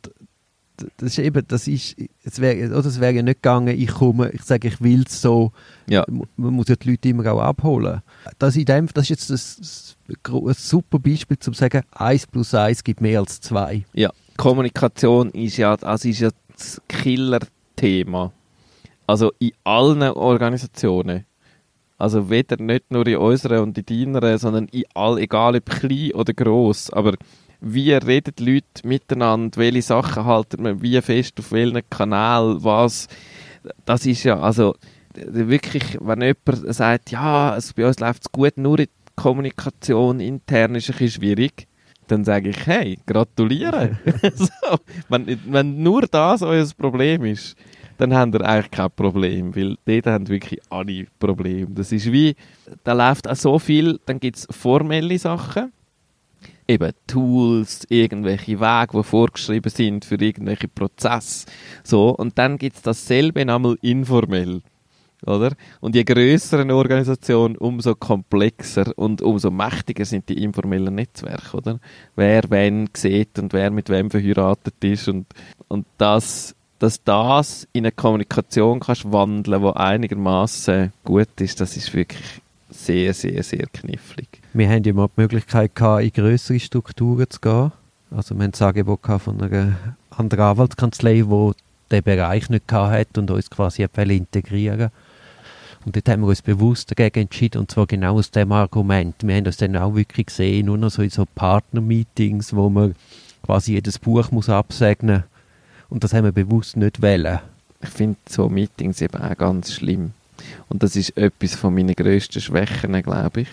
das 0.98 1.18
ist 1.18 1.20
eben, 1.20 1.46
das 1.48 1.68
ist, 1.68 1.96
es 2.24 2.40
wäre, 2.40 2.70
oder 2.70 2.88
es 2.88 3.00
wäre 3.00 3.14
ja 3.14 3.22
nicht 3.22 3.42
gegangen, 3.42 3.80
ich 3.80 3.92
komme, 3.92 4.32
ich 4.32 4.42
sage, 4.42 4.68
ich 4.68 4.82
will 4.82 5.04
es 5.08 5.22
so, 5.22 5.52
Ja. 5.88 6.06
Man 6.08 6.54
muss 6.54 6.68
ja 6.68 6.76
die 6.76 6.92
Leute 6.92 7.10
immer 7.10 7.32
auch 7.32 7.42
abholen. 7.42 8.02
Das, 8.40 8.56
in 8.56 8.66
dem, 8.66 8.88
das 8.94 9.10
ist 9.10 9.30
jetzt 9.30 9.64
ein 10.10 10.54
super 10.54 11.00
Beispiel, 11.00 11.38
um 11.38 11.42
zu 11.42 11.54
sagen, 11.54 11.84
1 11.92 12.28
plus 12.28 12.54
1 12.54 12.84
gibt 12.84 13.02
mehr 13.02 13.20
als 13.20 13.40
2. 13.42 13.86
Ja, 13.94 14.12
Kommunikation 14.38 15.30
ist 15.32 15.58
ja, 15.58 15.76
also 15.76 16.10
ist 16.10 16.20
ja 16.20 16.30
das 16.56 16.82
Killer-Thema. 16.88 18.32
Also 19.06 19.32
in 19.40 19.52
allen 19.64 20.02
Organisationen. 20.02 21.26
Also 21.98 22.30
weder 22.30 22.62
nicht 22.62 22.92
nur 22.92 23.06
in 23.08 23.18
unserer 23.18 23.62
und 23.62 23.78
in 23.78 24.14
deiner, 24.14 24.38
sondern 24.38 24.66
in 24.68 24.84
all, 24.94 25.20
egal 25.20 25.56
ob 25.56 25.66
klein 25.66 26.12
oder 26.14 26.34
gross. 26.34 26.90
Aber 26.90 27.14
wie 27.64 27.94
reden 27.94 28.34
die 28.38 28.56
Leute 28.56 28.86
miteinander, 28.88 29.58
welche 29.58 29.82
Sachen 29.82 30.26
halten 30.26 30.64
man 30.64 30.82
wie 30.82 31.02
fest, 31.02 31.40
auf 31.40 31.52
welchen 31.52 31.82
Kanal, 31.90 32.58
was. 32.64 33.08
Das 33.86 34.06
ist 34.06 34.24
ja, 34.24 34.40
also 34.40 34.76
wirklich, 35.16 35.98
wenn 36.02 36.22
jemand 36.22 36.76
sagt, 36.76 37.12
ja, 37.12 37.52
also 37.52 37.74
bei 37.76 37.88
uns 37.88 38.00
läuft 38.00 38.24
es 38.24 38.32
gut, 38.32 38.58
nur 38.58 38.80
in 38.80 38.86
der 38.86 39.14
Kommunikation 39.16 40.20
intern 40.20 40.76
ist 40.76 40.90
es 40.90 40.96
ein 40.96 40.98
bisschen 40.98 41.22
schwierig, 41.22 41.68
dann 42.08 42.26
sage 42.26 42.50
ich, 42.50 42.68
hey, 42.68 43.00
gratuliere. 43.06 43.98
so, 44.36 44.50
wenn, 45.08 45.40
wenn 45.46 45.82
nur 45.82 46.02
das 46.02 46.42
euer 46.42 46.68
Problem 46.78 47.24
ist, 47.24 47.56
dann 47.98 48.14
habt 48.14 48.36
ihr 48.36 48.42
eigentlich 48.42 48.72
kein 48.72 48.92
Problem, 48.92 49.56
weil 49.56 49.78
dort 49.86 50.08
haben 50.08 50.28
wirklich 50.28 50.60
alle 50.70 51.06
Probleme. 51.20 51.68
Das 51.70 51.92
ist 51.94 52.12
wie, 52.12 52.36
da 52.84 52.92
läuft 52.92 53.30
auch 53.30 53.36
so 53.36 53.58
viel, 53.60 54.00
dann 54.06 54.20
gibt 54.20 54.38
es 54.38 54.48
formelle 54.52 55.18
Sachen, 55.18 55.72
eben 56.68 56.92
Tools, 57.08 57.86
irgendwelche 57.90 58.60
Wege, 58.60 58.98
die 58.98 59.04
vorgeschrieben 59.04 59.70
sind 59.70 60.06
für 60.06 60.16
irgendwelche 60.16 60.68
Prozesse. 60.68 61.46
So, 61.84 62.10
und 62.10 62.38
dann 62.38 62.58
gibt 62.58 62.78
es 62.78 62.82
dasselbe 62.82 63.42
einmal 63.42 63.78
informell. 63.82 64.62
Oder? 65.26 65.54
Und 65.80 65.96
je 65.96 66.04
grösser 66.04 66.60
eine 66.60 66.76
Organisation, 66.76 67.56
umso 67.56 67.96
komplexer 67.96 68.92
und 68.98 69.22
umso 69.22 69.52
mächtiger 69.52 70.06
sind 70.06 70.28
die 70.28 70.44
informellen 70.44 70.96
Netzwerke, 70.96 71.58
oder? 71.58 71.80
Wer 72.16 72.44
wen 72.50 72.90
sieht 72.94 73.40
und 73.40 73.54
wer 73.54 73.72
mit 73.72 73.90
wem 73.90 74.12
verheiratet 74.12 74.76
ist 74.84 75.08
und, 75.08 75.28
und 75.70 75.86
das, 75.98 76.56
dass 76.80 77.02
das 77.04 77.68
in 77.72 77.86
eine 77.86 77.94
Kommunikation 77.94 78.82
kannst 78.82 79.10
wandeln, 79.12 79.62
die 79.62 79.76
einigermaßen 79.76 80.92
gut 81.06 81.40
ist, 81.40 81.62
das 81.62 81.78
ist 81.78 81.94
wirklich 81.94 82.43
sehr, 82.74 83.14
sehr, 83.14 83.44
sehr 83.44 83.68
knifflig. 83.72 84.28
Wir 84.54 84.70
haben 84.70 84.84
ja 84.84 84.94
mal 84.94 85.08
die 85.16 85.22
Möglichkeit 85.22 85.76
gehabt, 85.76 86.04
in 86.04 86.12
größere 86.12 86.60
Strukturen 86.60 87.30
zu 87.30 87.40
gehen. 87.40 87.72
Also 88.12 88.36
wir 88.36 88.44
haben 88.44 88.52
das 88.52 88.62
Angebot 88.62 89.02
von 89.20 89.42
einer 89.42 89.78
anderen 90.12 90.44
Anwaltskanzlei, 90.44 91.24
die 91.24 91.52
den 91.92 92.04
Bereich 92.04 92.50
nicht 92.50 92.68
gehabt 92.68 92.94
hat 92.94 93.18
und 93.18 93.32
uns 93.32 93.50
quasi 93.50 93.84
integrieren 93.84 94.90
Und 95.86 95.96
dort 95.96 96.10
haben 96.10 96.22
wir 96.22 96.28
uns 96.28 96.42
bewusst 96.42 96.92
dagegen 96.92 97.22
entschieden, 97.22 97.60
und 97.60 97.72
zwar 97.72 97.88
genau 97.88 98.16
aus 98.16 98.32
dem 98.32 98.52
Argument. 98.52 99.16
Wir 99.22 99.36
haben 99.36 99.44
das 99.44 99.58
dann 99.58 99.76
auch 99.78 99.96
wirklich 99.96 100.28
gesehen, 100.28 100.68
nur 100.68 100.78
noch 100.78 100.92
so 100.92 101.02
in 101.02 101.10
so 101.10 101.26
Partner-Meetings, 101.36 102.56
wo 102.56 102.70
man 102.70 102.96
quasi 103.44 103.74
jedes 103.74 104.00
Buch 104.00 104.32
muss 104.32 104.50
absegnen 104.50 105.24
Und 105.90 106.04
das 106.04 106.14
haben 106.14 106.26
wir 106.26 106.32
bewusst 106.32 106.78
nicht 106.78 107.02
wollen. 107.02 107.40
Ich 107.82 107.90
finde 107.90 108.18
so 108.30 108.48
Meetings 108.48 109.02
eben 109.02 109.22
auch 109.22 109.38
ganz 109.38 109.74
schlimm. 109.74 110.14
Und 110.70 110.84
das 110.84 110.96
ist 110.96 111.18
etwas 111.18 111.56
von 111.56 111.74
meinen 111.74 111.96
grössten 111.96 112.42
Schwächen, 112.42 113.02
glaube 113.02 113.42
ich. 113.42 113.48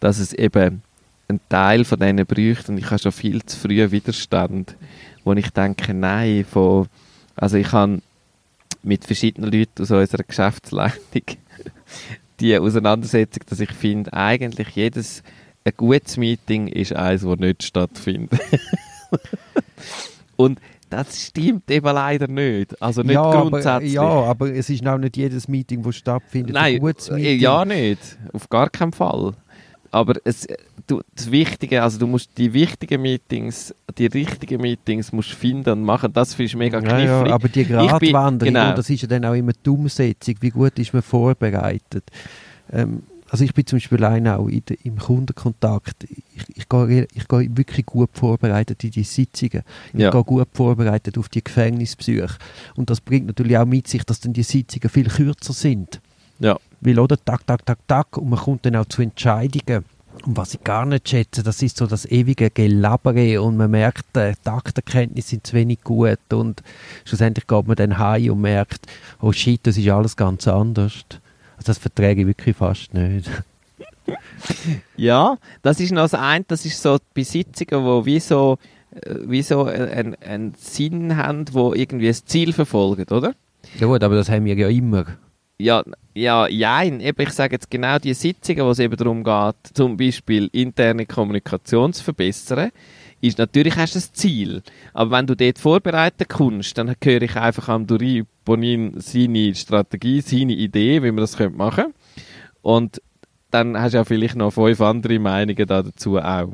Dass 0.00 0.18
es 0.18 0.32
eben 0.32 0.82
einen 1.28 1.40
Teil 1.48 1.84
von 1.84 1.98
denen 1.98 2.26
bräuchte 2.26 2.72
und 2.72 2.78
ich 2.78 2.86
habe 2.86 2.98
schon 2.98 3.12
viel 3.12 3.42
zu 3.44 3.56
früh 3.56 3.90
Widerstand, 3.90 4.76
wo 5.24 5.32
ich 5.32 5.50
denke, 5.50 5.94
nein, 5.94 6.44
von, 6.44 6.88
also 7.36 7.56
ich 7.56 7.70
habe 7.72 8.02
mit 8.82 9.04
verschiedenen 9.04 9.52
Leuten 9.52 9.82
aus 9.82 9.90
unserer 9.90 10.24
Geschäftsleitung 10.24 11.22
die 12.40 12.58
Auseinandersetzung, 12.58 13.42
dass 13.48 13.60
ich 13.60 13.72
finde, 13.72 14.12
eigentlich 14.12 14.68
jedes 14.70 15.22
ein 15.64 15.72
gutes 15.76 16.16
Meeting 16.16 16.68
ist 16.68 16.94
eins, 16.94 17.22
das 17.22 17.38
nicht 17.38 17.62
stattfindet. 17.62 18.40
und 20.36 20.58
das 20.90 21.20
stimmt 21.26 21.70
eben 21.70 21.86
leider 21.86 22.28
nicht. 22.28 22.80
Also 22.82 23.02
nicht 23.02 23.14
ja, 23.14 23.30
grundsätzlich. 23.30 23.98
Aber, 23.98 24.08
ja, 24.24 24.30
aber 24.30 24.52
es 24.54 24.68
ist 24.68 24.86
auch 24.86 24.98
nicht 24.98 25.16
jedes 25.16 25.48
Meeting, 25.48 25.82
das 25.82 25.96
stattfindet, 25.96 26.54
Nein, 26.54 26.74
ein 26.74 26.80
gutes 26.80 27.08
äh, 27.08 27.14
Meeting. 27.14 27.40
ja 27.40 27.64
nicht. 27.64 28.18
Auf 28.32 28.48
gar 28.48 28.68
keinen 28.68 28.92
Fall. 28.92 29.32
Aber 29.92 30.14
es, 30.24 30.46
du, 30.86 31.00
das 31.16 31.30
Wichtige, 31.32 31.82
also 31.82 31.98
du 31.98 32.06
musst 32.06 32.36
die 32.38 32.52
wichtigen 32.52 33.02
Meetings, 33.02 33.74
die 33.98 34.06
richtigen 34.06 34.60
Meetings 34.60 35.10
musst 35.12 35.30
finden 35.30 35.70
und 35.70 35.82
machen. 35.82 36.12
Das 36.12 36.34
finde 36.34 36.46
ich 36.46 36.56
mega 36.56 36.78
Ja, 36.78 36.82
knifflig. 36.84 37.28
ja, 37.28 37.34
aber 37.34 37.48
die 37.48 37.64
Gratwanderung, 37.64 38.54
genau. 38.54 38.68
und 38.70 38.78
das 38.78 38.88
ist 38.90 39.02
ja 39.02 39.08
dann 39.08 39.24
auch 39.24 39.34
immer 39.34 39.52
die 39.52 39.70
Umsetzung, 39.70 40.36
wie 40.40 40.50
gut 40.50 40.78
ist 40.78 40.92
man 40.92 41.02
vorbereitet. 41.02 42.04
Ähm, 42.72 43.02
also 43.30 43.44
ich 43.44 43.54
bin 43.54 43.64
zum 43.64 43.76
Beispiel 43.78 44.04
einer 44.04 44.40
auch 44.40 44.48
in 44.48 44.62
im 44.82 44.98
Kundenkontakt, 44.98 46.04
ich, 46.04 46.44
ich, 46.56 46.68
gehe, 46.68 47.06
ich 47.14 47.28
gehe 47.28 47.56
wirklich 47.56 47.86
gut 47.86 48.10
vorbereitet 48.12 48.82
in 48.82 48.90
die 48.90 49.04
Sitzungen. 49.04 49.62
Ich 49.92 50.00
Ja. 50.00 50.10
gehe 50.10 50.24
gut 50.24 50.48
vorbereitet 50.52 51.16
auf 51.16 51.28
die 51.28 51.42
Gefängnisbesuche. 51.44 52.36
Und 52.74 52.90
das 52.90 53.00
bringt 53.00 53.28
natürlich 53.28 53.56
auch 53.56 53.66
mit 53.66 53.86
sich, 53.86 54.02
dass 54.04 54.18
dann 54.18 54.32
die 54.32 54.42
Sitzungen 54.42 54.88
viel 54.88 55.08
kürzer 55.08 55.52
sind. 55.52 56.00
Ja. 56.40 56.58
Weil, 56.80 56.98
oder, 56.98 57.16
tak, 57.24 57.46
tak, 57.46 57.64
tak, 57.64 57.78
tak, 57.86 58.16
und 58.16 58.30
man 58.30 58.38
kommt 58.40 58.66
dann 58.66 58.74
auch 58.74 58.86
zu 58.86 59.00
Entscheidungen. 59.02 59.84
Und 60.24 60.36
was 60.36 60.54
ich 60.54 60.64
gar 60.64 60.84
nicht 60.84 61.08
schätze, 61.08 61.44
das 61.44 61.62
ist 61.62 61.76
so 61.76 61.86
das 61.86 62.04
ewige 62.06 62.50
Gelabere 62.50 63.40
und 63.42 63.56
man 63.56 63.70
merkt, 63.70 64.16
äh, 64.16 64.34
die 64.44 64.48
Aktenkenntnisse 64.48 65.28
sind 65.30 65.46
zu 65.46 65.54
wenig 65.54 65.82
gut 65.84 66.18
und 66.32 66.62
schlussendlich 67.04 67.46
geht 67.46 67.66
man 67.66 67.76
dann 67.76 67.96
heim 67.96 68.32
und 68.32 68.40
merkt, 68.40 68.86
oh 69.20 69.30
shit, 69.32 69.60
das 69.66 69.76
ist 69.76 69.88
alles 69.88 70.16
ganz 70.16 70.48
anders. 70.48 71.04
Also 71.60 71.72
das 71.72 71.78
verträge 71.78 72.22
ich 72.22 72.26
wirklich 72.26 72.56
fast 72.56 72.94
nicht. 72.94 73.30
Ja, 74.96 75.36
das 75.62 75.78
ist 75.78 75.92
noch 75.92 76.02
das 76.02 76.14
eine, 76.14 76.44
das 76.48 76.64
ist 76.64 76.82
so 76.82 76.98
die 76.98 77.04
Besitzungen, 77.14 77.84
die 77.84 78.06
wie 78.06 78.18
so, 78.18 78.58
äh, 78.90 79.14
wie 79.26 79.42
so 79.42 79.64
einen, 79.64 80.16
einen 80.16 80.54
Sinn 80.58 81.16
haben, 81.16 81.44
wo 81.52 81.74
irgendwie 81.74 82.08
ein 82.08 82.14
Ziel 82.14 82.52
verfolgen, 82.52 83.04
oder? 83.14 83.34
Ja 83.78 83.86
gut, 83.86 84.02
aber 84.02 84.16
das 84.16 84.28
haben 84.28 84.46
wir 84.46 84.56
ja 84.56 84.68
immer. 84.68 85.04
Ja, 85.58 85.84
ja, 86.14 86.48
jein. 86.48 87.00
Eben, 87.00 87.22
ich 87.22 87.30
sage 87.30 87.54
jetzt 87.54 87.70
genau 87.70 87.98
die 87.98 88.14
Sitzungen, 88.14 88.64
wo 88.64 88.70
es 88.70 88.80
eben 88.80 88.96
darum 88.96 89.22
geht, 89.22 89.74
zum 89.74 89.96
Beispiel 89.96 90.48
interne 90.52 91.06
Kommunikation 91.06 91.92
zu 91.92 92.02
verbessern, 92.02 92.72
ist 93.20 93.38
natürlich 93.38 93.76
hast 93.76 93.94
du 93.94 93.98
ein 93.98 94.14
Ziel. 94.14 94.62
Aber 94.94 95.10
wenn 95.10 95.26
du 95.26 95.36
dort 95.36 95.58
vorbereiten 95.58 96.26
kannst, 96.28 96.76
dann 96.78 96.94
höre 97.02 97.22
ich 97.22 97.36
einfach 97.36 97.68
am 97.68 97.86
Duri 97.86 98.24
Bonin 98.44 98.94
seine 99.00 99.54
Strategie, 99.54 100.20
seine 100.20 100.54
Idee, 100.54 101.02
wie 101.02 101.10
man 101.10 101.18
das 101.18 101.38
machen 101.38 101.84
könnte. 101.84 101.94
Und 102.62 103.02
dann 103.50 103.78
hast 103.78 103.92
du 103.92 103.98
ja 103.98 104.04
vielleicht 104.04 104.36
noch 104.36 104.52
fünf 104.52 104.80
andere 104.80 105.18
Meinungen 105.18 105.66
da 105.66 105.82
dazu 105.82 106.18
auch. 106.18 106.52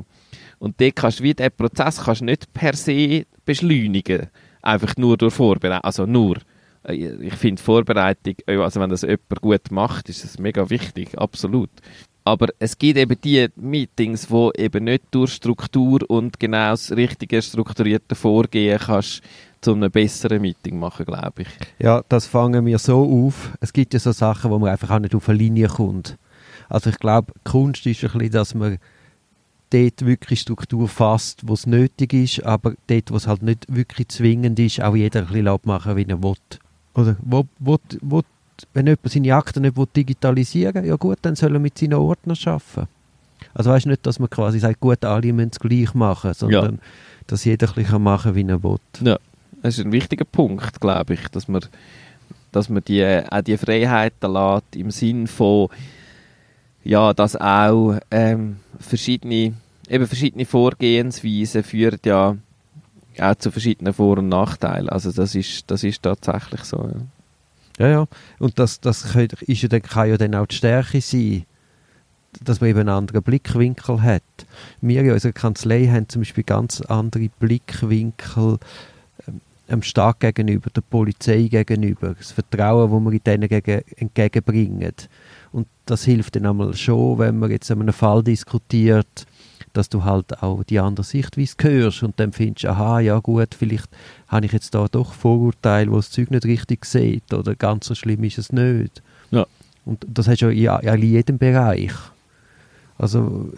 Und 0.59 0.81
dort 0.81 0.95
kannst 0.95 1.19
du 1.19 1.23
wie 1.23 1.33
den 1.33 1.51
Prozess 1.51 2.03
kannst 2.03 2.21
nicht 2.21 2.51
per 2.53 2.75
se 2.75 3.25
beschleunigen. 3.45 4.27
Einfach 4.61 4.97
nur 4.97 5.17
durch 5.17 5.33
Vorbereitung. 5.33 5.83
Also 5.83 6.05
nur. 6.05 6.37
Ich 6.89 7.35
finde 7.35 7.61
Vorbereitung, 7.61 8.35
also 8.47 8.79
wenn 8.79 8.89
das 8.89 9.01
jemand 9.01 9.41
gut 9.41 9.71
macht, 9.71 10.09
ist 10.09 10.23
das 10.23 10.39
mega 10.39 10.69
wichtig, 10.69 11.17
absolut. 11.17 11.69
Aber 12.27 12.47
es 12.59 12.77
gibt 12.77 12.97
eben 12.97 13.15
die 13.23 13.47
Meetings, 13.55 14.29
wo 14.29 14.51
eben 14.51 14.83
nicht 14.83 15.03
durch 15.11 15.31
Struktur 15.31 16.01
und 16.09 16.37
genau 16.37 16.71
das 16.71 16.91
richtige 16.91 17.41
strukturierte 17.41 18.15
Vorgehen 18.15 18.77
kannst 18.79 19.21
zu 19.61 19.73
einem 19.73 19.89
besseren 19.89 20.41
Meeting 20.41 20.77
machen, 20.77 21.05
glaube 21.05 21.43
ich. 21.43 21.47
Ja, 21.79 22.03
das 22.09 22.27
fangen 22.27 22.65
wir 22.65 22.79
so 22.79 23.01
auf. 23.01 23.53
Es 23.61 23.71
gibt 23.71 23.93
ja 23.93 24.01
so 24.01 24.11
Sachen, 24.11 24.51
wo 24.51 24.59
man 24.59 24.71
einfach 24.71 24.89
auch 24.89 24.99
nicht 24.99 25.15
auf 25.15 25.29
eine 25.29 25.37
Linie 25.37 25.69
kommt. 25.69 26.17
Also 26.67 26.89
ich 26.89 26.99
glaube, 26.99 27.31
Kunst 27.45 27.85
ist 27.85 28.03
ein 28.03 28.11
bisschen, 28.11 28.31
dass 28.31 28.53
man 28.53 28.77
dort 29.69 30.05
wirklich 30.05 30.41
Struktur 30.41 30.89
fasst, 30.89 31.47
wo 31.47 31.53
es 31.53 31.65
nötig 31.65 32.11
ist, 32.11 32.43
aber 32.43 32.73
dort, 32.87 33.09
wo 33.09 33.15
es 33.15 33.27
halt 33.27 33.41
nicht 33.41 33.73
wirklich 33.73 34.09
zwingend 34.09 34.59
ist, 34.59 34.81
auch 34.81 34.97
jeder 34.97 35.21
ein 35.21 35.27
bisschen 35.27 35.59
machen, 35.63 35.95
wie 35.95 36.05
er 36.05 36.21
will. 36.21 36.33
Oder 36.93 37.15
wo, 37.21 37.45
wo, 37.59 37.77
wo, 38.01 38.21
wenn 38.77 38.85
jemand 38.85 39.09
seine 39.09 39.33
Akten 39.33 39.63
nicht 39.63 39.95
digitalisieren 39.95 40.83
will, 40.83 40.89
ja 40.89 40.95
gut, 40.97 41.17
dann 41.23 41.35
soll 41.35 41.55
er 41.55 41.59
mit 41.59 41.79
seinen 41.79 41.95
Ordnern 41.95 42.37
arbeiten. 42.45 42.87
Also 43.55 43.71
weißt 43.71 43.87
nicht, 43.87 44.05
dass 44.05 44.19
man 44.19 44.29
quasi 44.29 44.59
sagt, 44.59 44.79
gut, 44.79 45.03
alle 45.03 45.33
müssen 45.33 45.49
es 45.51 45.59
gleich 45.59 45.95
machen, 45.95 46.35
sondern 46.35 46.79
dass 47.25 47.43
jeder 47.43 47.75
ein 47.75 48.03
machen 48.03 48.33
kann, 48.33 48.35
wie 48.35 48.47
er 48.47 48.61
will. 48.61 48.77
Ja, 49.01 49.17
das 49.63 49.79
ist 49.79 49.85
ein 49.85 49.91
wichtiger 49.91 50.25
Punkt, 50.25 50.79
glaube 50.79 51.15
ich, 51.15 51.27
dass 51.29 51.47
man, 51.47 51.61
dass 52.51 52.69
man 52.69 52.83
die, 52.87 53.03
auch 53.03 53.41
die 53.41 53.57
Freiheiten 53.57 54.31
lässt, 54.31 54.75
im 54.75 54.91
Sinn 54.91 55.25
von, 55.25 55.69
ja, 56.83 57.15
dass 57.15 57.35
auch 57.35 57.97
ähm, 58.11 58.57
verschiedene, 58.79 59.55
eben 59.89 60.05
verschiedene 60.05 60.45
Vorgehensweisen 60.45 61.63
führen 61.63 61.99
ja 62.05 62.37
auch 63.19 63.35
zu 63.35 63.49
verschiedenen 63.49 63.93
Vor- 63.93 64.19
und 64.19 64.29
Nachteilen. 64.29 64.89
Also 64.89 65.11
das 65.11 65.33
ist, 65.33 65.63
das 65.71 65.83
ist 65.83 66.03
tatsächlich 66.03 66.61
so. 66.61 66.77
Ja. 66.77 67.01
Ja, 67.77 67.87
ja. 67.87 68.07
Und 68.39 68.57
das, 68.59 68.81
das 68.81 69.15
ist 69.15 69.61
ja 69.61 69.67
dann, 69.67 69.81
kann 69.81 70.09
ja 70.09 70.17
dann 70.17 70.35
auch 70.35 70.47
die 70.47 70.55
Stärke 70.55 71.01
sein, 71.01 71.45
dass 72.43 72.59
man 72.59 72.69
eben 72.71 72.79
einen 72.79 72.89
anderen 72.89 73.23
Blickwinkel 73.23 74.01
hat. 74.01 74.23
Wir 74.81 75.01
in 75.01 75.11
unserer 75.11 75.31
Kanzlei 75.31 75.87
haben 75.87 76.09
zum 76.09 76.21
Beispiel 76.21 76.43
ganz 76.43 76.81
andere 76.81 77.29
Blickwinkel 77.39 78.57
ähm, 79.27 79.41
dem 79.69 79.83
Staat 79.83 80.19
gegenüber, 80.21 80.69
der 80.69 80.81
Polizei 80.81 81.43
gegenüber, 81.43 82.15
das 82.17 82.31
Vertrauen, 82.31 82.89
das 83.23 83.31
wir 83.39 83.47
gegen, 83.47 83.81
entgegenbringen. 83.97 84.93
Und 85.51 85.67
das 85.85 86.03
hilft 86.03 86.35
dann 86.35 86.45
einmal 86.45 86.73
schon, 86.75 87.19
wenn 87.19 87.37
man 87.37 87.51
jetzt 87.51 87.69
an 87.71 87.81
einem 87.81 87.93
Fall 87.93 88.23
diskutiert, 88.23 89.26
dass 89.77 89.89
du 89.89 90.03
halt 90.03 90.41
auch 90.41 90.63
die 90.63 90.79
andere 90.79 91.05
Sichtweise 91.05 91.55
hörst 91.61 92.03
und 92.03 92.19
dann 92.19 92.33
findest, 92.33 92.65
aha, 92.65 92.99
ja 92.99 93.19
gut, 93.19 93.55
vielleicht 93.57 93.87
habe 94.27 94.45
ich 94.47 94.51
jetzt 94.51 94.73
da 94.73 94.87
doch 94.87 95.13
Vorurteile, 95.13 95.91
wo 95.91 95.97
das 95.97 96.09
Zeug 96.09 96.31
nicht 96.31 96.45
richtig 96.45 96.85
sieht 96.85 97.31
oder 97.33 97.55
ganz 97.55 97.85
so 97.85 97.95
schlimm 97.95 98.23
ist 98.23 98.39
es 98.39 98.51
nicht. 98.51 99.03
Ja. 99.31 99.45
Und 99.85 100.05
das 100.09 100.27
hast 100.27 100.41
du 100.41 100.49
ja 100.49 100.77
in, 100.79 101.01
in 101.01 101.09
jedem 101.09 101.37
Bereich. 101.37 101.93
Also 102.99 103.51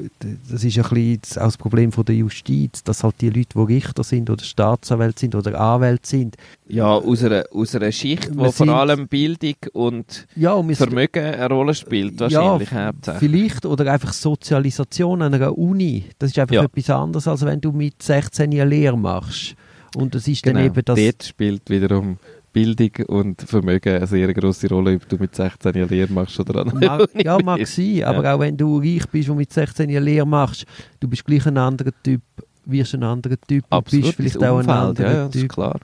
das 0.52 0.64
ist 0.66 0.78
ein 0.78 0.84
bisschen 0.84 1.42
auch 1.42 1.46
das 1.46 1.58
Problem 1.58 1.92
von 1.94 2.04
der 2.04 2.16
Justiz, 2.16 2.84
dass 2.84 3.04
halt 3.04 3.16
die 3.22 3.30
Leute, 3.30 3.50
die 3.56 3.74
Richter 3.74 4.04
sind 4.04 4.30
oder 4.30 4.44
Staatsanwälte 4.44 5.22
sind 5.22 5.36
oder 5.36 5.60
Anwälte 5.60 6.08
sind, 6.10 6.36
Ja, 6.68 6.88
aus 6.88 7.24
einer, 7.24 7.46
aus 7.54 7.74
einer 7.74 7.92
Schicht, 7.92 8.30
wo 8.38 8.52
vor 8.52 8.68
allem 8.68 9.08
Bildung 9.08 9.56
und 9.74 10.28
ja, 10.36 10.52
und 10.54 10.76
Vermögen 10.76 11.24
eine 11.24 11.48
Rolle 11.48 11.74
spielt, 11.74 12.20
wahrscheinlich 12.20 12.70
ja, 12.72 12.92
vielleicht 13.18 13.66
oder 13.66 13.92
einfach 13.92 14.12
Sozialisation 14.14 15.22
an 15.22 15.34
einer 15.34 15.58
Uni. 15.58 16.06
Das 16.20 16.32
ist 16.32 16.40
einfach 16.40 16.56
Ja. 16.56 16.64
etwas 16.64 16.90
anderes, 16.90 17.28
als 17.28 17.46
wenn 17.46 17.62
du 17.62 17.72
mit 17.72 18.02
16 18.04 18.52
eine 18.52 18.66
Lehre 18.66 18.98
machst. 18.98 19.56
Und 19.96 20.14
das 20.16 20.28
ist 20.28 20.44
Genau. 20.44 20.60
dann 20.60 20.68
eben 20.68 20.86
das... 20.86 21.00
Dort 21.00 21.24
spielt 21.24 21.70
wiederum 21.70 22.18
Bildung 22.52 22.92
und 23.08 23.42
Vermögen 23.42 23.96
eine 23.96 24.08
sehr 24.08 24.34
grosse 24.34 24.68
Rolle, 24.70 24.96
ob 24.96 25.08
du 25.08 25.18
mit 25.18 25.36
16 25.36 25.74
eine 25.74 25.86
Lehre 25.86 26.12
machst 26.12 26.40
oder 26.40 26.66
Uni 26.66 26.86
ja, 27.24 27.38
mag 27.44 27.66
sein, 27.68 28.04
aber 28.04 28.24
Ja. 28.24 28.36
auch 28.36 28.40
wenn 28.40 28.58
du 28.58 28.80
reich 28.80 29.08
bist 29.12 29.30
und 29.30 29.38
mit 29.38 29.52
16 29.54 29.90
eine 29.90 30.00
Lehre 30.00 30.26
machst, 30.26 30.66
du 31.00 31.08
bist 31.08 31.26
gleich 31.26 31.46
ein 31.46 31.58
anderer 31.58 31.92
Typ, 32.04 32.22
wirst 32.66 32.94
ein 32.96 33.04
anderer 33.04 33.38
Typ 33.48 33.64
und 33.70 33.74
Absolut, 33.78 34.06
bist 34.06 34.16
vielleicht 34.16 34.38
auch 34.38 34.58
ein 34.60 34.66
Umfeld, 34.66 34.78
anderer 34.78 35.14
ja, 35.14 35.28
Typ. 35.30 35.50
klar. 35.50 35.80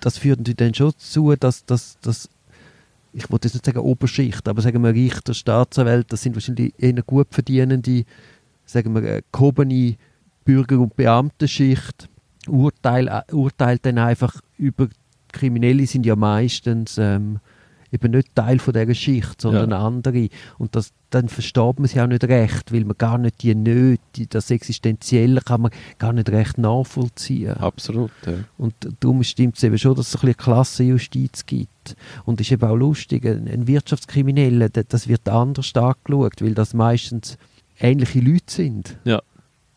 Das 0.00 0.18
führt 0.18 0.38
natürlich 0.38 0.56
dann 0.56 0.74
schon 0.74 0.90
dazu, 0.92 1.34
dass, 1.34 1.64
dass, 1.64 1.98
dass 2.00 2.28
ich 3.14 3.30
wollte 3.30 3.46
jetzt 3.48 3.54
nicht 3.54 3.64
sagen 3.64 3.78
Oberschicht, 3.78 4.46
aber 4.46 4.60
sagen 4.60 4.82
wir 4.82 4.92
Richter, 4.92 5.32
Staatsanwälte, 5.32 6.08
das 6.10 6.20
sind 6.22 6.34
wahrscheinlich 6.36 6.74
eher 6.76 6.92
gut 7.02 7.28
verdienende, 7.30 8.04
sagen 8.66 8.94
wir 8.94 9.02
äh, 9.04 9.22
gehobene 9.32 9.96
Bürger- 10.44 10.80
und 10.80 10.94
Beamtenschicht, 10.94 12.10
Urteil, 12.48 13.08
äh, 13.08 13.32
urteilt 13.32 13.86
dann 13.86 13.96
einfach 13.96 14.34
über 14.58 14.88
Kriminelle 15.34 15.86
sind 15.86 16.06
ja 16.06 16.16
meistens 16.16 16.96
ähm, 16.98 17.40
eben 17.92 18.10
nicht 18.12 18.34
Teil 18.34 18.58
von 18.58 18.72
dieser 18.74 18.94
Schicht, 18.94 19.40
sondern 19.40 19.72
andere. 19.72 20.28
Und 20.58 20.74
das, 20.74 20.92
dann 21.10 21.28
versteht 21.28 21.78
man 21.78 21.86
sie 21.86 22.00
auch 22.00 22.08
nicht 22.08 22.24
recht, 22.24 22.72
weil 22.72 22.84
man 22.84 22.96
gar 22.98 23.18
nicht 23.18 23.42
die 23.42 23.54
Nöte, 23.54 24.26
das 24.28 24.50
Existenzielle 24.50 25.40
kann 25.42 25.60
man 25.60 25.70
gar 25.98 26.12
nicht 26.12 26.28
recht 26.30 26.58
nachvollziehen. 26.58 27.52
Absolut, 27.58 28.10
ja. 28.26 28.32
Und 28.58 28.74
darum 28.98 29.22
stimmt 29.22 29.56
es 29.56 29.62
eben 29.62 29.78
schon, 29.78 29.94
dass 29.94 30.08
es 30.08 30.14
ein 30.16 30.20
bisschen 30.22 30.36
Klassenjustiz 30.38 31.46
gibt. 31.46 31.94
Und 32.24 32.40
es 32.40 32.48
ist 32.48 32.52
eben 32.52 32.68
auch 32.68 32.74
lustig, 32.76 33.24
ein, 33.26 33.64
da- 34.72 34.82
das 34.88 35.06
wird 35.06 35.28
anders 35.28 35.72
angeschaut, 35.74 36.40
weil 36.42 36.54
das 36.54 36.74
meistens 36.74 37.38
ähnliche 37.78 38.20
Leute 38.20 38.42
sind. 38.48 38.98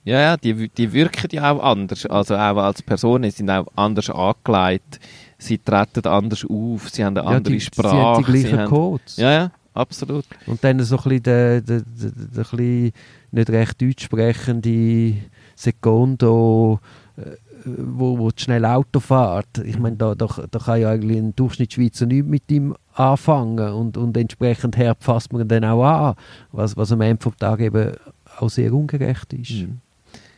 Ja, 0.05 0.21
ja, 0.21 0.37
die, 0.37 0.69
die 0.69 0.93
wirken 0.93 1.27
ja 1.33 1.51
auch 1.51 1.61
anders. 1.61 2.05
Also 2.05 2.35
auch 2.35 2.57
als 2.57 2.81
Personen 2.81 3.29
sind 3.29 3.49
auch 3.49 3.67
anders 3.75 4.09
angelegt. 4.09 4.99
Sie 5.37 5.57
treten 5.59 6.07
anders 6.07 6.45
auf, 6.49 6.89
sie 6.89 7.05
haben 7.05 7.17
eine 7.17 7.27
andere 7.27 7.53
die, 7.53 7.61
Sprache. 7.61 7.89
Sie 7.89 8.01
haben 8.01 8.23
die 8.23 8.31
gleichen 8.31 8.59
haben, 8.59 8.69
Codes. 8.69 9.17
ja, 9.17 9.31
ja, 9.31 9.51
absolut. 9.73 10.25
Und 10.47 10.63
dann 10.63 10.79
so 10.79 10.97
ein 10.97 11.03
bisschen 11.03 11.23
der, 11.23 11.61
der, 11.61 11.81
der, 11.81 12.11
der, 12.11 12.43
bisschen 12.43 12.91
nicht 13.31 13.49
recht 13.49 13.81
deutsch 13.81 14.03
sprechende 14.03 15.13
Secondo, 15.55 16.79
äh, 17.17 17.35
wo, 17.65 18.17
wo 18.17 18.31
schnell 18.35 18.65
Auto 18.65 18.99
fährt. 18.99 19.59
Ich 19.63 19.77
meine, 19.77 19.97
da, 19.97 20.15
da, 20.15 20.27
da 20.49 20.59
kann 20.59 20.81
ja 20.81 20.89
eigentlich 20.89 21.17
ein 21.17 21.35
Durchschnittsschweizer 21.35 22.05
nichts 22.05 22.27
mit 22.27 22.49
ihm 22.49 22.75
anfangen 22.93 23.73
und, 23.73 23.97
und 23.97 24.17
entsprechend 24.17 24.77
her 24.77 24.95
fasst 24.99 25.33
man 25.33 25.47
dann 25.47 25.65
auch 25.65 25.83
an, 25.83 26.15
was, 26.51 26.75
was 26.77 26.91
am 26.91 27.01
Ende 27.01 27.21
vom 27.21 27.37
Tag 27.37 27.59
eben 27.59 27.93
auch 28.39 28.49
sehr 28.49 28.73
ungerecht 28.73 29.33
ist. 29.33 29.51
Mhm. 29.51 29.79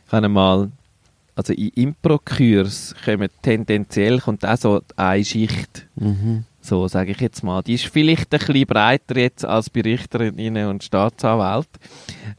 Ich 0.06 0.12
habe 0.12 0.28
mal, 0.28 0.70
also 1.40 1.52
in 1.54 1.68
Impro-Kurs 1.70 2.94
kommen 3.04 3.28
tendenziell 3.42 4.20
kommt 4.20 4.44
auch 4.44 4.56
so 4.56 4.82
eine 4.96 5.24
Schicht, 5.24 5.86
Mhm. 5.96 6.44
so 6.60 6.86
sage 6.88 7.12
ich 7.12 7.20
jetzt 7.20 7.42
mal. 7.42 7.62
Die 7.62 7.74
ist 7.74 7.86
vielleicht 7.86 8.32
ein 8.34 8.38
bisschen 8.38 8.66
breiter 8.66 9.16
jetzt 9.16 9.44
als 9.44 9.70
bei 9.70 9.80
Richterinnen 9.80 10.68
und 10.68 10.84
Staatsanwälten. 10.84 11.80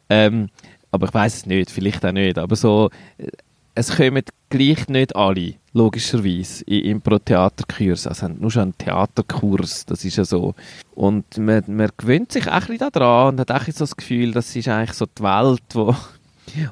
Ähm, 0.09 0.49
aber 0.91 1.07
ich 1.07 1.13
weiß 1.13 1.35
es 1.35 1.45
nicht, 1.45 1.71
vielleicht 1.71 2.05
auch 2.05 2.11
nicht. 2.11 2.37
Aber 2.37 2.55
so, 2.55 2.89
äh, 3.17 3.27
es 3.73 3.95
kommen 3.95 4.21
gleich 4.49 4.87
nicht 4.89 5.15
alle, 5.15 5.53
logischerweise, 5.73 6.63
in 6.65 6.85
Impro-Theaterkurs. 6.85 8.05
Also 8.05 8.27
nur 8.27 8.51
schon 8.51 8.63
einen 8.63 8.77
Theaterkurs, 8.77 9.85
das 9.85 10.03
ist 10.05 10.17
ja 10.17 10.25
so. 10.25 10.53
Und 10.93 11.37
man, 11.37 11.63
man 11.67 11.89
gewöhnt 11.97 12.31
sich 12.33 12.47
auch 12.47 12.53
ein 12.53 12.67
bisschen 12.67 12.89
daran 12.91 13.33
und 13.35 13.39
hat 13.39 13.51
auch 13.51 13.65
so 13.65 13.79
das 13.79 13.95
Gefühl, 13.95 14.31
das 14.33 14.55
ist 14.55 14.67
eigentlich 14.67 14.93
so 14.97 15.05
die 15.05 15.23
Welt, 15.23 15.63
wo 15.73 15.95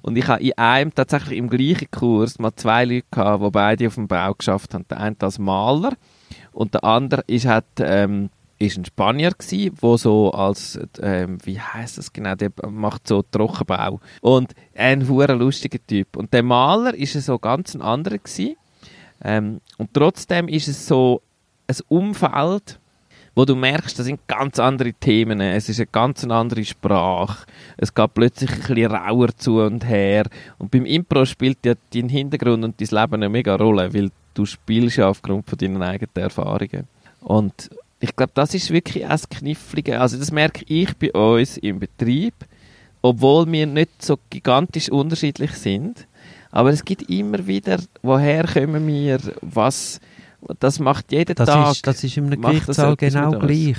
und 0.02 0.18
ich 0.18 0.28
habe 0.28 0.42
in 0.42 0.58
einem, 0.58 0.94
tatsächlich 0.94 1.38
im 1.38 1.50
gleichen 1.50 1.90
Kurs, 1.92 2.40
mal 2.40 2.56
zwei 2.56 2.86
Leute 2.86 3.06
gehabt, 3.12 3.44
die 3.44 3.50
beide 3.52 3.88
auf 3.88 3.96
dem 3.96 4.08
Bau 4.08 4.34
geschafft 4.34 4.74
haben. 4.74 4.86
Der 4.90 5.00
eine 5.00 5.16
als 5.20 5.40
Maler 5.40 5.94
und 6.52 6.74
der 6.74 6.84
andere 6.84 7.24
ist, 7.28 7.46
hat, 7.46 7.66
ähm, 7.80 8.30
ist 8.58 8.78
ein 8.78 8.86
Spanier 8.86 9.32
gsi, 9.38 9.72
wo 9.80 9.98
so 9.98 10.32
als, 10.32 10.80
ähm, 11.02 11.38
wie 11.44 11.60
heißt 11.60 11.98
das 11.98 12.12
genau, 12.12 12.36
der 12.36 12.52
macht 12.70 13.08
so 13.08 13.22
Trockenbau. 13.22 14.00
Und 14.22 14.54
ein 14.76 15.08
hure 15.08 15.34
lustiger 15.34 15.80
Typ. 15.86 16.18
Und 16.18 16.34
der 16.34 16.44
Maler 16.44 16.94
ist 16.94 17.14
so 17.14 17.40
ganz 17.40 17.74
ein 17.74 17.82
anderer 17.82 18.18
gsi. 18.18 18.58
Ähm, 19.22 19.62
und 19.78 19.94
trotzdem 19.94 20.48
ist 20.48 20.68
es 20.68 20.88
so 20.88 21.22
ein 21.68 21.76
Umfeld, 21.88 22.80
wo 23.36 23.46
du 23.46 23.56
merkst, 23.56 23.98
das 23.98 24.06
sind 24.06 24.20
ganz 24.28 24.60
andere 24.60 24.94
Themen. 24.94 25.40
Es 25.42 25.70
ist 25.70 25.80
eine 25.80 25.88
ganz 25.88 26.24
andere 26.24 26.66
Sprache. 26.66 27.46
Es 27.78 27.94
geht 27.94 28.14
plötzlich 28.14 28.52
ein 28.52 28.60
bisschen 28.60 28.92
rauer 28.92 29.30
zu 29.38 29.60
und 29.62 29.86
her. 29.88 30.26
Und 30.58 30.72
beim 30.72 30.86
Impro 30.86 31.26
spielt 31.26 31.66
ja 31.66 31.74
dein 31.94 32.10
Hintergrund 32.10 32.64
und 32.64 32.82
dein 32.82 33.02
Leben 33.02 33.14
eine 33.16 33.30
mega 33.30 33.56
Rolle, 33.56 33.94
weil 33.94 34.12
du 34.34 34.46
spielst 34.46 34.98
ja 34.98 35.10
aufgrund 35.10 35.50
von 35.50 35.58
deinen 35.58 35.82
eigenen 35.82 36.16
Erfahrungen. 36.16 36.88
Und 37.22 37.70
ich 38.00 38.16
glaube, 38.16 38.32
das 38.34 38.54
ist 38.54 38.72
wirklich 38.72 39.06
auch 39.06 39.10
das 39.12 39.28
Knifflige. 39.30 40.00
Also 40.00 40.18
das 40.18 40.32
merke 40.32 40.64
ich 40.68 40.96
bei 40.98 41.12
uns 41.12 41.58
im 41.58 41.80
Betrieb, 41.80 42.34
obwohl 43.02 43.52
wir 43.52 43.68
nicht 43.68 44.02
so 44.02 44.18
gigantisch 44.30 44.90
unterschiedlich 44.90 45.52
sind. 45.52 46.08
Aber 46.52 46.72
es 46.72 46.84
gibt 46.84 47.10
immer 47.10 47.46
wieder, 47.46 47.80
woher 48.02 48.46
kommen 48.48 48.88
wir, 48.88 49.20
was, 49.42 50.00
das 50.60 50.80
macht 50.80 51.12
jeden 51.12 51.36
Das 51.36 51.48
Tag. 51.48 51.72
ist, 51.72 51.88
das 51.88 52.04
ist 52.04 52.18
im 52.18 52.30
Gerichtssaal 52.30 52.96
genau 52.96 53.32
gleich. 53.32 53.78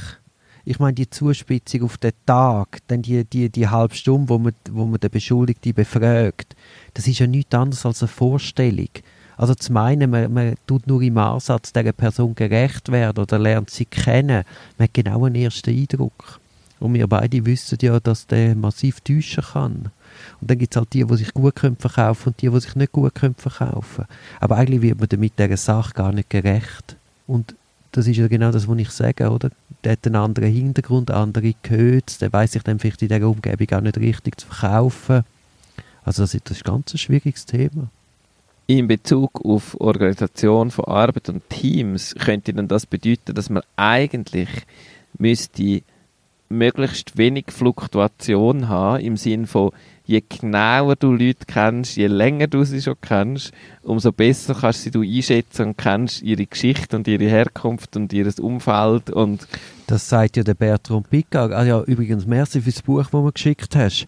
Ich 0.65 0.79
meine, 0.79 0.93
die 0.93 1.09
Zuspitzung 1.09 1.85
auf 1.85 1.97
den 1.97 2.13
Tag, 2.27 2.79
dann 2.89 3.01
die, 3.03 3.25
die, 3.25 3.49
die 3.49 3.69
halbe 3.69 3.95
Stunde, 3.95 4.29
wo 4.29 4.39
man, 4.39 4.53
wo 4.71 4.85
man 4.85 5.01
den 5.01 5.11
Beschuldigten 5.11 5.73
befragt, 5.73 6.55
das 6.95 7.07
ist 7.09 7.19
ja 7.19 7.27
nichts 7.27 7.55
anderes 7.55 7.87
als 7.87 8.03
eine 8.03 8.09
Vorstellung. 8.09 8.91
Also 9.39 9.55
zu 9.55 9.73
meinen, 9.73 10.11
man, 10.11 10.33
man 10.33 10.55
tut 10.67 10.87
nur 10.87 11.01
im 11.01 11.17
Ansatz 11.17 11.73
dieser 11.73 11.93
Person 11.93 12.35
gerecht 12.35 12.93
werden 12.93 13.23
oder 13.23 13.39
lernt 13.39 13.71
sie 13.71 13.87
kennen, 13.87 14.45
man 14.77 14.85
hat 14.85 14.95
genau 14.95 15.25
einen 15.25 15.37
ersten 15.37 15.71
Eindruck. 15.71 16.41
Und 16.79 16.95
wir 16.95 17.07
beide 17.07 17.45
wissen 17.47 17.79
ja, 17.81 17.99
dass 18.01 18.27
der 18.27 18.55
massiv 18.55 19.01
täuschen 19.01 19.45
kann. 19.45 19.91
Und 20.41 20.51
dann 20.51 20.59
gibt 20.59 20.75
es 20.75 20.79
halt 20.79 20.93
die, 20.93 21.05
die 21.05 21.16
sich 21.16 21.35
gut 21.35 21.57
können 21.57 21.77
verkaufen 21.77 22.31
und 22.31 22.43
die, 22.43 22.49
die 22.49 22.61
sich 22.61 22.77
nicht 22.77 22.93
gut 22.93 23.14
können 23.14 23.35
verkaufen 23.35 24.07
Aber 24.41 24.57
eigentlich 24.57 24.83
wird 24.83 24.99
man 24.99 25.09
damit 25.09 25.39
dieser 25.39 25.57
Sache 25.57 25.95
gar 25.95 26.12
nicht 26.12 26.31
gerecht. 26.31 26.97
Und 27.27 27.55
das 27.93 28.07
ist 28.07 28.16
ja 28.16 28.29
genau 28.29 28.53
das, 28.53 28.68
was 28.68 28.79
ich 28.79 28.91
sage, 28.91 29.31
oder? 29.31 29.51
Der 29.85 29.93
hat 29.93 30.07
einen 30.07 30.16
anderen 30.16 30.53
Hintergrund, 30.53 31.11
andere 31.11 31.55
gehört, 31.62 32.21
der 32.21 32.33
weiß 32.33 32.53
sich 32.53 32.62
dann 32.62 32.79
vielleicht 32.79 33.03
in 33.03 33.09
dieser 33.09 33.29
Umgebung 33.29 33.71
auch 33.73 33.81
nicht 33.81 33.99
richtig 33.99 34.41
zu 34.41 34.47
verkaufen. 34.47 35.25
Also 36.05 36.23
das 36.23 36.35
ist, 36.35 36.49
das 36.49 36.59
ist 36.59 36.64
ganz 36.64 36.95
ein 36.95 36.99
schwieriges 36.99 37.47
Thema. 37.47 37.89
in 38.66 38.87
Bezug 38.87 39.45
auf 39.45 39.81
Organisation 39.81 40.71
von 40.71 40.85
Arbeit 40.85 41.29
und 41.29 41.49
Teams 41.49 42.14
könnte 42.16 42.53
dann 42.53 42.68
das 42.68 42.87
bedeuten, 42.87 43.35
dass 43.35 43.51
man 43.51 43.64
eigentlich 43.77 44.49
müsste 45.18 45.83
möglichst 46.49 47.16
wenig 47.16 47.47
Fluktuation 47.49 48.68
haben 48.68 49.03
im 49.03 49.16
Sinn 49.16 49.47
von 49.47 49.73
je 50.11 50.23
genauer 50.29 50.97
du 50.97 51.13
Leute 51.13 51.47
kennst, 51.47 51.97
je 51.97 52.09
länger 52.09 52.49
du 52.49 52.65
sie 52.65 52.83
schon 52.83 52.97
kennst, 53.01 53.53
umso 53.83 54.11
besser 54.11 54.55
kannst 54.55 54.83
sie 54.83 54.91
du 54.91 55.03
einschätzen 55.03 55.69
und 55.69 55.79
kennst 55.79 56.23
ihre 56.23 56.47
Geschichte 56.47 56.97
und 56.97 57.07
ihre 57.07 57.25
Herkunft 57.25 57.97
und 57.97 58.13
ihr 58.13 58.27
Umfeld 58.41 59.11
und 59.11 59.47
Das 59.87 60.09
sagt 60.09 60.37
ja 60.37 60.43
der 60.43 60.55
Bertrand 60.55 61.09
Piccard. 61.11 61.53
Ah 61.53 61.65
ja, 61.65 61.83
übrigens, 61.83 62.27
merci 62.27 62.61
für 62.61 62.71
das 62.71 62.83
Buch, 62.83 63.03
das 63.03 63.11
du 63.11 63.23
mir 63.23 63.33
geschickt 63.33 63.77
hast. 63.77 64.07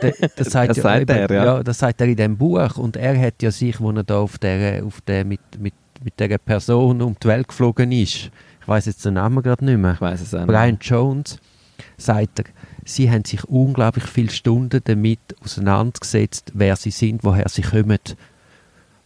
Der, 0.00 0.14
das 0.36 0.50
sagt, 0.52 0.70
Das 0.70 0.76
sagt 0.76 1.10
eben, 1.10 1.30
er, 1.30 1.30
ja. 1.32 1.62
Das 1.62 1.78
sagt 1.78 2.00
er 2.00 2.08
in 2.08 2.16
dem 2.16 2.36
Buch. 2.36 2.76
Und 2.76 2.96
er 2.96 3.18
hat 3.20 3.42
ja 3.42 3.50
sich, 3.50 3.80
als 3.80 3.96
er 3.96 4.04
da 4.04 4.18
auf 4.18 4.38
der, 4.38 4.84
auf 4.84 5.00
der, 5.02 5.24
mit, 5.24 5.40
mit, 5.58 5.74
mit 6.04 6.18
dieser 6.18 6.38
Person 6.38 7.02
um 7.02 7.16
die 7.22 7.28
Welt 7.28 7.48
geflogen 7.48 7.92
ist, 7.92 8.30
ich 8.60 8.68
weiß 8.68 8.86
jetzt 8.86 9.04
den 9.04 9.14
Namen 9.14 9.42
gerade 9.42 9.64
nicht 9.64 9.78
mehr, 9.78 9.94
ich 9.94 10.00
weiß 10.00 10.20
es 10.20 10.34
auch 10.34 10.40
nicht. 10.40 10.48
Brian 10.48 10.78
Jones, 10.80 11.38
sagt 11.96 12.40
er, 12.40 12.44
sie 12.84 13.10
haben 13.10 13.24
sich 13.24 13.44
unglaublich 13.44 14.04
viele 14.04 14.30
Stunden 14.30 14.80
damit 14.84 15.20
auseinandergesetzt, 15.42 16.52
wer 16.54 16.76
sie 16.76 16.90
sind, 16.90 17.24
woher 17.24 17.48
sie 17.48 17.62
kommen. 17.62 17.98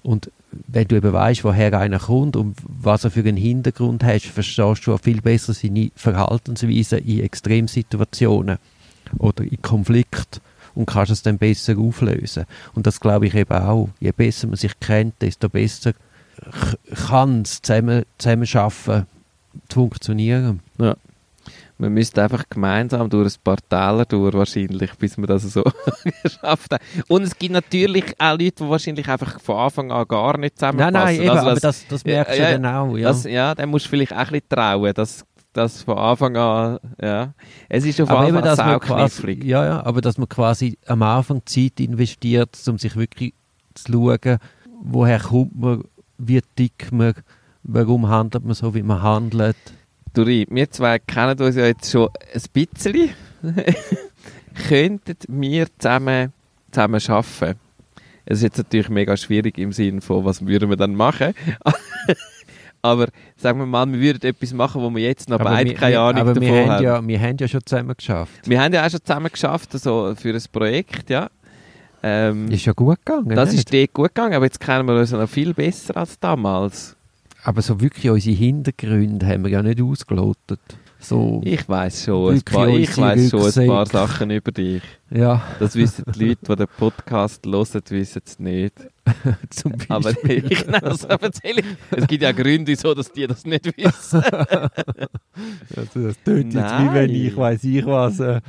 Und 0.02 0.30
wenn 0.68 0.88
du 0.88 0.96
eben 0.96 1.12
weißt, 1.12 1.44
woher 1.44 1.78
einer 1.78 1.98
kommt 1.98 2.36
und 2.36 2.56
was 2.62 3.04
er 3.04 3.10
für 3.10 3.20
einen 3.20 3.36
Hintergrund 3.36 4.04
hat, 4.04 4.22
verstehst 4.22 4.86
du 4.86 4.94
auch 4.94 5.00
viel 5.00 5.20
besser 5.20 5.52
seine 5.52 5.90
Verhaltensweise 5.96 6.98
in 6.98 7.20
Extremsituationen 7.20 8.58
oder 9.18 9.44
in 9.44 9.60
Konflikten 9.62 10.40
und 10.74 10.86
kannst 10.86 11.12
es 11.12 11.22
dann 11.22 11.38
besser 11.38 11.78
auflösen. 11.78 12.44
Und 12.74 12.86
das 12.86 13.00
glaube 13.00 13.26
ich 13.26 13.34
eben 13.34 13.52
auch. 13.52 13.88
Je 13.98 14.12
besser 14.12 14.46
man 14.46 14.56
sich 14.56 14.78
kennt, 14.78 15.14
desto 15.20 15.48
besser 15.48 15.94
kann 17.08 17.42
es 17.42 17.62
zusammen, 17.62 18.04
zusammenarbeiten 18.18 19.06
zu 19.68 19.80
funktionieren. 19.80 20.60
Ja. 20.78 20.96
Man 21.78 21.92
müsste 21.92 22.22
einfach 22.22 22.44
gemeinsam 22.48 23.10
durch 23.10 23.36
ein 23.36 23.40
paar 23.44 23.58
Täler 23.68 24.04
durch, 24.04 24.34
wahrscheinlich, 24.34 24.94
bis 24.94 25.16
man 25.16 25.26
das 25.26 25.42
so 25.42 25.62
geschafft 26.22 26.72
hat. 26.72 26.80
Und 27.08 27.22
es 27.22 27.36
gibt 27.36 27.52
natürlich 27.52 28.14
auch 28.18 28.32
Leute, 28.32 28.64
die 28.64 28.68
wahrscheinlich 28.68 29.08
einfach 29.08 29.40
von 29.40 29.56
Anfang 29.56 29.92
an 29.92 30.06
gar 30.08 30.38
nicht 30.38 30.58
zusammenpassen. 30.58 30.92
Nein, 30.92 31.04
nein, 31.04 31.20
eben, 31.20 31.30
Also 31.30 31.50
aber 31.50 31.60
das, 31.60 31.86
das 31.88 32.04
merkst 32.04 32.34
du 32.34 32.42
ja, 32.42 32.50
ja, 32.50 32.58
dann 32.58 32.74
auch. 32.74 32.96
Ja. 32.96 33.08
Das, 33.08 33.24
ja, 33.24 33.54
dann 33.54 33.68
musst 33.68 33.86
du 33.86 33.90
vielleicht 33.90 34.12
auch 34.12 34.18
ein 34.18 34.26
bisschen 34.28 34.48
trauen, 34.48 34.94
dass 34.94 35.24
das 35.56 35.82
von 35.82 35.98
Anfang 35.98 36.36
an, 36.36 36.78
ja. 37.00 37.34
Es 37.68 37.84
ist 37.84 38.00
auf 38.00 38.10
aber 38.10 38.24
jeden 38.24 38.36
eben, 38.36 38.44
dass 38.44 38.58
man 38.58 38.80
quasi, 38.80 39.40
ja, 39.42 39.64
ja, 39.64 39.82
aber 39.84 40.00
dass 40.00 40.18
man 40.18 40.28
quasi 40.28 40.78
am 40.86 41.02
Anfang 41.02 41.42
Zeit 41.46 41.80
investiert, 41.80 42.50
um 42.68 42.78
sich 42.78 42.94
wirklich 42.96 43.34
zu 43.74 43.92
schauen, 43.92 44.38
woher 44.82 45.18
kommt 45.18 45.58
man, 45.58 45.84
wie 46.18 46.40
dick 46.58 46.92
man, 46.92 47.14
warum 47.62 48.08
handelt 48.08 48.44
man 48.44 48.54
so, 48.54 48.74
wie 48.74 48.82
man 48.82 49.02
handelt. 49.02 49.56
Duri, 50.16 50.46
wir 50.48 50.70
zwei 50.70 50.98
kennen 50.98 51.38
uns 51.38 51.56
ja 51.56 51.66
jetzt 51.66 51.90
schon 51.90 52.08
ein 52.32 52.40
bisschen. 52.54 53.10
Könnten 54.66 55.16
wir 55.28 55.66
zusammen, 55.78 56.32
zusammen 56.70 57.00
arbeiten? 57.06 57.60
Es 58.24 58.38
ist 58.38 58.44
jetzt 58.44 58.56
natürlich 58.56 58.88
mega 58.88 59.14
schwierig 59.18 59.58
im 59.58 59.72
Sinne 59.72 60.00
von, 60.00 60.24
was 60.24 60.46
würden 60.46 60.70
wir 60.70 60.78
dann 60.78 60.94
machen? 60.94 61.34
aber 62.82 63.08
sagen 63.36 63.58
wir 63.58 63.66
mal, 63.66 63.86
wir 63.92 64.00
würden 64.00 64.22
etwas 64.22 64.54
machen, 64.54 64.80
wo 64.80 64.94
wir 64.94 65.02
jetzt 65.02 65.28
noch 65.28 65.38
beide 65.38 65.68
wir, 65.68 65.76
keine 65.76 66.00
Ahnung 66.00 66.22
aber 66.22 66.32
davon 66.32 66.48
wir 66.48 66.62
haben, 66.62 66.70
haben. 66.70 66.84
ja, 66.84 67.06
wir 67.06 67.20
haben 67.20 67.36
ja 67.38 67.48
schon 67.48 67.66
zusammen 67.66 67.94
geschafft. 67.94 68.48
Wir 68.48 68.58
haben 68.58 68.72
ja 68.72 68.86
auch 68.86 68.90
schon 68.90 69.04
zusammen 69.04 69.30
geschafft, 69.30 69.74
also 69.74 70.14
für 70.16 70.34
ein 70.34 70.42
Projekt, 70.50 71.10
ja. 71.10 71.28
Ähm, 72.02 72.50
Ist 72.50 72.64
ja 72.64 72.72
gut 72.72 73.04
gegangen. 73.04 73.36
das 73.36 73.50
nicht? 73.50 73.58
ist 73.58 73.74
dort 73.74 73.92
gut 73.92 74.14
gegangen, 74.14 74.32
aber 74.32 74.46
jetzt 74.46 74.60
kennen 74.60 74.88
wir 74.88 74.94
uns 74.98 75.12
noch 75.12 75.28
viel 75.28 75.52
besser 75.52 75.94
als 75.98 76.18
damals. 76.18 76.95
Aber 77.46 77.62
so 77.62 77.80
wirklich 77.80 78.10
unsere 78.10 78.34
Hintergründe 78.34 79.24
haben 79.24 79.44
wir 79.44 79.50
ja 79.52 79.62
nicht 79.62 79.80
ausgelotet. 79.80 80.58
So, 80.98 81.40
Ich 81.44 81.68
weiß 81.68 82.06
schon, 82.06 82.30
ein 82.30 82.34
Wirklich 82.36 82.56
paar, 82.56 82.68
ich 82.68 82.96
weiß 82.96 83.30
schon 83.30 83.62
ein 83.62 83.68
paar. 83.68 83.86
Sachen 83.86 84.30
über 84.30 84.50
dich. 84.50 84.82
ja, 85.10 85.40
Das 85.60 85.76
wissen 85.76 86.02
die 86.12 86.24
Leute, 86.30 86.40
die 86.48 86.56
den 86.56 86.66
Podcast 86.76 87.46
hören, 87.46 87.82
wissen 87.90 88.22
es 88.24 88.38
nicht. 88.40 88.72
zum 89.50 89.72
Beispiel. 89.72 89.88
Aber 89.88 90.10
ich, 90.24 90.66
nein, 90.66 90.80
das 90.82 91.04
erzähle 91.04 91.60
ich. 91.60 91.66
Es 91.92 92.06
gibt 92.08 92.24
ja 92.24 92.32
Gründe, 92.32 92.74
so, 92.74 92.94
dass 92.94 93.12
die 93.12 93.28
das 93.28 93.44
nicht 93.44 93.66
wissen. 93.76 94.22
Also, 95.76 96.06
das 96.08 96.22
tönt 96.24 96.54
jetzt 96.54 96.72
wie 96.78 96.94
wenn 96.94 97.10
ich 97.10 97.36
weiß 97.36 97.62
ich 97.64 97.84
was. 97.84 98.18
Äh, 98.18 98.40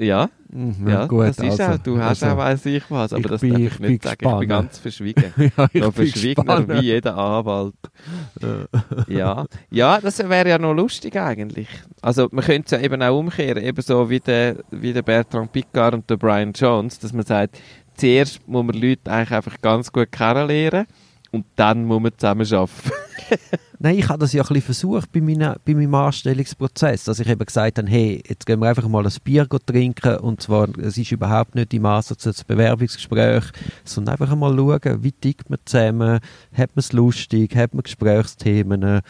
Ja, 0.00 0.30
mhm, 0.50 0.88
ja 0.88 1.04
gut, 1.06 1.28
das 1.28 1.38
ist 1.38 1.60
also, 1.60 1.74
auch, 1.74 1.78
du 1.78 1.98
hast 1.98 2.22
also, 2.22 2.34
auch, 2.34 2.38
weiss 2.38 2.64
ich 2.64 2.82
was, 2.90 3.12
aber 3.12 3.20
ich 3.20 3.26
das 3.26 3.40
bin- 3.42 3.50
darf 3.50 3.60
ich 3.60 3.72
ich 3.74 3.78
nicht 3.80 4.02
sagen. 4.02 4.28
Ich 4.28 4.38
bin 4.38 4.48
ganz 4.48 4.78
verschwiegen. 4.78 5.34
ja, 5.56 5.68
ich 5.72 5.82
So 5.84 5.90
gespannt. 5.92 6.68
wie 6.70 6.80
jeder 6.86 7.18
Anwalt. 7.18 7.74
ja. 9.08 9.44
ja, 9.70 10.00
das 10.00 10.18
wäre 10.18 10.48
ja 10.48 10.58
noch 10.58 10.72
lustig 10.74 11.16
eigentlich. 11.16 11.68
Also 12.00 12.28
man 12.32 12.44
könnte 12.44 12.64
es 12.76 12.80
ja 12.80 12.84
eben 12.84 13.02
auch 13.02 13.18
umkehren, 13.18 13.62
eben 13.62 13.82
so 13.82 14.08
wie 14.08 14.20
der, 14.20 14.56
wie 14.70 14.92
der 14.92 15.02
Bertrand 15.02 15.52
Piccard 15.52 15.94
und 15.94 16.08
der 16.08 16.16
Brian 16.16 16.52
Jones, 16.52 16.98
dass 16.98 17.12
man 17.12 17.26
sagt, 17.26 17.58
zuerst 17.96 18.46
muss 18.48 18.64
man 18.64 18.76
Leute 18.80 19.10
eigentlich 19.10 19.32
einfach 19.32 19.60
ganz 19.60 19.92
gut 19.92 20.10
kennenlernen 20.10 20.86
und 21.30 21.44
dann 21.56 21.84
muss 21.84 22.00
man 22.00 22.12
zusammen 22.16 22.46
arbeiten. 22.52 22.90
Nein, 23.78 23.98
ich 23.98 24.08
habe 24.08 24.18
das 24.18 24.32
ja 24.32 24.42
ein 24.42 24.48
bisschen 24.48 24.62
versucht 24.62 25.12
bei, 25.12 25.20
meiner, 25.20 25.56
bei 25.64 25.74
meinem 25.74 25.94
Anstellungsprozess, 25.94 27.04
dass 27.04 27.20
ich 27.20 27.28
eben 27.28 27.44
gesagt 27.44 27.78
habe, 27.78 27.88
hey, 27.88 28.22
jetzt 28.28 28.44
gehen 28.44 28.60
wir 28.60 28.68
einfach 28.68 28.88
mal 28.88 29.06
ein 29.06 29.12
Bier 29.24 29.48
trinken 29.48 30.16
und 30.18 30.42
zwar, 30.42 30.68
es 30.78 30.98
ist 30.98 31.12
überhaupt 31.12 31.54
nicht 31.54 31.72
im 31.72 31.86
Ansatz 31.86 32.26
ein 32.26 32.34
Bewerbungsgespräch, 32.46 33.44
sondern 33.84 34.14
einfach 34.20 34.34
mal 34.34 34.54
schauen, 34.54 35.02
wie 35.02 35.12
tickt 35.12 35.48
man 35.48 35.58
zusammen, 35.64 36.20
hat 36.52 36.76
man 36.76 36.80
es 36.80 36.92
lustig, 36.92 37.56
hat 37.56 37.72
man 37.72 37.84
Gesprächsthemen, 37.84 39.00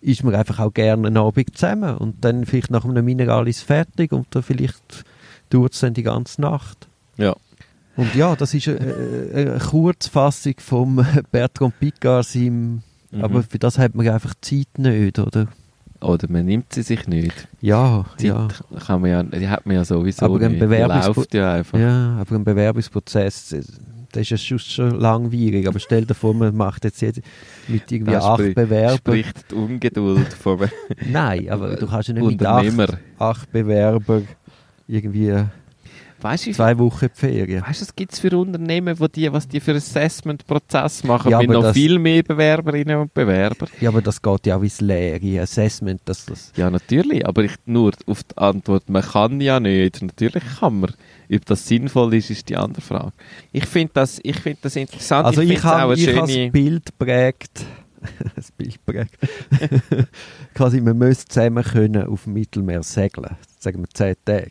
ist 0.00 0.24
man 0.24 0.34
einfach 0.34 0.60
auch 0.60 0.72
gerne 0.72 1.06
einen 1.06 1.16
Abend 1.16 1.56
zusammen 1.56 1.96
und 1.96 2.24
dann 2.24 2.46
vielleicht 2.46 2.70
nach 2.70 2.84
einem 2.84 3.04
Mineral 3.04 3.48
ist 3.48 3.62
fertig 3.62 4.12
und 4.12 4.28
dann 4.30 4.42
vielleicht 4.42 5.04
dauert 5.50 5.74
es 5.74 5.80
dann 5.80 5.94
die 5.94 6.02
ganze 6.02 6.40
Nacht. 6.40 6.88
Ja. 7.16 7.34
Und 7.96 8.14
ja, 8.14 8.34
das 8.36 8.54
ist 8.54 8.68
eine, 8.68 8.78
eine 9.34 9.58
Kurzfassung 9.58 10.54
vom 10.58 11.04
Bertrand 11.32 11.78
Piccard, 11.80 12.24
seinem 12.26 12.82
Mhm. 13.12 13.24
aber 13.24 13.42
für 13.42 13.58
das 13.58 13.76
hat 13.76 13.96
man 13.96 14.06
einfach 14.08 14.34
Zeit 14.40 14.68
nicht, 14.78 15.18
oder? 15.18 15.48
Oder 16.00 16.28
man 16.30 16.46
nimmt 16.46 16.72
sie 16.72 16.82
sich 16.82 17.08
nicht. 17.08 17.48
Ja, 17.60 18.04
Zeit 18.16 18.22
ja. 18.24 18.48
kann 18.86 19.00
man 19.00 19.10
ja, 19.10 19.22
die 19.24 19.48
hat 19.48 19.66
man 19.66 19.74
ja 19.74 19.84
sowieso 19.84 20.26
Aber 20.26 20.38
nicht. 20.48 20.60
Läuft 20.60 21.34
ja 21.34 21.54
einfach. 21.54 21.76
Ja, 21.76 22.16
aber 22.20 22.36
ein 22.36 22.44
Bewerbungsprozess, 22.44 23.56
das 24.12 24.20
ist 24.22 24.30
ja 24.30 24.36
schon, 24.36 24.58
schon 24.60 25.00
langwierig. 25.00 25.66
Aber 25.66 25.80
stell 25.80 26.04
dir 26.06 26.14
vor, 26.14 26.32
man 26.34 26.56
macht 26.56 26.84
jetzt 26.84 27.02
jed- 27.02 27.20
mit 27.66 27.90
irgendwie 27.90 28.12
Das 28.12 28.24
acht 28.24 28.54
Bewerbern. 28.54 28.96
Spricht 28.98 29.50
die 29.50 29.54
Ungeduld 29.56 30.32
vom 30.32 30.60
Nein, 31.10 31.48
aber 31.50 31.74
du 31.74 31.88
kannst 31.88 32.08
ja 32.10 32.14
nicht 32.14 32.26
mit 32.26 32.46
acht, 32.46 32.96
acht 33.18 33.50
Bewerbern 33.50 34.28
irgendwie 34.86 35.34
Weißt 36.22 36.46
du, 36.46 36.52
zwei 36.52 36.78
Wochen 36.78 37.08
Ferien. 37.12 37.62
Weißt 37.66 37.80
du, 37.80 37.86
was 37.86 37.96
gibt 37.96 38.12
es 38.12 38.20
für 38.20 38.36
Unternehmen, 38.36 38.98
wo 38.98 39.06
die, 39.08 39.32
was 39.32 39.48
die 39.48 39.60
für 39.60 39.74
Assessment-Prozess 39.74 41.04
machen, 41.04 41.30
Ja, 41.30 41.38
mit 41.38 41.50
noch 41.50 41.62
das- 41.62 41.72
viel 41.76 41.98
mehr 41.98 42.22
Bewerberinnen 42.22 42.96
und 42.98 43.14
Bewerber? 43.14 43.66
Ja, 43.80 43.88
aber 43.88 44.02
das 44.02 44.20
geht 44.20 44.46
ja 44.46 44.56
auch 44.56 44.62
ins 44.62 44.80
Leere. 44.80 45.40
Assessment, 45.42 46.02
das, 46.04 46.26
das 46.26 46.52
Ja, 46.56 46.70
natürlich, 46.70 47.26
aber 47.26 47.44
ich, 47.44 47.52
nur 47.66 47.92
auf 48.06 48.22
die 48.24 48.36
Antwort, 48.36 48.88
man 48.88 49.02
kann 49.02 49.40
ja 49.40 49.60
nicht. 49.60 50.02
Natürlich 50.02 50.42
kann 50.58 50.80
man. 50.80 50.94
Ob 51.32 51.46
das 51.46 51.66
sinnvoll 51.66 52.14
ist, 52.14 52.30
ist 52.30 52.48
die 52.48 52.56
andere 52.56 52.80
Frage. 52.82 53.12
Ich 53.52 53.66
finde 53.66 53.92
das, 53.94 54.20
ich 54.22 54.36
find 54.38 54.58
das 54.62 54.76
interessant. 54.76 55.26
Also 55.26 55.40
ich, 55.42 55.50
ich 55.52 55.62
habe 55.64 55.96
schöne... 55.96 56.20
das 56.20 56.52
Bild 56.52 56.98
prägt 56.98 57.64
das 58.34 58.50
Bild 58.52 58.84
prägt. 58.86 59.18
Quasi, 60.54 60.80
man 60.80 60.96
müsste 60.98 61.26
zusammen 61.28 61.62
können 61.64 62.06
auf 62.06 62.24
dem 62.24 62.32
Mittelmeer 62.34 62.82
segeln. 62.82 63.36
Sagen 63.58 63.80
wir 63.82 63.88
10 63.92 64.14
Tage. 64.24 64.50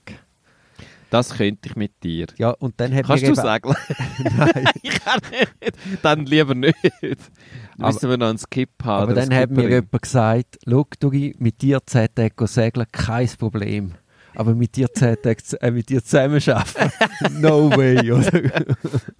Das 1.09 1.31
könnte 1.35 1.69
ich 1.69 1.75
mit 1.75 2.03
dir. 2.03 2.27
Ja, 2.37 2.51
und 2.51 2.79
dann 2.79 2.93
hat 2.93 3.05
Kannst 3.07 3.27
du 3.27 3.33
segeln? 3.33 3.75
Nein, 4.37 4.65
ich 4.83 5.03
kann 5.03 5.19
nicht. 5.31 6.03
Dann 6.03 6.25
lieber 6.25 6.53
nicht. 6.53 6.75
Dann 7.01 7.87
müssen 7.93 8.09
wir 8.09 8.17
noch 8.17 8.29
einen 8.29 8.37
Skip 8.37 8.69
haben. 8.83 9.03
aber 9.03 9.13
dann 9.13 9.33
hat 9.33 9.49
mir 9.49 9.67
jemand 9.69 10.01
gesagt, 10.01 10.59
schau, 10.67 10.85
Duri, 10.99 11.35
mit 11.39 11.61
dir 11.61 11.79
10 11.85 12.07
Tage 12.13 12.47
segeln, 12.47 12.85
kein 12.91 13.27
Problem. 13.39 13.93
Aber 14.35 14.53
mit 14.53 14.75
dir 14.75 14.93
10 14.93 15.15
Tage, 15.23 15.37
z- 15.43 15.61
äh, 15.63 15.71
mit 15.71 15.89
dir 15.89 16.03
zusammen 16.03 16.39
arbeiten, 16.47 16.91
no 17.41 17.69
way? 17.75 18.05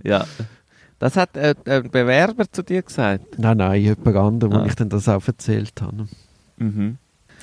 Ja. 0.03 0.25
Das 0.99 1.15
hat 1.15 1.35
äh, 1.37 1.55
ein 1.65 1.89
Bewerber 1.89 2.51
zu 2.51 2.61
dir 2.61 2.81
gesagt. 2.83 3.39
nein, 3.39 3.57
nein, 3.57 3.81
jemand 3.81 4.15
anderes, 4.15 4.53
wo 4.53 4.57
Ah. 4.59 4.65
ich 4.67 4.75
dann 4.75 4.89
das 4.89 5.07
auch 5.09 5.25
erzählt 5.27 5.81
habe. 5.81 6.07
Mhm. 6.57 6.97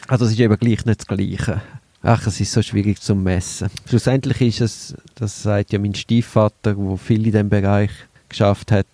Also 0.09 0.27
es 0.27 0.33
ist 0.33 0.41
eben 0.41 0.57
gleich 0.59 0.85
nicht 0.85 1.01
das 1.01 1.07
Gleiche. 1.07 1.63
Ach, 2.07 2.27
es 2.27 2.41
ist 2.41 2.53
so 2.53 2.63
schwierig 2.63 3.01
zu 3.01 3.15
messen. 3.17 3.69
Schlussendlich 3.89 4.41
ist 4.41 4.61
es, 4.61 4.95
das 5.17 5.43
sagt 5.43 5.73
ja 5.73 5.79
mein 5.79 5.95
Stiefvater, 5.95 6.75
der 6.75 6.97
viel 6.99 7.19
in 7.19 7.25
diesem 7.25 7.49
Bereich 7.49 7.91
geschafft 8.29 8.71
hat, 8.71 8.87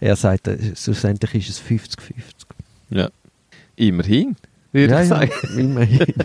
er 0.00 0.16
sagt, 0.16 0.48
äh, 0.48 0.76
schlussendlich 0.76 1.34
ist 1.34 1.48
es 1.48 1.60
50-50. 1.62 1.96
Ja. 2.90 3.08
Immerhin, 3.76 4.36
würde 4.72 4.92
ja, 4.92 5.02
ich 5.02 5.08
sagen. 5.08 5.30
Ja, 5.42 5.58
immerhin. 5.58 6.14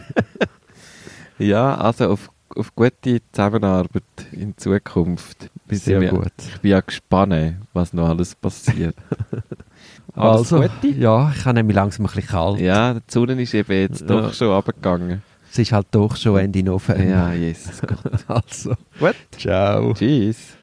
Ja, 1.39 1.75
also 1.75 2.09
auf, 2.11 2.29
auf 2.55 2.75
gute 2.75 3.19
Zusammenarbeit 3.31 4.03
in 4.31 4.55
Zukunft. 4.55 5.49
Sehr 5.69 6.01
ja- 6.01 6.11
gut. 6.11 6.31
Ich 6.37 6.61
bin 6.61 6.71
ja 6.71 6.79
gespannt, 6.79 7.55
was 7.73 7.91
noch 7.93 8.07
alles 8.07 8.35
passiert. 8.35 8.95
Alles 10.15 10.53
Also, 10.53 10.61
Gute? 10.61 10.87
ja, 10.89 11.33
ich 11.35 11.43
habe 11.43 11.55
nämlich 11.55 11.75
langsam 11.75 12.05
ein 12.05 12.11
bisschen 12.13 12.27
kalt. 12.29 12.59
Ja, 12.59 12.93
die 12.93 12.99
Sonne 13.07 13.41
ist 13.41 13.53
eben 13.55 13.71
jetzt 13.73 14.01
Ja. 14.01 14.07
doch 14.07 14.31
schon 14.33 14.51
abgegangen. 14.51 15.23
Es 15.54 15.60
ist 15.60 15.72
halt 15.72 15.86
doch 15.91 16.16
schon 16.16 16.39
Ende 16.39 16.64
November. 16.64 17.04
Ja, 17.04 17.32
Jesus 17.32 17.80
Gott. 17.82 17.99
Also, 18.28 18.74
Gut. 18.99 19.16
ciao. 19.38 19.93
Tschüss. 19.93 20.47